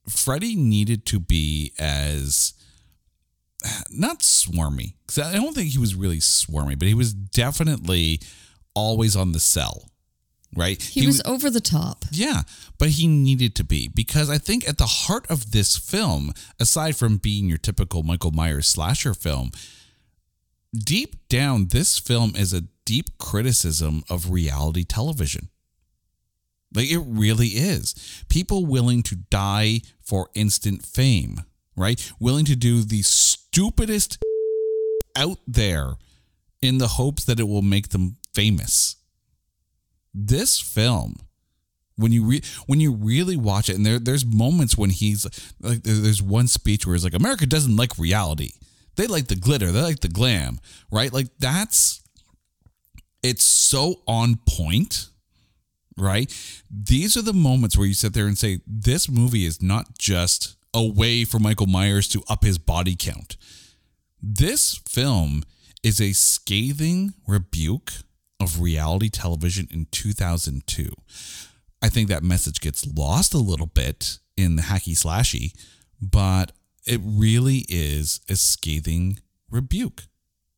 Freddy 0.09 0.55
needed 0.55 1.07
to 1.07 1.19
be 1.19 1.73
as 1.79 2.55
not 3.91 4.21
swarmy 4.21 4.95
because 5.07 5.19
I 5.19 5.35
don't 5.35 5.55
think 5.55 5.71
he 5.71 5.79
was 5.79 5.95
really 5.95 6.19
swarmy, 6.19 6.79
but 6.79 6.89
he 6.89 6.95
was 6.95 7.13
definitely 7.13 8.21
always 8.75 9.17
on 9.17 9.33
the 9.33 9.41
cell, 9.41 9.89
right? 10.57 10.83
he, 10.83 11.07
was 11.07 11.23
over 11.25 11.51
the 11.51 11.61
top 11.61 12.05
Yeah, 12.11 12.43
but 12.79 12.91
he 12.91 13.07
needed 13.07 13.55
to 13.57 13.65
be 13.65 13.89
because 13.89 14.29
I 14.29 14.39
think 14.39 14.69
at 14.69 14.79
the 14.79 14.87
heart 14.87 15.27
of 15.31 15.53
this 15.53 15.77
film, 15.77 16.33
aside 16.59 16.97
from 16.97 17.19
being 17.19 17.49
your 17.49 17.59
typical 17.59 18.03
Michael 18.03 18.33
Myers 18.33 18.69
slasher 18.69 19.15
film, 19.15 19.51
deep 20.75 21.29
down, 21.29 21.69
this 21.69 21.99
film 21.99 22.35
is 22.37 22.53
a 22.53 22.63
deep 22.85 23.19
criticism 23.19 24.03
of 24.09 24.31
reality 24.31 24.85
television. 24.85 25.49
Like 26.75 26.91
it 26.91 27.03
really 27.05 27.49
is. 27.49 28.25
People 28.29 28.67
willing 28.67 29.03
to 29.05 29.17
die 29.17 29.81
for 30.01 30.31
instant 30.35 30.85
fame, 30.85 31.43
right? 31.77 32.13
Willing 32.21 32.45
to 32.47 32.57
do 32.57 32.83
the 32.83 33.03
stupidest 33.03 34.19
out 35.17 35.39
there 35.47 35.95
in 36.63 36.79
the 36.79 36.89
hopes 36.89 37.25
that 37.25 37.41
it 37.41 37.49
will 37.49 37.63
make 37.63 37.89
them 37.89 38.17
famous. 38.35 38.97
This 40.13 40.61
film 40.61 41.17
when 42.01 42.13
you 42.13 42.25
re- 42.25 42.43
when 42.67 42.81
you 42.81 42.93
really 42.93 43.37
watch 43.37 43.69
it 43.69 43.77
and 43.77 43.85
there 43.85 43.99
there's 43.99 44.25
moments 44.25 44.77
when 44.77 44.91
he's 44.91 45.27
like 45.61 45.83
there's 45.83 46.23
one 46.23 46.47
speech 46.47 46.87
where 46.87 46.95
he's 46.95 47.05
like 47.05 47.15
America 47.15 47.47
doesn't 47.47 47.77
like 47.77 47.99
reality. 47.99 48.53
They 48.97 49.07
like 49.07 49.29
the 49.29 49.37
glitter, 49.37 49.71
they 49.71 49.83
like 49.83 50.01
the 50.01 50.09
glam, 50.09 50.59
right? 50.91 51.13
Like 51.13 51.29
that's 51.39 52.03
it's 53.23 53.45
so 53.45 54.01
on 54.07 54.39
point, 54.49 55.11
right? 55.97 56.33
These 56.71 57.17
are 57.17 57.23
the 57.23 57.35
moments 57.35 57.77
where 57.77 57.87
you 57.87 57.95
sit 57.95 58.15
there 58.15 58.27
and 58.27 58.39
say 58.39 58.61
this 58.67 59.09
movie 59.09 59.45
is 59.45 59.63
not 59.63 59.99
just 59.99 60.57
a 60.73 60.85
way 60.85 61.25
for 61.25 61.39
Michael 61.39 61.67
Myers 61.67 62.09
to 62.09 62.23
up 62.29 62.45
his 62.45 62.59
body 62.59 62.97
count. 62.99 63.37
This 64.23 64.81
film 64.89 65.43
is 65.83 66.01
a 66.01 66.13
scathing 66.13 67.15
rebuke 67.27 67.93
of 68.41 68.61
reality 68.61 69.09
television 69.09 69.69
in 69.71 69.87
2002. 69.91 70.93
I 71.83 71.89
think 71.89 72.09
that 72.09 72.23
message 72.23 72.61
gets 72.61 72.87
lost 72.87 73.35
a 73.35 73.39
little 73.39 73.67
bit 73.67 74.19
in 74.37 74.57
the 74.57 74.63
hacky 74.63 74.93
slashy, 74.93 75.53
but 76.01 76.53
it 76.87 77.01
really 77.05 77.65
is 77.69 78.21
a 78.29 78.37
scathing 78.37 79.19
rebuke. 79.51 80.05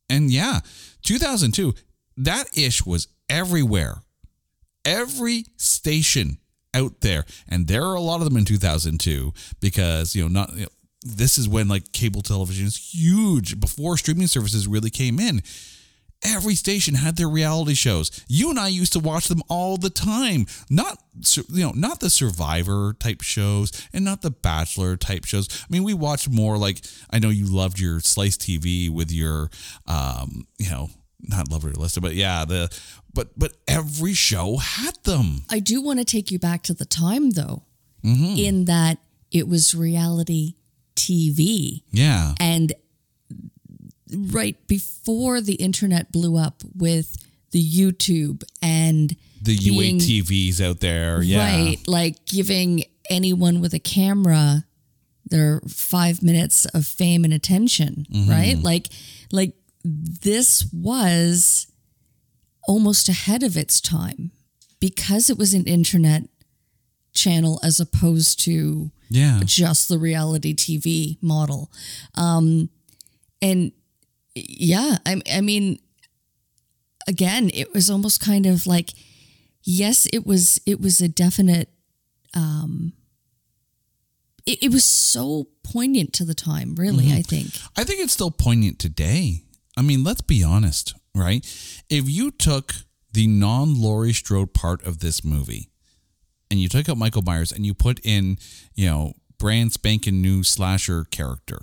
And 0.09 0.31
yeah, 0.31 0.61
2002, 1.03 1.73
that 2.17 2.57
ish 2.57 2.85
was 2.85 3.07
everywhere. 3.29 4.03
Every 4.85 5.45
station 5.57 6.37
out 6.73 7.01
there, 7.01 7.23
and 7.47 7.67
there 7.67 7.83
are 7.83 7.95
a 7.95 8.01
lot 8.01 8.17
of 8.17 8.25
them 8.25 8.37
in 8.37 8.45
2002 8.45 9.33
because, 9.59 10.15
you 10.15 10.23
know, 10.23 10.27
not. 10.27 10.53
You 10.55 10.63
know, 10.63 10.69
this 11.05 11.37
is 11.37 11.49
when 11.49 11.67
like 11.67 11.91
cable 11.91 12.21
television 12.21 12.65
is 12.65 12.93
huge 12.93 13.59
before 13.59 13.97
streaming 13.97 14.27
services 14.27 14.67
really 14.67 14.89
came 14.89 15.19
in 15.19 15.41
every 16.23 16.55
station 16.55 16.95
had 16.95 17.17
their 17.17 17.29
reality 17.29 17.73
shows. 17.73 18.23
You 18.27 18.49
and 18.49 18.59
I 18.59 18.67
used 18.67 18.93
to 18.93 18.99
watch 18.99 19.27
them 19.27 19.41
all 19.49 19.77
the 19.77 19.89
time. 19.89 20.45
Not 20.69 20.97
you 21.49 21.63
know, 21.63 21.71
not 21.75 21.99
the 21.99 22.09
survivor 22.09 22.95
type 22.99 23.21
shows 23.21 23.71
and 23.93 24.03
not 24.03 24.21
the 24.21 24.31
bachelor 24.31 24.97
type 24.97 25.25
shows. 25.25 25.47
I 25.63 25.65
mean, 25.69 25.83
we 25.83 25.93
watched 25.93 26.29
more 26.29 26.57
like 26.57 26.83
I 27.09 27.19
know 27.19 27.29
you 27.29 27.45
loved 27.45 27.79
your 27.79 27.99
slice 27.99 28.37
TV 28.37 28.89
with 28.89 29.11
your 29.11 29.49
um, 29.87 30.47
you 30.57 30.69
know, 30.69 30.89
not 31.21 31.49
love 31.51 31.63
your 31.63 31.73
list, 31.73 32.01
but 32.01 32.15
yeah, 32.15 32.45
the 32.45 32.75
but 33.13 33.37
but 33.37 33.53
every 33.67 34.13
show 34.13 34.57
had 34.57 34.95
them. 35.03 35.43
I 35.49 35.59
do 35.59 35.81
want 35.81 35.99
to 35.99 36.05
take 36.05 36.31
you 36.31 36.39
back 36.39 36.63
to 36.63 36.73
the 36.73 36.85
time 36.85 37.31
though, 37.31 37.63
in 38.03 38.65
that 38.65 38.97
it 39.31 39.47
was 39.47 39.73
reality 39.73 40.55
TV. 40.95 41.83
Yeah. 41.91 42.33
And 42.39 42.73
right 44.15 44.55
before 44.67 45.41
the 45.41 45.55
internet 45.55 46.11
blew 46.11 46.37
up 46.37 46.63
with 46.75 47.17
the 47.51 47.63
YouTube 47.63 48.43
and 48.61 49.15
The 49.41 49.57
being- 49.57 49.99
U8TVs 49.99 50.61
out 50.61 50.79
there. 50.79 51.21
Yeah. 51.21 51.39
right, 51.45 51.77
like 51.87 52.25
giving 52.25 52.83
anyone 53.09 53.59
with 53.61 53.73
a 53.73 53.79
camera 53.79 54.65
their 55.25 55.61
five 55.67 56.21
minutes 56.21 56.65
of 56.65 56.85
fame 56.85 57.23
and 57.23 57.33
attention, 57.33 58.05
Mm-hmm. 58.11 58.29
right? 58.29 58.59
Like, 58.61 58.89
like 59.31 59.53
this 59.83 60.65
was 60.71 61.67
almost 62.67 63.09
ahead 63.09 63.43
of 63.43 63.57
its 63.57 63.81
time 63.81 64.31
because 64.79 65.29
it 65.29 65.37
was 65.37 65.53
an 65.53 65.63
internet 65.65 66.23
channel 67.13 67.59
as 67.63 67.79
opposed 67.79 68.39
to 68.41 68.91
Yeah. 69.09 69.41
just 69.45 69.89
the 69.89 69.97
reality 69.97 70.53
TV 70.53 71.17
model. 71.21 71.71
Um, 72.15 72.69
and 73.41 73.71
yeah, 74.35 74.97
I, 75.05 75.21
I 75.31 75.41
mean, 75.41 75.79
again, 77.07 77.49
it 77.53 77.73
was 77.73 77.89
almost 77.89 78.19
kind 78.19 78.45
of 78.45 78.65
like, 78.65 78.91
yes, 79.63 80.07
it 80.11 80.25
was, 80.25 80.59
it 80.65 80.81
was 80.81 81.01
a 81.01 81.07
definite, 81.07 81.69
um, 82.33 82.93
it, 84.45 84.63
it 84.63 84.71
was 84.71 84.83
so 84.83 85.47
poignant 85.63 86.13
to 86.13 86.25
the 86.25 86.33
time, 86.33 86.75
really, 86.75 87.11
I 87.13 87.21
think. 87.21 87.51
I 87.77 87.83
think 87.83 88.01
it's 88.01 88.13
still 88.13 88.31
poignant 88.31 88.79
today. 88.79 89.43
I 89.77 89.81
mean, 89.81 90.03
let's 90.03 90.21
be 90.21 90.43
honest, 90.43 90.93
right? 91.15 91.45
If 91.89 92.09
you 92.09 92.31
took 92.31 92.73
the 93.11 93.27
non 93.27 93.79
Laurie 93.81 94.13
Strode 94.13 94.53
part 94.53 94.85
of 94.85 94.99
this 94.99 95.23
movie 95.23 95.69
and 96.51 96.59
you 96.59 96.67
took 96.67 96.89
out 96.89 96.97
Michael 96.97 97.21
Myers 97.21 97.51
and 97.51 97.65
you 97.65 97.73
put 97.73 97.99
in, 98.03 98.37
you 98.75 98.87
know, 98.87 99.13
brand 99.37 99.71
spanking 99.71 100.21
new 100.21 100.43
slasher 100.43 101.05
character, 101.05 101.59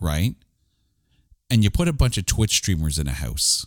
right? 0.00 0.34
And 1.54 1.62
you 1.62 1.70
put 1.70 1.86
a 1.86 1.92
bunch 1.92 2.18
of 2.18 2.26
Twitch 2.26 2.56
streamers 2.56 2.98
in 2.98 3.06
a 3.06 3.12
house, 3.12 3.64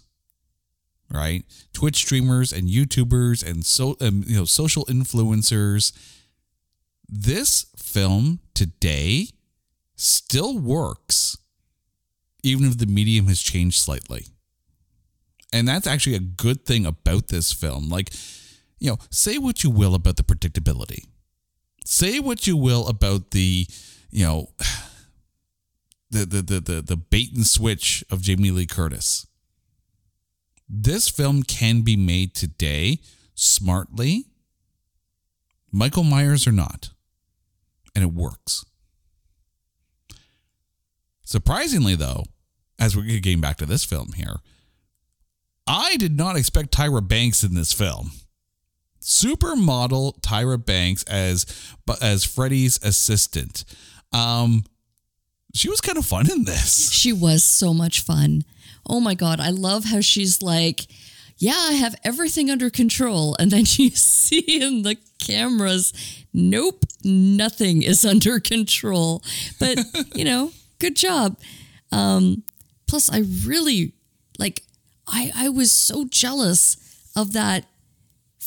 right? 1.10 1.46
Twitch 1.72 1.96
streamers 1.96 2.52
and 2.52 2.68
YouTubers 2.68 3.50
and 3.50 3.66
so 3.66 3.96
um, 4.02 4.26
you 4.28 4.36
know 4.36 4.44
social 4.44 4.86
influencers. 4.88 5.94
This 7.08 7.68
film 7.78 8.42
today 8.54 9.28
still 9.96 10.60
works 10.60 11.38
even 12.44 12.66
if 12.66 12.78
the 12.78 12.88
medium 12.88 13.28
has 13.28 13.42
changed 13.42 13.80
slightly. 13.80 14.26
And 15.54 15.66
that's 15.66 15.88
actually 15.88 16.18
a 16.18 16.20
good 16.20 16.66
thing 16.66 16.86
about 16.86 17.30
this 17.30 17.54
film. 17.54 17.88
Like, 17.88 18.10
you 18.80 18.90
know, 18.90 18.98
say 19.10 19.38
what 19.38 19.64
you 19.64 19.70
will 19.70 19.96
about 19.96 20.18
the 20.18 20.24
predictability. 20.24 21.06
Say 21.86 22.20
what 22.20 22.48
you 22.48 22.58
will 22.58 22.86
about 22.90 23.32
the, 23.32 23.66
you 24.12 24.26
know, 24.26 24.50
the 26.10 26.26
the 26.26 26.42
the 26.42 26.60
the, 26.60 26.82
the 26.82 26.98
bait 26.98 27.34
and 27.34 27.46
switch 27.46 28.04
of 28.10 28.22
Jamie 28.22 28.52
Lee 28.52 28.66
Curtis. 28.66 29.28
This 30.70 31.10
film 31.10 31.44
can 31.44 31.82
be 31.82 31.96
made 31.96 32.34
today 32.36 33.00
smartly. 33.36 34.26
Michael 35.72 36.04
Myers 36.04 36.48
or 36.48 36.52
not. 36.52 36.90
And 37.96 38.04
it 38.04 38.14
works. 38.14 38.66
Surprisingly, 41.24 41.96
though, 41.96 42.24
as 42.80 42.96
we're 42.96 43.20
getting 43.20 43.42
back 43.42 43.58
to 43.58 43.66
this 43.66 43.84
film 43.84 44.14
here, 44.16 44.38
I 45.66 45.98
did 45.98 46.16
not 46.16 46.38
expect 46.38 46.72
Tyra 46.72 47.06
Banks 47.06 47.44
in 47.44 47.54
this 47.54 47.74
film. 47.74 48.12
Supermodel 49.02 50.20
Tyra 50.22 50.64
Banks 50.64 51.04
as 51.04 51.46
as 52.02 52.24
Freddy's 52.24 52.80
assistant. 52.84 53.66
Um, 54.14 54.64
she 55.58 55.70
was 55.70 55.82
kind 55.82 55.98
of 55.98 56.06
fun 56.06 56.30
in 56.32 56.46
this. 56.46 56.92
She 56.92 57.12
was 57.12 57.44
so 57.44 57.74
much 57.74 58.02
fun. 58.02 58.44
Oh 58.86 59.00
my 59.00 59.16
God. 59.16 59.40
I 59.40 59.50
love 59.50 59.86
how 59.86 60.02
she's 60.02 60.42
like, 60.42 60.86
yeah, 61.38 61.58
I 61.58 61.74
have 61.74 61.96
everything 62.04 62.50
under 62.50 62.70
control. 62.70 63.36
And 63.40 63.52
then 63.52 63.66
you 63.78 63.90
see 63.90 64.62
in 64.62 64.84
the 64.84 64.98
cameras, 65.20 65.94
nope, 66.34 66.86
nothing 67.04 67.82
is 67.82 68.06
under 68.06 68.40
control. 68.40 69.24
But, 69.60 69.80
you 70.14 70.26
know, 70.26 70.52
good 70.80 70.96
job. 70.96 71.40
Um, 71.92 72.44
plus, 72.88 73.12
I 73.12 73.24
really 73.46 73.94
like, 74.38 74.64
I, 75.08 75.32
I 75.36 75.50
was 75.50 75.72
so 75.72 76.06
jealous 76.06 76.78
of 77.16 77.34
that 77.34 77.66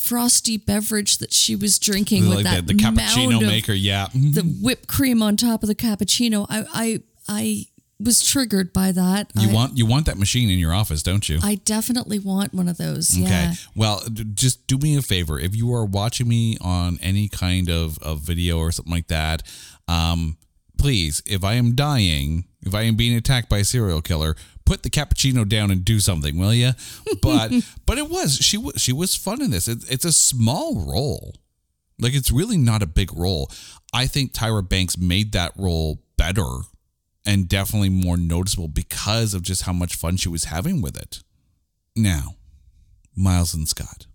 frosty 0.01 0.57
beverage 0.57 1.19
that 1.19 1.33
she 1.33 1.55
was 1.55 1.79
drinking 1.79 2.29
with 2.29 2.45
that 2.45 2.67
the, 2.67 2.75
the 2.75 2.83
cappuccino 2.83 3.41
maker, 3.41 3.73
yeah. 3.73 4.09
The 4.13 4.43
whipped 4.61 4.89
cream 4.89 5.23
on 5.23 5.37
top 5.37 5.63
of 5.63 5.69
the 5.69 5.75
cappuccino. 5.75 6.47
I 6.49 6.65
I 6.73 7.01
I 7.29 7.67
was 8.01 8.27
triggered 8.27 8.73
by 8.73 8.93
that. 8.93 9.31
You 9.39 9.51
I, 9.51 9.53
want 9.53 9.77
you 9.77 9.87
want 9.87 10.07
that 10.07 10.19
machine 10.19 10.51
in 10.51 10.59
your 10.59 10.73
office, 10.73 11.03
don't 11.03 11.29
you? 11.29 11.39
I 11.43 11.57
definitely 11.57 12.19
want 12.19 12.55
one 12.55 12.69
of 12.69 12.79
those. 12.79 13.15
Okay. 13.15 13.29
Yeah. 13.29 13.53
Well, 13.77 14.03
d- 14.13 14.25
just 14.35 14.67
do 14.67 14.79
me 14.79 14.97
a 14.97 15.03
favor. 15.03 15.39
If 15.39 15.55
you 15.55 15.73
are 15.75 15.85
watching 15.85 16.27
me 16.27 16.57
on 16.61 16.99
any 17.03 17.29
kind 17.29 17.69
of, 17.69 17.99
of 17.99 18.21
video 18.21 18.59
or 18.59 18.73
something 18.73 18.93
like 18.93 19.09
that, 19.09 19.43
um, 19.87 20.39
please, 20.79 21.23
if 21.27 21.45
I 21.45 21.55
am 21.55 21.75
dying, 21.75 22.47
if 22.63 22.75
I 22.75 22.83
am 22.83 22.97
being 22.97 23.15
attacked 23.17 23.51
by 23.51 23.59
a 23.59 23.65
serial 23.65 24.01
killer, 24.01 24.35
put 24.71 24.85
the 24.85 24.91
cappuccino 24.91 25.49
down 25.49 25.73
and 25.73 25.85
do 25.85 25.99
something, 25.99 26.39
will 26.39 26.55
you? 26.55 26.71
But 27.21 27.51
but 27.87 27.99
it 27.99 28.09
was 28.09 28.37
she 28.37 28.57
was 28.57 28.81
she 28.81 28.93
was 28.93 29.17
fun 29.17 29.43
in 29.43 29.51
this. 29.51 29.67
It, 29.67 29.79
it's 29.91 30.05
a 30.05 30.13
small 30.13 30.87
role, 30.87 31.35
like 31.99 32.15
it's 32.15 32.31
really 32.31 32.57
not 32.57 32.81
a 32.81 32.87
big 32.87 33.13
role. 33.13 33.51
I 33.93 34.07
think 34.07 34.33
Tyra 34.33 34.67
Banks 34.67 34.97
made 34.97 35.33
that 35.33 35.53
role 35.57 36.05
better 36.17 36.47
and 37.27 37.49
definitely 37.49 37.89
more 37.89 38.17
noticeable 38.17 38.69
because 38.69 39.35
of 39.35 39.43
just 39.43 39.63
how 39.63 39.73
much 39.73 39.97
fun 39.97 40.17
she 40.17 40.29
was 40.29 40.45
having 40.45 40.81
with 40.81 40.97
it. 40.97 41.25
Now, 41.97 42.37
Myles 43.17 43.53
and 43.53 43.69
Scott, 43.69 44.07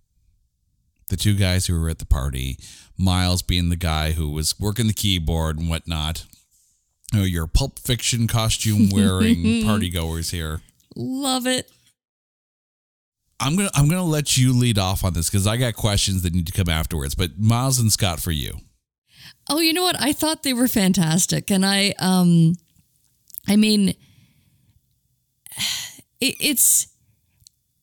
the 1.10 1.18
two 1.18 1.36
guys 1.36 1.68
who 1.68 1.78
were 1.78 1.90
at 1.90 2.00
the 2.00 2.06
party, 2.06 2.58
Myles 2.98 3.42
being 3.42 3.68
the 3.68 3.76
guy 3.76 4.14
who 4.14 4.30
was 4.30 4.58
working 4.58 4.88
the 4.88 4.94
keyboard 4.94 5.60
and 5.60 5.70
whatnot. 5.70 6.26
You 7.16 7.22
know, 7.22 7.28
your 7.28 7.48
Pulp 7.48 7.80
Fiction 7.80 8.28
costume 8.28 8.90
wearing 8.90 9.64
party 9.66 9.90
goers 9.90 10.32
here. 10.32 10.60
Love 10.98 11.48
it. 11.48 11.72
I'm 13.40 13.56
gonna 13.56 13.70
I'm 13.74 13.88
gonna 13.88 14.04
let 14.04 14.36
you 14.36 14.52
lead 14.52 14.78
off 14.78 15.06
on 15.06 15.14
this 15.14 15.30
because 15.30 15.48
I 15.48 15.56
got 15.56 15.78
questions 15.78 16.24
that 16.24 16.34
need 16.34 16.46
to 16.48 16.52
come 16.52 16.68
afterwards. 16.68 17.16
But 17.16 17.40
Myles 17.40 17.80
and 17.80 17.90
Scott 17.90 18.20
for 18.20 18.32
you. 18.32 18.58
Oh, 19.50 19.60
you 19.60 19.72
know 19.72 19.84
what? 19.84 19.96
I 19.98 20.12
thought 20.12 20.44
they 20.44 20.52
were 20.52 20.68
fantastic, 20.68 21.50
and 21.50 21.66
I 21.66 21.94
um, 22.00 22.56
I 23.48 23.56
mean, 23.56 23.90
it, 26.20 26.36
it's 26.42 26.88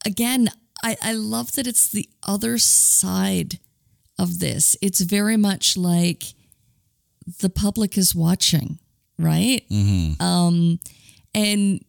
again. 0.05 0.49
I 0.85 0.99
I 1.03 1.15
love 1.15 1.53
that 1.53 1.67
it's 1.67 1.91
the 1.91 2.07
other 2.23 2.59
side 2.59 3.61
of 4.19 4.41
this. 4.41 4.77
It's 4.83 5.01
very 5.01 5.39
much 5.39 5.75
like 5.75 6.35
the 7.41 7.49
public 7.49 7.97
is 7.97 8.15
watching, 8.15 8.79
right? 9.23 9.65
Um, 10.21 10.79
and 11.35 11.81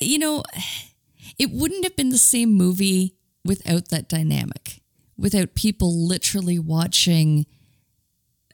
you 0.00 0.18
know, 0.18 0.42
it 1.38 1.50
wouldn't 1.50 1.84
have 1.84 1.96
been 1.96 2.10
the 2.10 2.18
same 2.18 2.52
movie 2.54 3.14
without 3.44 3.88
that 3.88 4.08
dynamic, 4.08 4.80
without 5.16 5.54
people 5.54 6.06
literally 6.06 6.58
watching 6.58 7.46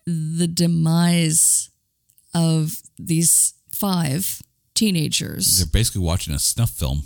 the 0.07 0.47
demise 0.47 1.71
of 2.35 2.81
these 2.99 3.55
five 3.71 4.43
teenagers. 4.75 5.59
They're 5.59 5.67
basically 5.67 6.03
watching 6.03 6.35
a 6.35 6.39
snuff 6.39 6.71
film. 6.71 7.03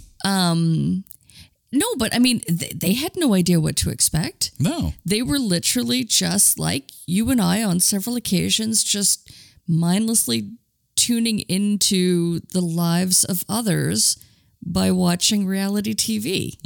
no, 1.71 1.87
but 1.97 2.15
I 2.15 2.19
mean, 2.19 2.41
they, 2.49 2.73
they 2.75 2.93
had 2.95 3.13
no 3.17 3.35
idea 3.35 3.61
what 3.61 3.77
to 3.77 3.91
expect. 3.91 4.53
No. 4.59 4.95
They 5.05 5.23
were 5.23 5.39
literally 5.39 6.03
just 6.05 6.59
like 6.59 6.91
you 7.07 7.31
and 7.31 7.41
I 7.41 7.63
on 7.63 7.81
several 7.81 8.17
occasions, 8.17 8.83
just 8.83 9.31
mindlessly 9.69 10.51
tuning 10.97 11.41
into 11.41 12.41
the 12.53 12.61
lives 12.61 13.25
of 13.25 13.45
others 13.49 14.17
by 14.65 14.91
watching 14.91 15.47
reality 15.47 15.95
TV, 15.95 16.57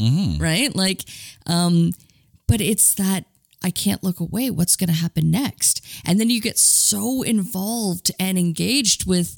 right? 0.40 0.74
Like, 0.74 1.05
um, 1.46 1.90
but 2.48 2.61
it's 2.61 2.94
that 2.94 3.24
I 3.62 3.70
can't 3.70 4.03
look 4.03 4.18
away. 4.20 4.50
What's 4.50 4.76
going 4.76 4.88
to 4.88 4.94
happen 4.94 5.30
next? 5.30 5.84
And 6.05 6.18
then 6.18 6.30
you 6.30 6.40
get 6.40 6.59
so 6.59 7.22
involved 7.22 8.11
and 8.18 8.38
engaged 8.38 9.07
with 9.07 9.36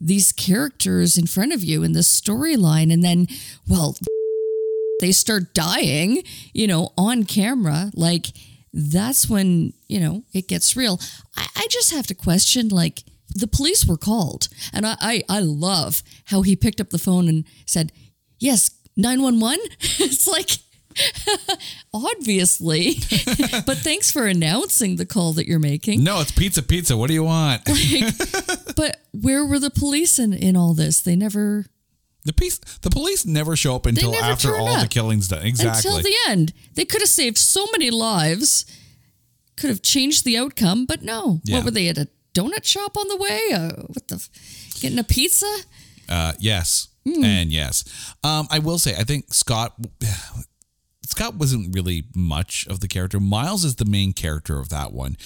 these 0.00 0.32
characters 0.32 1.16
in 1.16 1.26
front 1.26 1.52
of 1.52 1.64
you 1.64 1.82
in 1.82 1.92
this 1.92 2.20
storyline, 2.20 2.92
and 2.92 3.02
then, 3.02 3.26
well, 3.68 3.96
they 5.00 5.12
start 5.12 5.54
dying, 5.54 6.22
you 6.52 6.66
know, 6.66 6.92
on 6.96 7.24
camera, 7.24 7.90
like 7.94 8.28
that's 8.74 9.28
when, 9.28 9.72
you 9.88 10.00
know, 10.00 10.24
it 10.32 10.48
gets 10.48 10.76
real. 10.76 11.00
I, 11.36 11.46
I 11.56 11.66
just 11.70 11.92
have 11.92 12.08
to 12.08 12.14
question, 12.14 12.68
like, 12.68 13.04
the 13.34 13.46
police 13.46 13.86
were 13.86 13.96
called. 13.96 14.48
And 14.72 14.84
I, 14.86 14.96
I, 15.00 15.22
I 15.28 15.40
love 15.40 16.02
how 16.26 16.42
he 16.42 16.56
picked 16.56 16.80
up 16.80 16.90
the 16.90 16.98
phone 16.98 17.28
and 17.28 17.44
said, 17.66 17.92
Yes, 18.38 18.70
911. 18.96 19.58
it's 19.80 20.26
like, 20.26 20.50
obviously. 21.94 22.94
but 23.66 23.78
thanks 23.78 24.10
for 24.10 24.26
announcing 24.26 24.96
the 24.96 25.06
call 25.06 25.32
that 25.34 25.46
you're 25.46 25.58
making. 25.58 26.02
No, 26.04 26.20
it's 26.20 26.32
pizza 26.32 26.62
pizza. 26.62 26.96
What 26.96 27.08
do 27.08 27.14
you 27.14 27.24
want? 27.24 27.62
But 28.76 29.00
where 29.12 29.44
were 29.44 29.58
the 29.58 29.70
police 29.70 30.18
in, 30.18 30.32
in 30.32 30.56
all 30.56 30.74
this? 30.74 31.00
They 31.00 31.16
never, 31.16 31.66
The 32.24 32.32
police 32.32 32.58
the 32.80 32.90
police 32.90 33.26
never 33.26 33.54
show 33.56 33.76
up 33.76 33.86
until 33.86 34.14
after 34.16 34.56
all 34.56 34.80
the 34.80 34.88
killings 34.88 35.28
done. 35.28 35.44
Exactly. 35.44 35.90
until 35.90 36.02
the 36.02 36.16
end. 36.28 36.52
They 36.74 36.84
could 36.84 37.02
have 37.02 37.08
saved 37.10 37.36
so 37.38 37.66
many 37.72 37.90
lives, 37.90 38.64
could 39.56 39.70
have 39.70 39.82
changed 39.82 40.24
the 40.24 40.36
outcome, 40.38 40.86
but 40.86 41.02
no. 41.02 41.40
Yeah. 41.44 41.56
What 41.56 41.64
were 41.66 41.70
they 41.70 41.88
at 41.88 41.98
a 41.98 42.08
donut 42.34 42.64
shop 42.64 42.96
on 42.96 43.08
the 43.08 43.16
way? 43.16 43.40
Uh, 43.52 43.82
what 43.88 44.08
the, 44.08 44.28
getting 44.80 44.98
a 44.98 45.04
pizza? 45.04 45.52
Uh, 46.08 46.32
yes, 46.38 46.88
Hmm. 47.06 47.22
and 47.24 47.52
yes. 47.52 47.84
Um, 48.24 48.48
I 48.50 48.58
will 48.58 48.78
say, 48.78 48.94
I 48.96 49.04
think 49.04 49.32
Scott 49.34 49.74
Scott 51.06 51.34
wasn't 51.34 51.74
really 51.74 52.04
much 52.14 52.66
of 52.68 52.80
the 52.80 52.88
character. 52.88 53.20
Myles 53.20 53.64
is 53.64 53.76
the 53.76 53.84
main 53.84 54.12
character 54.14 54.58
of 54.58 54.70
that 54.70 54.92
one, 54.92 55.16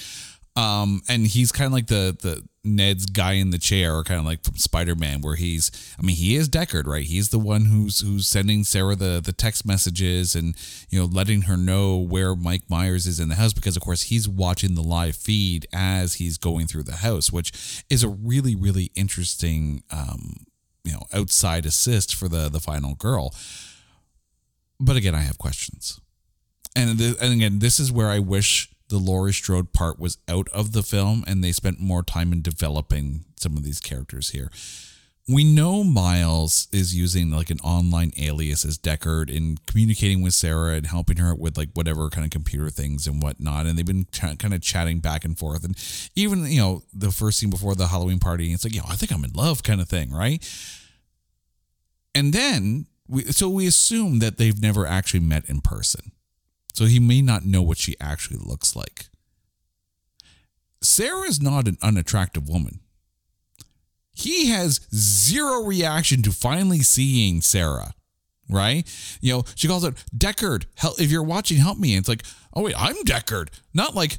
um, 0.56 1.02
and 1.08 1.26
he's 1.26 1.52
kind 1.52 1.66
of 1.66 1.72
like 1.72 1.86
the 1.86 2.16
the 2.20 2.44
Ned's 2.76 3.06
guy 3.06 3.32
in 3.32 3.50
the 3.50 3.58
chair, 3.58 3.96
or 3.96 4.04
kind 4.04 4.20
of 4.20 4.26
like 4.26 4.42
from 4.42 4.56
Spider 4.56 4.94
Man, 4.94 5.20
where 5.20 5.36
he's. 5.36 5.70
I 5.98 6.02
mean, 6.02 6.16
he 6.16 6.36
is 6.36 6.48
Deckard, 6.48 6.86
right? 6.86 7.04
He's 7.04 7.30
the 7.30 7.38
one 7.38 7.66
who's 7.66 8.00
who's 8.00 8.26
sending 8.26 8.64
Sarah 8.64 8.96
the 8.96 9.20
the 9.24 9.32
text 9.32 9.66
messages 9.66 10.34
and 10.34 10.54
you 10.90 10.98
know 10.98 11.06
letting 11.06 11.42
her 11.42 11.56
know 11.56 11.96
where 11.96 12.34
Mike 12.34 12.68
Myers 12.68 13.06
is 13.06 13.20
in 13.20 13.28
the 13.28 13.34
house 13.34 13.52
because 13.52 13.76
of 13.76 13.82
course 13.82 14.02
he's 14.02 14.28
watching 14.28 14.74
the 14.74 14.82
live 14.82 15.16
feed 15.16 15.66
as 15.72 16.14
he's 16.14 16.38
going 16.38 16.66
through 16.66 16.84
the 16.84 16.96
house, 16.96 17.32
which 17.32 17.84
is 17.90 18.02
a 18.02 18.08
really 18.08 18.54
really 18.54 18.90
interesting. 18.94 19.82
Um, 19.90 20.46
you 20.88 20.94
know 20.94 21.02
outside 21.12 21.66
assist 21.66 22.14
for 22.14 22.28
the 22.28 22.48
the 22.48 22.60
final 22.60 22.94
girl 22.94 23.34
but 24.80 24.96
again 24.96 25.14
i 25.14 25.20
have 25.20 25.36
questions 25.38 26.00
and 26.74 26.98
and 27.00 27.32
again 27.32 27.58
this 27.58 27.78
is 27.78 27.92
where 27.92 28.08
i 28.08 28.18
wish 28.18 28.70
the 28.88 28.98
Laurie 28.98 29.32
Strode 29.32 29.72
part 29.72 29.98
was 29.98 30.18
out 30.28 30.48
of 30.50 30.72
the 30.72 30.82
film 30.82 31.24
and 31.26 31.42
they 31.42 31.52
spent 31.52 31.80
more 31.80 32.02
time 32.02 32.32
in 32.32 32.42
developing 32.42 33.24
some 33.36 33.56
of 33.56 33.62
these 33.62 33.80
characters 33.80 34.30
here 34.30 34.50
we 35.28 35.44
know 35.44 35.84
Myles 35.84 36.68
is 36.72 36.96
using 36.96 37.30
like 37.30 37.50
an 37.50 37.60
online 37.60 38.12
alias 38.16 38.64
as 38.64 38.78
Deckard 38.78 39.28
in 39.28 39.58
communicating 39.66 40.22
with 40.22 40.32
Sarah 40.32 40.74
and 40.74 40.86
helping 40.86 41.18
her 41.18 41.34
with 41.34 41.58
like 41.58 41.68
whatever 41.74 42.08
kind 42.08 42.24
of 42.24 42.30
computer 42.30 42.70
things 42.70 43.06
and 43.06 43.22
whatnot. 43.22 43.66
And 43.66 43.76
they've 43.76 43.84
been 43.84 44.06
ch- 44.10 44.38
kind 44.38 44.54
of 44.54 44.62
chatting 44.62 45.00
back 45.00 45.26
and 45.26 45.38
forth. 45.38 45.64
And 45.64 45.76
even, 46.16 46.46
you 46.46 46.60
know, 46.60 46.82
the 46.94 47.10
first 47.10 47.38
scene 47.38 47.50
before 47.50 47.74
the 47.74 47.88
Halloween 47.88 48.18
party, 48.18 48.50
it's 48.52 48.64
like, 48.64 48.74
you 48.74 48.80
know, 48.80 48.86
I 48.88 48.96
think 48.96 49.12
I'm 49.12 49.22
in 49.22 49.34
love 49.34 49.62
kind 49.62 49.82
of 49.82 49.88
thing, 49.88 50.12
right? 50.12 50.42
And 52.14 52.32
then, 52.32 52.86
we, 53.06 53.24
so 53.24 53.50
we 53.50 53.66
assume 53.66 54.20
that 54.20 54.38
they've 54.38 54.60
never 54.60 54.86
actually 54.86 55.20
met 55.20 55.44
in 55.48 55.60
person. 55.60 56.12
So 56.78 56.84
he 56.84 57.00
may 57.00 57.22
not 57.22 57.44
know 57.44 57.62
what 57.62 57.78
she 57.78 57.96
actually 58.00 58.38
looks 58.38 58.76
like. 58.76 59.06
Sarah 60.80 61.26
is 61.26 61.42
not 61.42 61.66
an 61.66 61.76
unattractive 61.82 62.48
woman 62.48 62.80
he 64.18 64.48
has 64.48 64.80
zero 64.92 65.62
reaction 65.62 66.22
to 66.22 66.32
finally 66.32 66.80
seeing 66.80 67.40
Sarah, 67.40 67.94
right? 68.50 68.84
You 69.20 69.32
know, 69.32 69.44
she 69.54 69.68
calls 69.68 69.84
out 69.84 69.94
Deckard. 70.16 70.66
Help 70.74 71.00
if 71.00 71.10
you're 71.10 71.22
watching, 71.22 71.58
help 71.58 71.78
me. 71.78 71.94
And 71.94 72.00
it's 72.00 72.08
like, 72.08 72.24
oh 72.52 72.62
wait, 72.62 72.74
I'm 72.76 72.96
Deckard. 73.04 73.48
Not 73.72 73.94
like, 73.94 74.18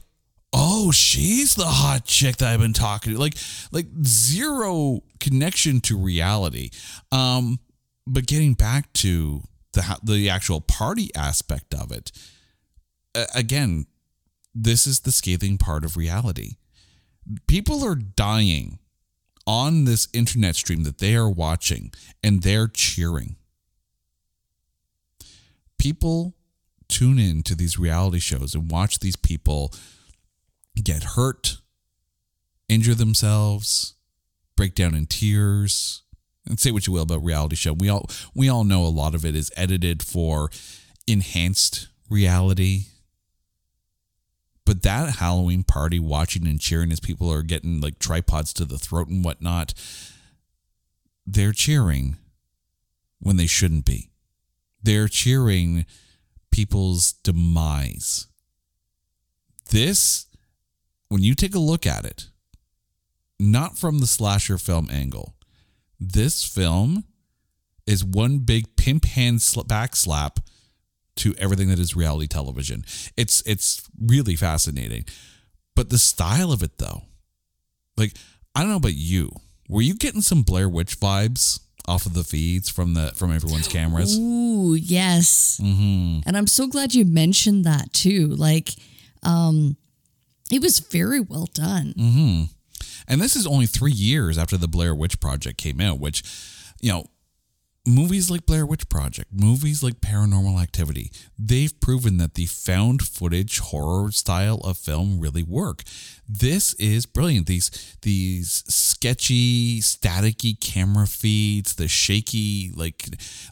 oh, 0.54 0.92
she's 0.92 1.56
the 1.56 1.66
hot 1.66 2.06
chick 2.06 2.38
that 2.38 2.54
I've 2.54 2.62
been 2.62 2.72
talking 2.72 3.14
to. 3.14 3.20
Like, 3.20 3.36
like 3.74 3.88
zero 4.04 5.02
connection 5.20 5.82
to 5.82 5.98
reality. 5.98 6.70
Um, 7.12 7.60
but 8.08 8.26
getting 8.26 8.54
back 8.54 8.92
to 8.94 9.42
the 9.74 10.00
the 10.02 10.30
actual 10.30 10.62
party 10.62 11.10
aspect 11.14 11.74
of 11.74 11.92
it, 11.92 12.14
again, 13.34 13.86
this 14.54 14.88
is 14.88 15.02
the 15.02 15.12
scathing 15.12 15.58
part 15.58 15.84
of 15.84 15.98
reality. 15.98 16.58
People 17.48 17.84
are 17.84 17.96
dying 17.96 18.80
on 19.46 19.86
this 19.86 20.08
internet 20.14 20.56
stream 20.56 20.84
that 20.84 21.00
they 21.00 21.16
are 21.16 21.30
watching 21.30 21.92
and 22.24 22.44
they're 22.44 22.68
cheering. 22.68 23.36
People 25.78 26.36
tune 26.88 27.20
in 27.20 27.44
to 27.44 27.56
these 27.56 27.80
reality 27.80 28.20
shows 28.20 28.54
and 28.54 28.70
watch 28.70 29.00
these 29.00 29.16
people 29.16 29.74
get 30.84 31.04
hurt, 31.16 31.58
injure 32.68 32.96
themselves, 32.96 33.96
break 34.56 34.76
down 34.76 34.96
in 34.96 35.06
tears. 35.06 36.04
And 36.46 36.60
say 36.60 36.72
what 36.72 36.88
you 36.88 36.94
will 36.94 37.04
about 37.04 37.24
reality 37.24 37.56
show. 37.56 37.74
We 37.74 37.90
all 37.90 38.10
we 38.34 38.50
all 38.50 38.64
know 38.64 38.84
a 38.84 38.88
lot 38.88 39.14
of 39.14 39.24
it 39.24 39.36
is 39.36 39.52
edited 39.56 40.02
for 40.02 40.50
enhanced 41.06 41.90
reality. 42.10 42.86
But 44.70 44.84
that 44.84 45.16
Halloween 45.16 45.64
party, 45.64 45.98
watching 45.98 46.46
and 46.46 46.62
cheering 46.62 46.92
as 46.92 47.00
people 47.00 47.34
are 47.34 47.42
getting 47.42 47.82
like 47.82 47.98
tripods 47.98 48.54
to 48.54 48.66
the 48.66 48.78
throat 48.78 49.08
and 49.08 49.26
whatnot, 49.26 49.74
they're 51.26 51.54
cheering 51.54 52.18
when 53.20 53.38
they 53.38 53.48
shouldn't 53.48 53.86
be. 53.86 54.12
They're 54.84 55.08
cheering 55.08 55.88
people's 56.52 57.14
demise. 57.14 58.28
This, 59.72 60.28
when 61.08 61.24
you 61.24 61.34
take 61.34 61.56
a 61.56 61.60
look 61.60 61.88
at 61.88 62.06
it, 62.06 62.28
not 63.40 63.76
from 63.76 63.98
the 63.98 64.06
slasher 64.06 64.60
film 64.60 64.88
angle, 64.92 65.34
this 66.00 66.44
film 66.44 67.06
is 67.88 68.06
one 68.06 68.38
big 68.38 68.76
pimp 68.76 69.06
hand 69.06 69.44
back 69.66 69.96
slap 69.96 70.40
to 71.20 71.36
everything 71.38 71.70
that 71.70 71.80
is 71.80 71.96
reality 71.96 72.28
television. 72.28 72.84
It's 73.16 73.42
it's 73.46 73.88
really 74.00 74.36
fascinating. 74.36 75.06
But 75.76 75.90
the 75.90 75.98
style 75.98 76.52
of 76.52 76.64
it 76.64 76.78
though. 76.78 77.04
Like 77.98 78.14
I 78.56 78.62
don't 78.62 78.70
know 78.70 78.78
about 78.78 78.96
you. 78.96 79.32
Were 79.68 79.82
you 79.82 79.96
getting 79.96 80.22
some 80.22 80.42
Blair 80.42 80.68
Witch 80.68 81.00
vibes 81.00 81.60
off 81.88 82.06
of 82.06 82.14
the 82.14 82.24
feeds 82.24 82.70
from 82.70 82.94
the 82.94 83.12
from 83.16 83.32
everyone's 83.32 83.68
cameras? 83.68 84.18
Ooh, 84.18 84.74
yes. 84.74 85.60
And 86.26 86.38
I'm 86.38 86.48
so 86.48 86.68
glad 86.68 86.94
you 86.94 87.06
mentioned 87.06 87.66
that 87.66 87.94
too. 87.94 88.28
Like, 88.28 88.72
um, 89.24 89.78
it 90.52 90.62
was 90.62 90.80
very 90.80 91.20
well 91.20 91.48
done. 91.54 91.94
Mm-hmm. 91.98 92.44
And 93.08 93.22
this 93.22 93.36
is 93.36 93.48
only 93.48 93.66
three 93.66 93.92
years 93.92 94.38
after 94.38 94.58
the 94.58 94.68
Blair 94.68 94.94
Witch 94.94 95.20
Project 95.20 95.58
came 95.58 95.82
out, 95.82 96.00
which, 96.00 96.24
you 96.80 96.92
know, 96.92 97.06
movies 97.88 98.30
like 98.30 98.46
Blair 98.46 98.66
Witch 98.66 98.88
Project, 98.90 99.30
movies 99.32 99.82
like 99.82 100.02
Paranormal 100.02 100.62
Activity, 100.62 101.12
they've 101.38 101.80
proven 101.80 102.18
that 102.18 102.36
the 102.36 102.46
found 102.46 103.02
footage 103.02 103.60
horror 103.60 104.12
style 104.12 104.60
of 104.64 104.78
film 104.78 105.20
really 105.20 105.44
work. 105.44 105.84
This 106.28 106.74
is 106.76 107.06
brilliant. 107.06 107.48
These 107.48 107.98
these 108.02 108.64
sketchy, 108.68 109.80
staticky 109.82 110.60
camera 110.60 111.08
feeds, 111.08 111.76
the 111.76 111.88
shaky, 111.88 112.72
like 112.76 113.06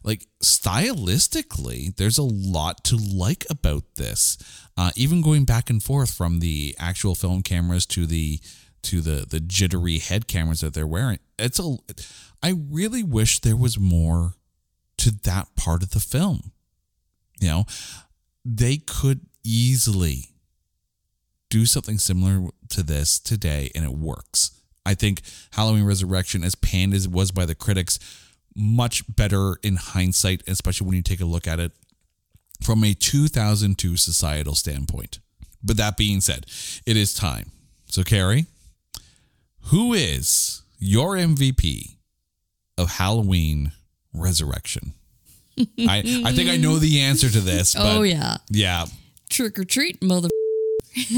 like 0.04 0.26
stylistically, 0.44 1.96
there's 1.96 2.18
a 2.18 2.24
lot 2.24 2.84
to 2.86 2.98
like 2.98 3.46
about 3.50 3.84
this. 3.96 4.38
Uh, 4.78 4.92
even 4.96 5.22
going 5.22 5.46
back 5.46 5.70
and 5.70 5.82
forth 5.82 6.14
from 6.14 6.40
the 6.40 6.76
actual 6.80 7.16
film 7.16 7.42
cameras 7.42 7.86
to 7.88 8.06
the 8.06 8.40
to 8.84 9.02
the 9.02 9.26
the 9.28 9.40
jittery 9.40 10.00
head 10.00 10.28
cameras 10.28 10.62
that 10.62 10.74
they're 10.74 10.88
wearing. 10.88 11.20
It's 11.40 11.60
a 11.60 11.78
I 12.42 12.54
really 12.70 13.04
wish 13.04 13.40
there 13.40 13.56
was 13.56 13.80
more 13.80 14.34
to 14.98 15.12
that 15.24 15.56
part 15.56 15.84
of 15.84 15.92
the 15.92 16.00
film. 16.00 16.52
You 17.40 17.48
know, 17.50 17.66
they 18.44 18.78
could 18.78 19.22
easily 19.44 20.32
do 21.50 21.66
something 21.66 21.98
similar 21.98 22.50
to 22.70 22.84
this 22.84 23.20
today 23.20 23.72
and 23.76 23.86
it 23.86 23.92
works. 23.92 24.52
I 24.86 24.94
think 24.94 25.22
Halloween 25.52 25.84
Resurrection, 25.84 26.44
as 26.44 26.56
panned 26.56 26.94
as 26.94 27.06
it 27.06 27.12
was 27.12 27.32
by 27.32 27.46
the 27.46 27.56
critics, 27.56 28.00
much 28.56 29.04
better 29.14 29.58
in 29.62 29.76
hindsight, 29.76 30.44
especially 30.48 30.88
when 30.88 30.96
you 30.96 31.04
take 31.04 31.22
a 31.22 31.26
look 31.26 31.48
at 31.48 31.60
it 31.60 31.72
from 32.62 32.84
a 32.84 32.94
2002 32.94 33.98
societal 33.98 34.56
standpoint. 34.56 35.20
But 35.64 35.78
that 35.78 35.98
being 35.98 36.22
said, 36.22 36.46
it 36.86 36.98
is 36.98 37.14
time. 37.14 37.52
So, 37.88 38.04
Carrie, 38.04 38.46
who 39.66 39.94
is 39.94 40.64
your 40.80 41.16
MVP 41.16 41.97
of 42.78 42.90
Halloween 42.92 43.72
Resurrection? 44.14 44.94
I, 45.60 46.22
I 46.26 46.34
think 46.34 46.50
I 46.50 46.58
know 46.58 46.78
the 46.78 47.02
answer 47.02 47.30
to 47.30 47.40
this. 47.40 47.74
But 47.76 47.98
oh 47.98 48.02
yeah, 48.04 48.38
Yeah. 48.50 48.86
trick 49.30 49.58
or 49.58 49.64
treat, 49.66 50.04
mother. 50.04 50.30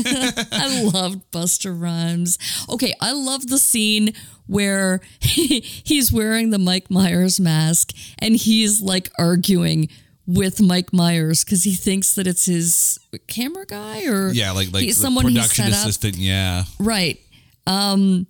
I 0.52 0.82
loved 0.94 1.30
Busta 1.32 1.74
Rhymes. 1.80 2.38
Okay, 2.70 2.94
I 3.00 3.12
love 3.14 3.48
the 3.48 3.58
scene 3.58 4.14
where 4.48 5.00
he's 5.22 6.12
wearing 6.12 6.50
the 6.50 6.60
Mike 6.60 6.90
Myers 6.90 7.40
mask 7.40 7.94
and 8.18 8.36
he's 8.36 8.82
like 8.82 9.10
arguing 9.18 9.90
with 10.26 10.62
Mike 10.62 10.92
Myers 10.94 11.44
because 11.44 11.64
he 11.64 11.74
thinks 11.74 12.14
that 12.16 12.28
it's 12.28 12.46
his 12.46 13.00
camera 13.28 13.66
guy 13.66 14.06
or 14.06 14.30
Yeah, 14.32 14.52
like 14.52 14.72
like 14.74 14.84
he's 14.84 14.98
the 14.98 15.04
someone 15.04 15.26
production 15.26 15.66
set 15.66 15.74
up. 15.74 15.80
assistant. 15.80 16.16
Yeah. 16.18 16.64
Right. 16.80 17.20
Um 17.68 18.28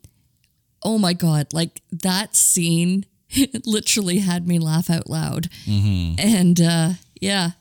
oh 0.84 0.98
my 0.98 1.14
god, 1.14 1.48
like 1.54 1.82
that 1.92 2.36
scene 2.36 3.06
literally 3.66 4.20
had 4.20 4.48
me 4.48 4.60
laugh 4.60 4.90
out 4.90 5.10
loud. 5.10 5.48
And 5.68 6.60
uh 6.62 6.90
yeah. 7.22 7.52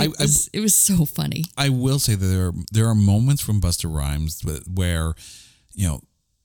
It 0.00 0.04
I- 0.18 0.22
was, 0.22 0.48
it 0.52 0.60
was 0.60 0.74
so 0.74 1.04
funny. 1.04 1.44
I 1.56 1.68
will 1.68 1.98
say 1.98 2.14
that 2.14 2.26
there 2.26 2.48
are 2.48 2.52
there 2.72 2.86
are 2.86 2.94
moments 2.94 3.42
from 3.42 3.60
Busta 3.60 3.92
Rhymes 3.94 4.42
where, 4.66 5.14
you 5.74 5.86
know, 5.88 6.00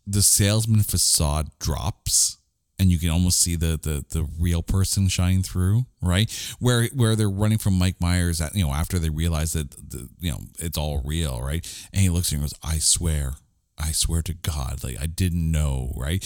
the 0.05 0.21
salesman 0.21 0.83
facade 0.83 1.49
drops 1.59 2.37
and 2.79 2.91
you 2.91 2.99
can 2.99 3.09
almost 3.09 3.39
see 3.39 3.55
the 3.55 3.79
the 3.81 4.05
the 4.09 4.27
real 4.39 4.61
person 4.61 5.07
shine 5.07 5.41
through, 5.43 5.85
right? 6.01 6.29
Where 6.59 6.85
where 6.93 7.15
they're 7.15 7.29
running 7.29 7.57
from 7.57 7.73
Mike 7.77 7.99
Myers 7.99 8.39
at 8.39 8.55
you 8.55 8.63
know 8.65 8.71
after 8.71 8.99
they 8.99 9.09
realize 9.09 9.53
that 9.53 9.71
the, 9.71 10.07
you 10.19 10.31
know 10.31 10.39
it's 10.59 10.77
all 10.77 11.01
real, 11.03 11.41
right? 11.41 11.65
And 11.91 12.01
he 12.01 12.09
looks 12.09 12.29
at 12.31 12.33
him 12.37 12.43
and 12.43 12.51
goes, 12.51 12.59
"I 12.63 12.77
swear." 12.77 13.33
I 13.79 13.91
swear 13.91 14.21
to 14.23 14.33
God, 14.33 14.83
like 14.83 14.99
I 14.99 15.05
didn't 15.05 15.51
know, 15.51 15.93
right? 15.95 16.23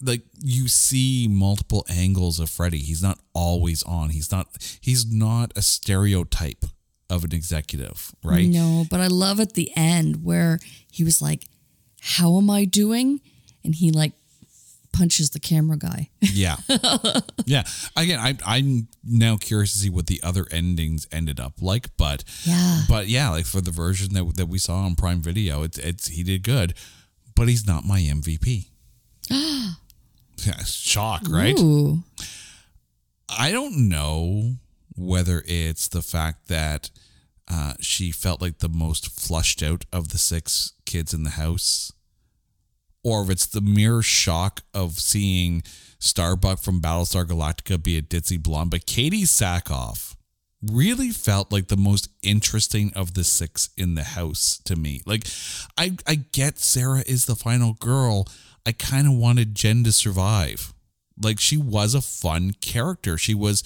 Like 0.00 0.22
you 0.40 0.68
see 0.68 1.26
multiple 1.28 1.84
angles 1.88 2.38
of 2.38 2.48
Freddy. 2.50 2.78
He's 2.78 3.02
not 3.02 3.18
always 3.32 3.82
on. 3.82 4.10
He's 4.10 4.30
not. 4.30 4.78
He's 4.80 5.10
not 5.10 5.52
a 5.56 5.62
stereotype 5.62 6.64
of 7.10 7.24
an 7.24 7.34
executive, 7.34 8.14
right? 8.22 8.48
No, 8.48 8.86
but 8.90 9.00
I 9.00 9.08
love 9.08 9.40
at 9.40 9.54
the 9.54 9.70
end 9.76 10.24
where 10.24 10.58
he 10.90 11.04
was 11.04 11.20
like, 11.20 11.44
How 12.00 12.38
am 12.38 12.48
I 12.48 12.64
doing? 12.64 13.20
And 13.64 13.74
he 13.74 13.90
like 13.90 14.12
punches 14.94 15.30
the 15.30 15.40
camera 15.40 15.76
guy. 15.76 16.10
Yeah, 16.20 16.56
yeah. 17.46 17.62
Again, 17.96 18.18
I, 18.18 18.36
I'm 18.44 18.88
now 19.04 19.36
curious 19.36 19.72
to 19.72 19.78
see 19.78 19.90
what 19.90 20.06
the 20.06 20.20
other 20.22 20.46
endings 20.50 21.06
ended 21.12 21.38
up 21.38 21.54
like, 21.60 21.88
but 21.96 22.24
Yeah. 22.44 22.82
but 22.88 23.06
yeah, 23.08 23.30
like 23.30 23.46
for 23.46 23.60
the 23.60 23.70
version 23.70 24.14
that 24.14 24.36
that 24.36 24.46
we 24.46 24.58
saw 24.58 24.78
on 24.84 24.94
Prime 24.96 25.20
Video, 25.20 25.62
it's 25.62 25.78
it's 25.78 26.08
he 26.08 26.22
did 26.22 26.42
good, 26.42 26.74
but 27.36 27.48
he's 27.48 27.66
not 27.66 27.84
my 27.84 28.00
MVP. 28.00 28.68
yeah, 29.30 30.62
shock, 30.64 31.22
right? 31.28 31.58
Ooh. 31.58 32.02
I 33.28 33.52
don't 33.52 33.88
know 33.88 34.54
whether 34.96 35.42
it's 35.46 35.88
the 35.88 36.02
fact 36.02 36.48
that 36.48 36.90
uh, 37.48 37.74
she 37.80 38.10
felt 38.10 38.40
like 38.40 38.58
the 38.58 38.68
most 38.68 39.08
flushed 39.20 39.62
out 39.62 39.84
of 39.92 40.08
the 40.08 40.18
six 40.18 40.72
kids 40.86 41.12
in 41.14 41.22
the 41.24 41.30
house, 41.30 41.92
or 43.04 43.22
if 43.22 43.30
it's 43.30 43.46
the 43.46 43.60
mere 43.60 44.02
shock 44.02 44.62
of 44.72 44.98
seeing 44.98 45.62
Starbuck 46.00 46.58
from 46.58 46.80
Battlestar 46.80 47.24
Galactica 47.24 47.80
be 47.80 47.96
a 47.96 48.02
ditzy 48.02 48.42
blonde. 48.42 48.70
But 48.70 48.86
Katee 48.86 49.22
Sackhoff 49.22 50.16
really 50.72 51.10
felt 51.10 51.52
like 51.52 51.68
the 51.68 51.76
most 51.76 52.08
interesting 52.22 52.92
of 52.94 53.14
the 53.14 53.24
six 53.24 53.68
in 53.76 53.94
the 53.94 54.02
house 54.02 54.58
to 54.64 54.76
me. 54.76 55.02
Like, 55.06 55.26
I 55.76 55.96
I 56.06 56.16
get 56.16 56.58
Sarah 56.58 57.04
is 57.06 57.26
the 57.26 57.36
final 57.36 57.74
girl. 57.74 58.26
I 58.66 58.72
kind 58.72 59.06
of 59.06 59.14
wanted 59.14 59.54
Jen 59.54 59.84
to 59.84 59.92
survive. 59.92 60.72
Like 61.22 61.38
she 61.38 61.56
was 61.56 61.94
a 61.94 62.00
fun 62.00 62.54
character. 62.60 63.18
She 63.18 63.34
was 63.34 63.62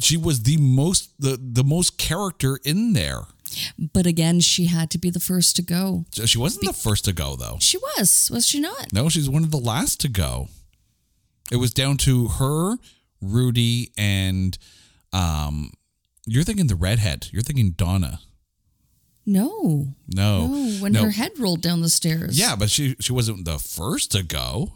she 0.00 0.16
was 0.16 0.42
the 0.42 0.56
most 0.56 1.10
the 1.20 1.38
the 1.40 1.64
most 1.64 1.98
character 1.98 2.58
in 2.64 2.94
there. 2.94 3.22
But 3.78 4.06
again, 4.06 4.40
she 4.40 4.66
had 4.66 4.90
to 4.90 4.98
be 4.98 5.10
the 5.10 5.20
first 5.20 5.56
to 5.56 5.62
go. 5.62 6.04
She 6.12 6.38
wasn't 6.38 6.66
the 6.66 6.72
first 6.72 7.04
to 7.06 7.12
go 7.12 7.36
though. 7.36 7.56
She 7.60 7.78
was, 7.78 8.30
was 8.32 8.46
she 8.46 8.60
not? 8.60 8.92
No, 8.92 9.08
she's 9.08 9.28
one 9.28 9.44
of 9.44 9.50
the 9.50 9.58
last 9.58 10.00
to 10.00 10.08
go. 10.08 10.48
It 11.50 11.56
was 11.56 11.72
down 11.72 11.96
to 11.98 12.28
her, 12.28 12.76
Rudy, 13.20 13.92
and 13.98 14.56
um 15.12 15.72
you're 16.26 16.44
thinking 16.44 16.68
the 16.68 16.76
redhead. 16.76 17.28
You're 17.32 17.42
thinking 17.42 17.72
Donna. 17.72 18.20
No. 19.26 19.94
No. 20.08 20.46
No, 20.46 20.70
when 20.80 20.92
no. 20.92 21.04
her 21.04 21.10
head 21.10 21.32
rolled 21.38 21.60
down 21.60 21.82
the 21.82 21.88
stairs. 21.88 22.38
Yeah, 22.38 22.56
but 22.56 22.70
she 22.70 22.96
she 23.00 23.12
wasn't 23.12 23.44
the 23.44 23.58
first 23.58 24.12
to 24.12 24.22
go. 24.22 24.72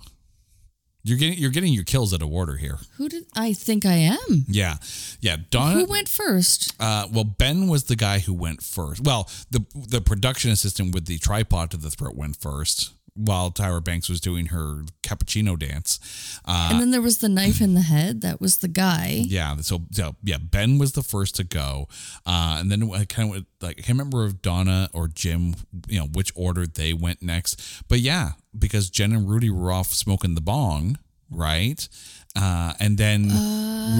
You're 1.06 1.18
getting 1.18 1.38
you're 1.38 1.50
getting 1.50 1.74
your 1.74 1.84
kills 1.84 2.14
out 2.14 2.22
of 2.22 2.32
order 2.32 2.56
here. 2.56 2.78
Who 2.96 3.10
did 3.10 3.26
I 3.36 3.52
think 3.52 3.84
I 3.84 3.96
am? 3.96 4.46
Yeah. 4.48 4.76
Yeah, 5.20 5.36
Donna 5.50 5.74
Who 5.80 5.84
went 5.84 6.08
first? 6.08 6.74
Uh, 6.80 7.06
well, 7.12 7.24
Ben 7.24 7.68
was 7.68 7.84
the 7.84 7.96
guy 7.96 8.20
who 8.20 8.32
went 8.32 8.62
first. 8.62 9.02
Well, 9.04 9.28
the 9.50 9.66
the 9.74 10.00
production 10.00 10.50
assistant 10.50 10.94
with 10.94 11.04
the 11.04 11.18
tripod 11.18 11.70
to 11.72 11.76
the 11.76 11.90
throat 11.90 12.14
went 12.14 12.36
first, 12.36 12.93
while 13.16 13.50
Tyra 13.50 13.82
Banks 13.82 14.08
was 14.08 14.20
doing 14.20 14.46
her 14.46 14.84
cappuccino 15.02 15.58
dance. 15.58 16.40
Uh, 16.44 16.68
and 16.72 16.80
then 16.80 16.90
there 16.90 17.00
was 17.00 17.18
the 17.18 17.28
knife 17.28 17.60
in 17.60 17.74
the 17.74 17.80
head. 17.80 18.20
That 18.22 18.40
was 18.40 18.58
the 18.58 18.68
guy. 18.68 19.22
yeah, 19.26 19.56
so, 19.58 19.82
so 19.92 20.16
yeah, 20.22 20.38
Ben 20.38 20.78
was 20.78 20.92
the 20.92 21.02
first 21.02 21.36
to 21.36 21.44
go, 21.44 21.88
uh, 22.26 22.56
and 22.58 22.70
then 22.70 22.90
I 22.92 23.04
kind 23.04 23.34
of 23.34 23.44
like 23.60 23.78
I 23.78 23.82
can't 23.82 23.98
remember 23.98 24.26
if 24.26 24.42
Donna 24.42 24.88
or 24.92 25.08
Jim, 25.08 25.54
you 25.88 26.00
know, 26.00 26.06
which 26.06 26.32
order 26.34 26.66
they 26.66 26.92
went 26.92 27.22
next. 27.22 27.82
But 27.88 28.00
yeah, 28.00 28.32
because 28.56 28.90
Jen 28.90 29.12
and 29.12 29.28
Rudy 29.28 29.50
were 29.50 29.70
off 29.72 29.92
smoking 29.92 30.34
the 30.34 30.40
bong, 30.40 30.98
right? 31.30 31.88
Uh, 32.36 32.72
and 32.80 32.98
then 32.98 33.28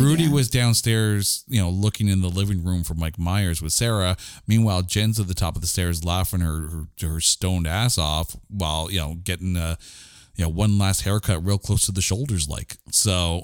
Rudy 0.01 0.29
was 0.29 0.51
downstairs, 0.51 1.45
you 1.47 1.61
know, 1.61 1.71
looking 1.71 2.09
in 2.09 2.21
the 2.21 2.29
living 2.29 2.65
room 2.65 2.83
for 2.83 2.95
Mike 2.95 3.19
Myers 3.19 3.63
with 3.63 3.73
Sarah. 3.73 4.17
Meanwhile, 4.49 4.83
Jen's 4.83 5.21
at 5.21 5.29
the 5.29 5.35
top 5.35 5.55
of 5.55 5.61
the 5.61 5.69
stairs 5.69 6.05
laughing 6.05 6.41
her 6.41 6.69
her, 6.69 6.87
her 7.09 7.21
stoned 7.21 7.67
ass 7.67 7.97
off 7.99 8.35
while 8.49 8.91
you 8.91 8.99
know 8.99 9.15
getting 9.23 9.57
a 9.57 9.79
you 10.35 10.45
know 10.45 10.49
one 10.49 10.79
last 10.79 11.03
haircut 11.03 11.45
real 11.45 11.59
close 11.59 11.87
to 11.87 11.93
the 11.93 12.03
shoulders, 12.03 12.49
like 12.49 12.77
so. 12.91 13.43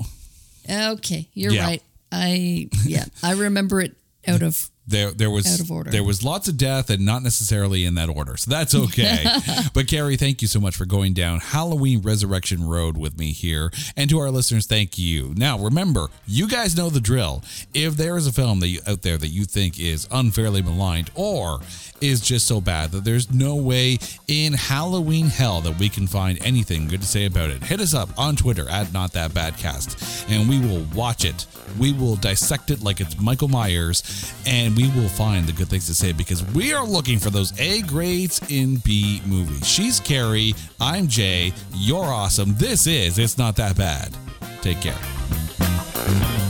Okay, 0.68 1.28
you're 1.34 1.52
Yeah. 1.52 1.64
right. 1.66 1.82
I 2.10 2.68
yeah, 2.84 3.04
I 3.22 3.34
remember 3.34 3.80
it 3.80 3.94
out 4.26 4.42
of 4.42 4.70
there 4.90 5.10
there 5.12 5.30
was 5.30 5.46
Out 5.52 5.60
of 5.60 5.70
order. 5.70 5.90
there 5.90 6.04
was 6.04 6.22
lots 6.24 6.48
of 6.48 6.56
death 6.56 6.90
and 6.90 7.04
not 7.06 7.22
necessarily 7.22 7.84
in 7.84 7.94
that 7.94 8.08
order. 8.08 8.36
So 8.36 8.50
that's 8.50 8.74
okay. 8.74 9.24
But 9.74 9.86
carrie 9.86 10.16
thank 10.16 10.42
you 10.42 10.48
so 10.48 10.60
much 10.60 10.76
for 10.76 10.84
going 10.84 11.12
down 11.14 11.40
halloween 11.40 12.00
resurrection 12.02 12.66
road 12.68 12.96
with 12.96 13.18
me 13.18 13.32
here. 13.32 13.70
And 13.96 14.10
to 14.10 14.18
our 14.18 14.30
listeners 14.30 14.66
thank 14.66 14.98
you. 14.98 15.32
Now 15.36 15.58
remember 15.58 16.08
you 16.26 16.48
guys 16.48 16.76
know 16.76 16.90
the 16.90 17.00
drill. 17.00 17.42
If 17.74 17.96
there 17.96 18.16
is 18.16 18.26
a 18.26 18.32
film 18.32 18.60
that 18.60 18.68
you, 18.68 18.80
out 18.86 19.02
there 19.02 19.16
that 19.18 19.28
you 19.28 19.44
think 19.44 19.78
is 19.80 20.06
unfairly 20.10 20.62
maligned 20.62 21.10
or 21.14 21.60
is 22.00 22.20
just 22.20 22.46
so 22.46 22.60
bad 22.60 22.90
that 22.92 23.04
there's 23.04 23.30
no 23.30 23.54
way 23.56 23.98
in 24.26 24.54
halloween 24.54 25.26
hell 25.26 25.60
that 25.60 25.78
we 25.78 25.88
can 25.88 26.06
find 26.06 26.42
anything 26.44 26.88
good 26.88 27.02
to 27.02 27.06
say 27.06 27.26
about 27.26 27.50
it 27.50 27.62
hit 27.62 27.78
us 27.78 27.92
up 27.92 28.08
on 28.18 28.34
twitter 28.36 28.66
at 28.70 28.90
not 28.92 29.12
that 29.12 29.30
badcast 29.32 30.26
and 30.30 30.48
we 30.48 30.58
will 30.58 30.84
watch 30.94 31.26
it 31.26 31.44
we 31.78 31.92
will 31.92 32.16
dissect 32.16 32.70
it 32.70 32.82
like 32.82 33.00
it's 33.00 33.18
michael 33.20 33.48
myers 33.48 34.32
and 34.46 34.76
we 34.76 34.88
will 34.90 35.08
find 35.08 35.46
the 35.46 35.52
good 35.52 35.68
things 35.68 35.86
to 35.86 35.94
say 35.94 36.12
because 36.12 36.44
we 36.54 36.72
are 36.72 36.84
looking 36.84 37.18
for 37.18 37.30
those 37.30 37.58
A 37.60 37.82
grades 37.82 38.40
in 38.48 38.76
B 38.76 39.20
movies. 39.26 39.66
She's 39.66 40.00
Carrie. 40.00 40.54
I'm 40.80 41.06
Jay. 41.06 41.52
You're 41.74 42.04
awesome. 42.04 42.54
This 42.56 42.86
is 42.86 43.18
It's 43.18 43.38
Not 43.38 43.56
That 43.56 43.76
Bad. 43.76 44.16
Take 44.62 44.80
care. 44.80 46.49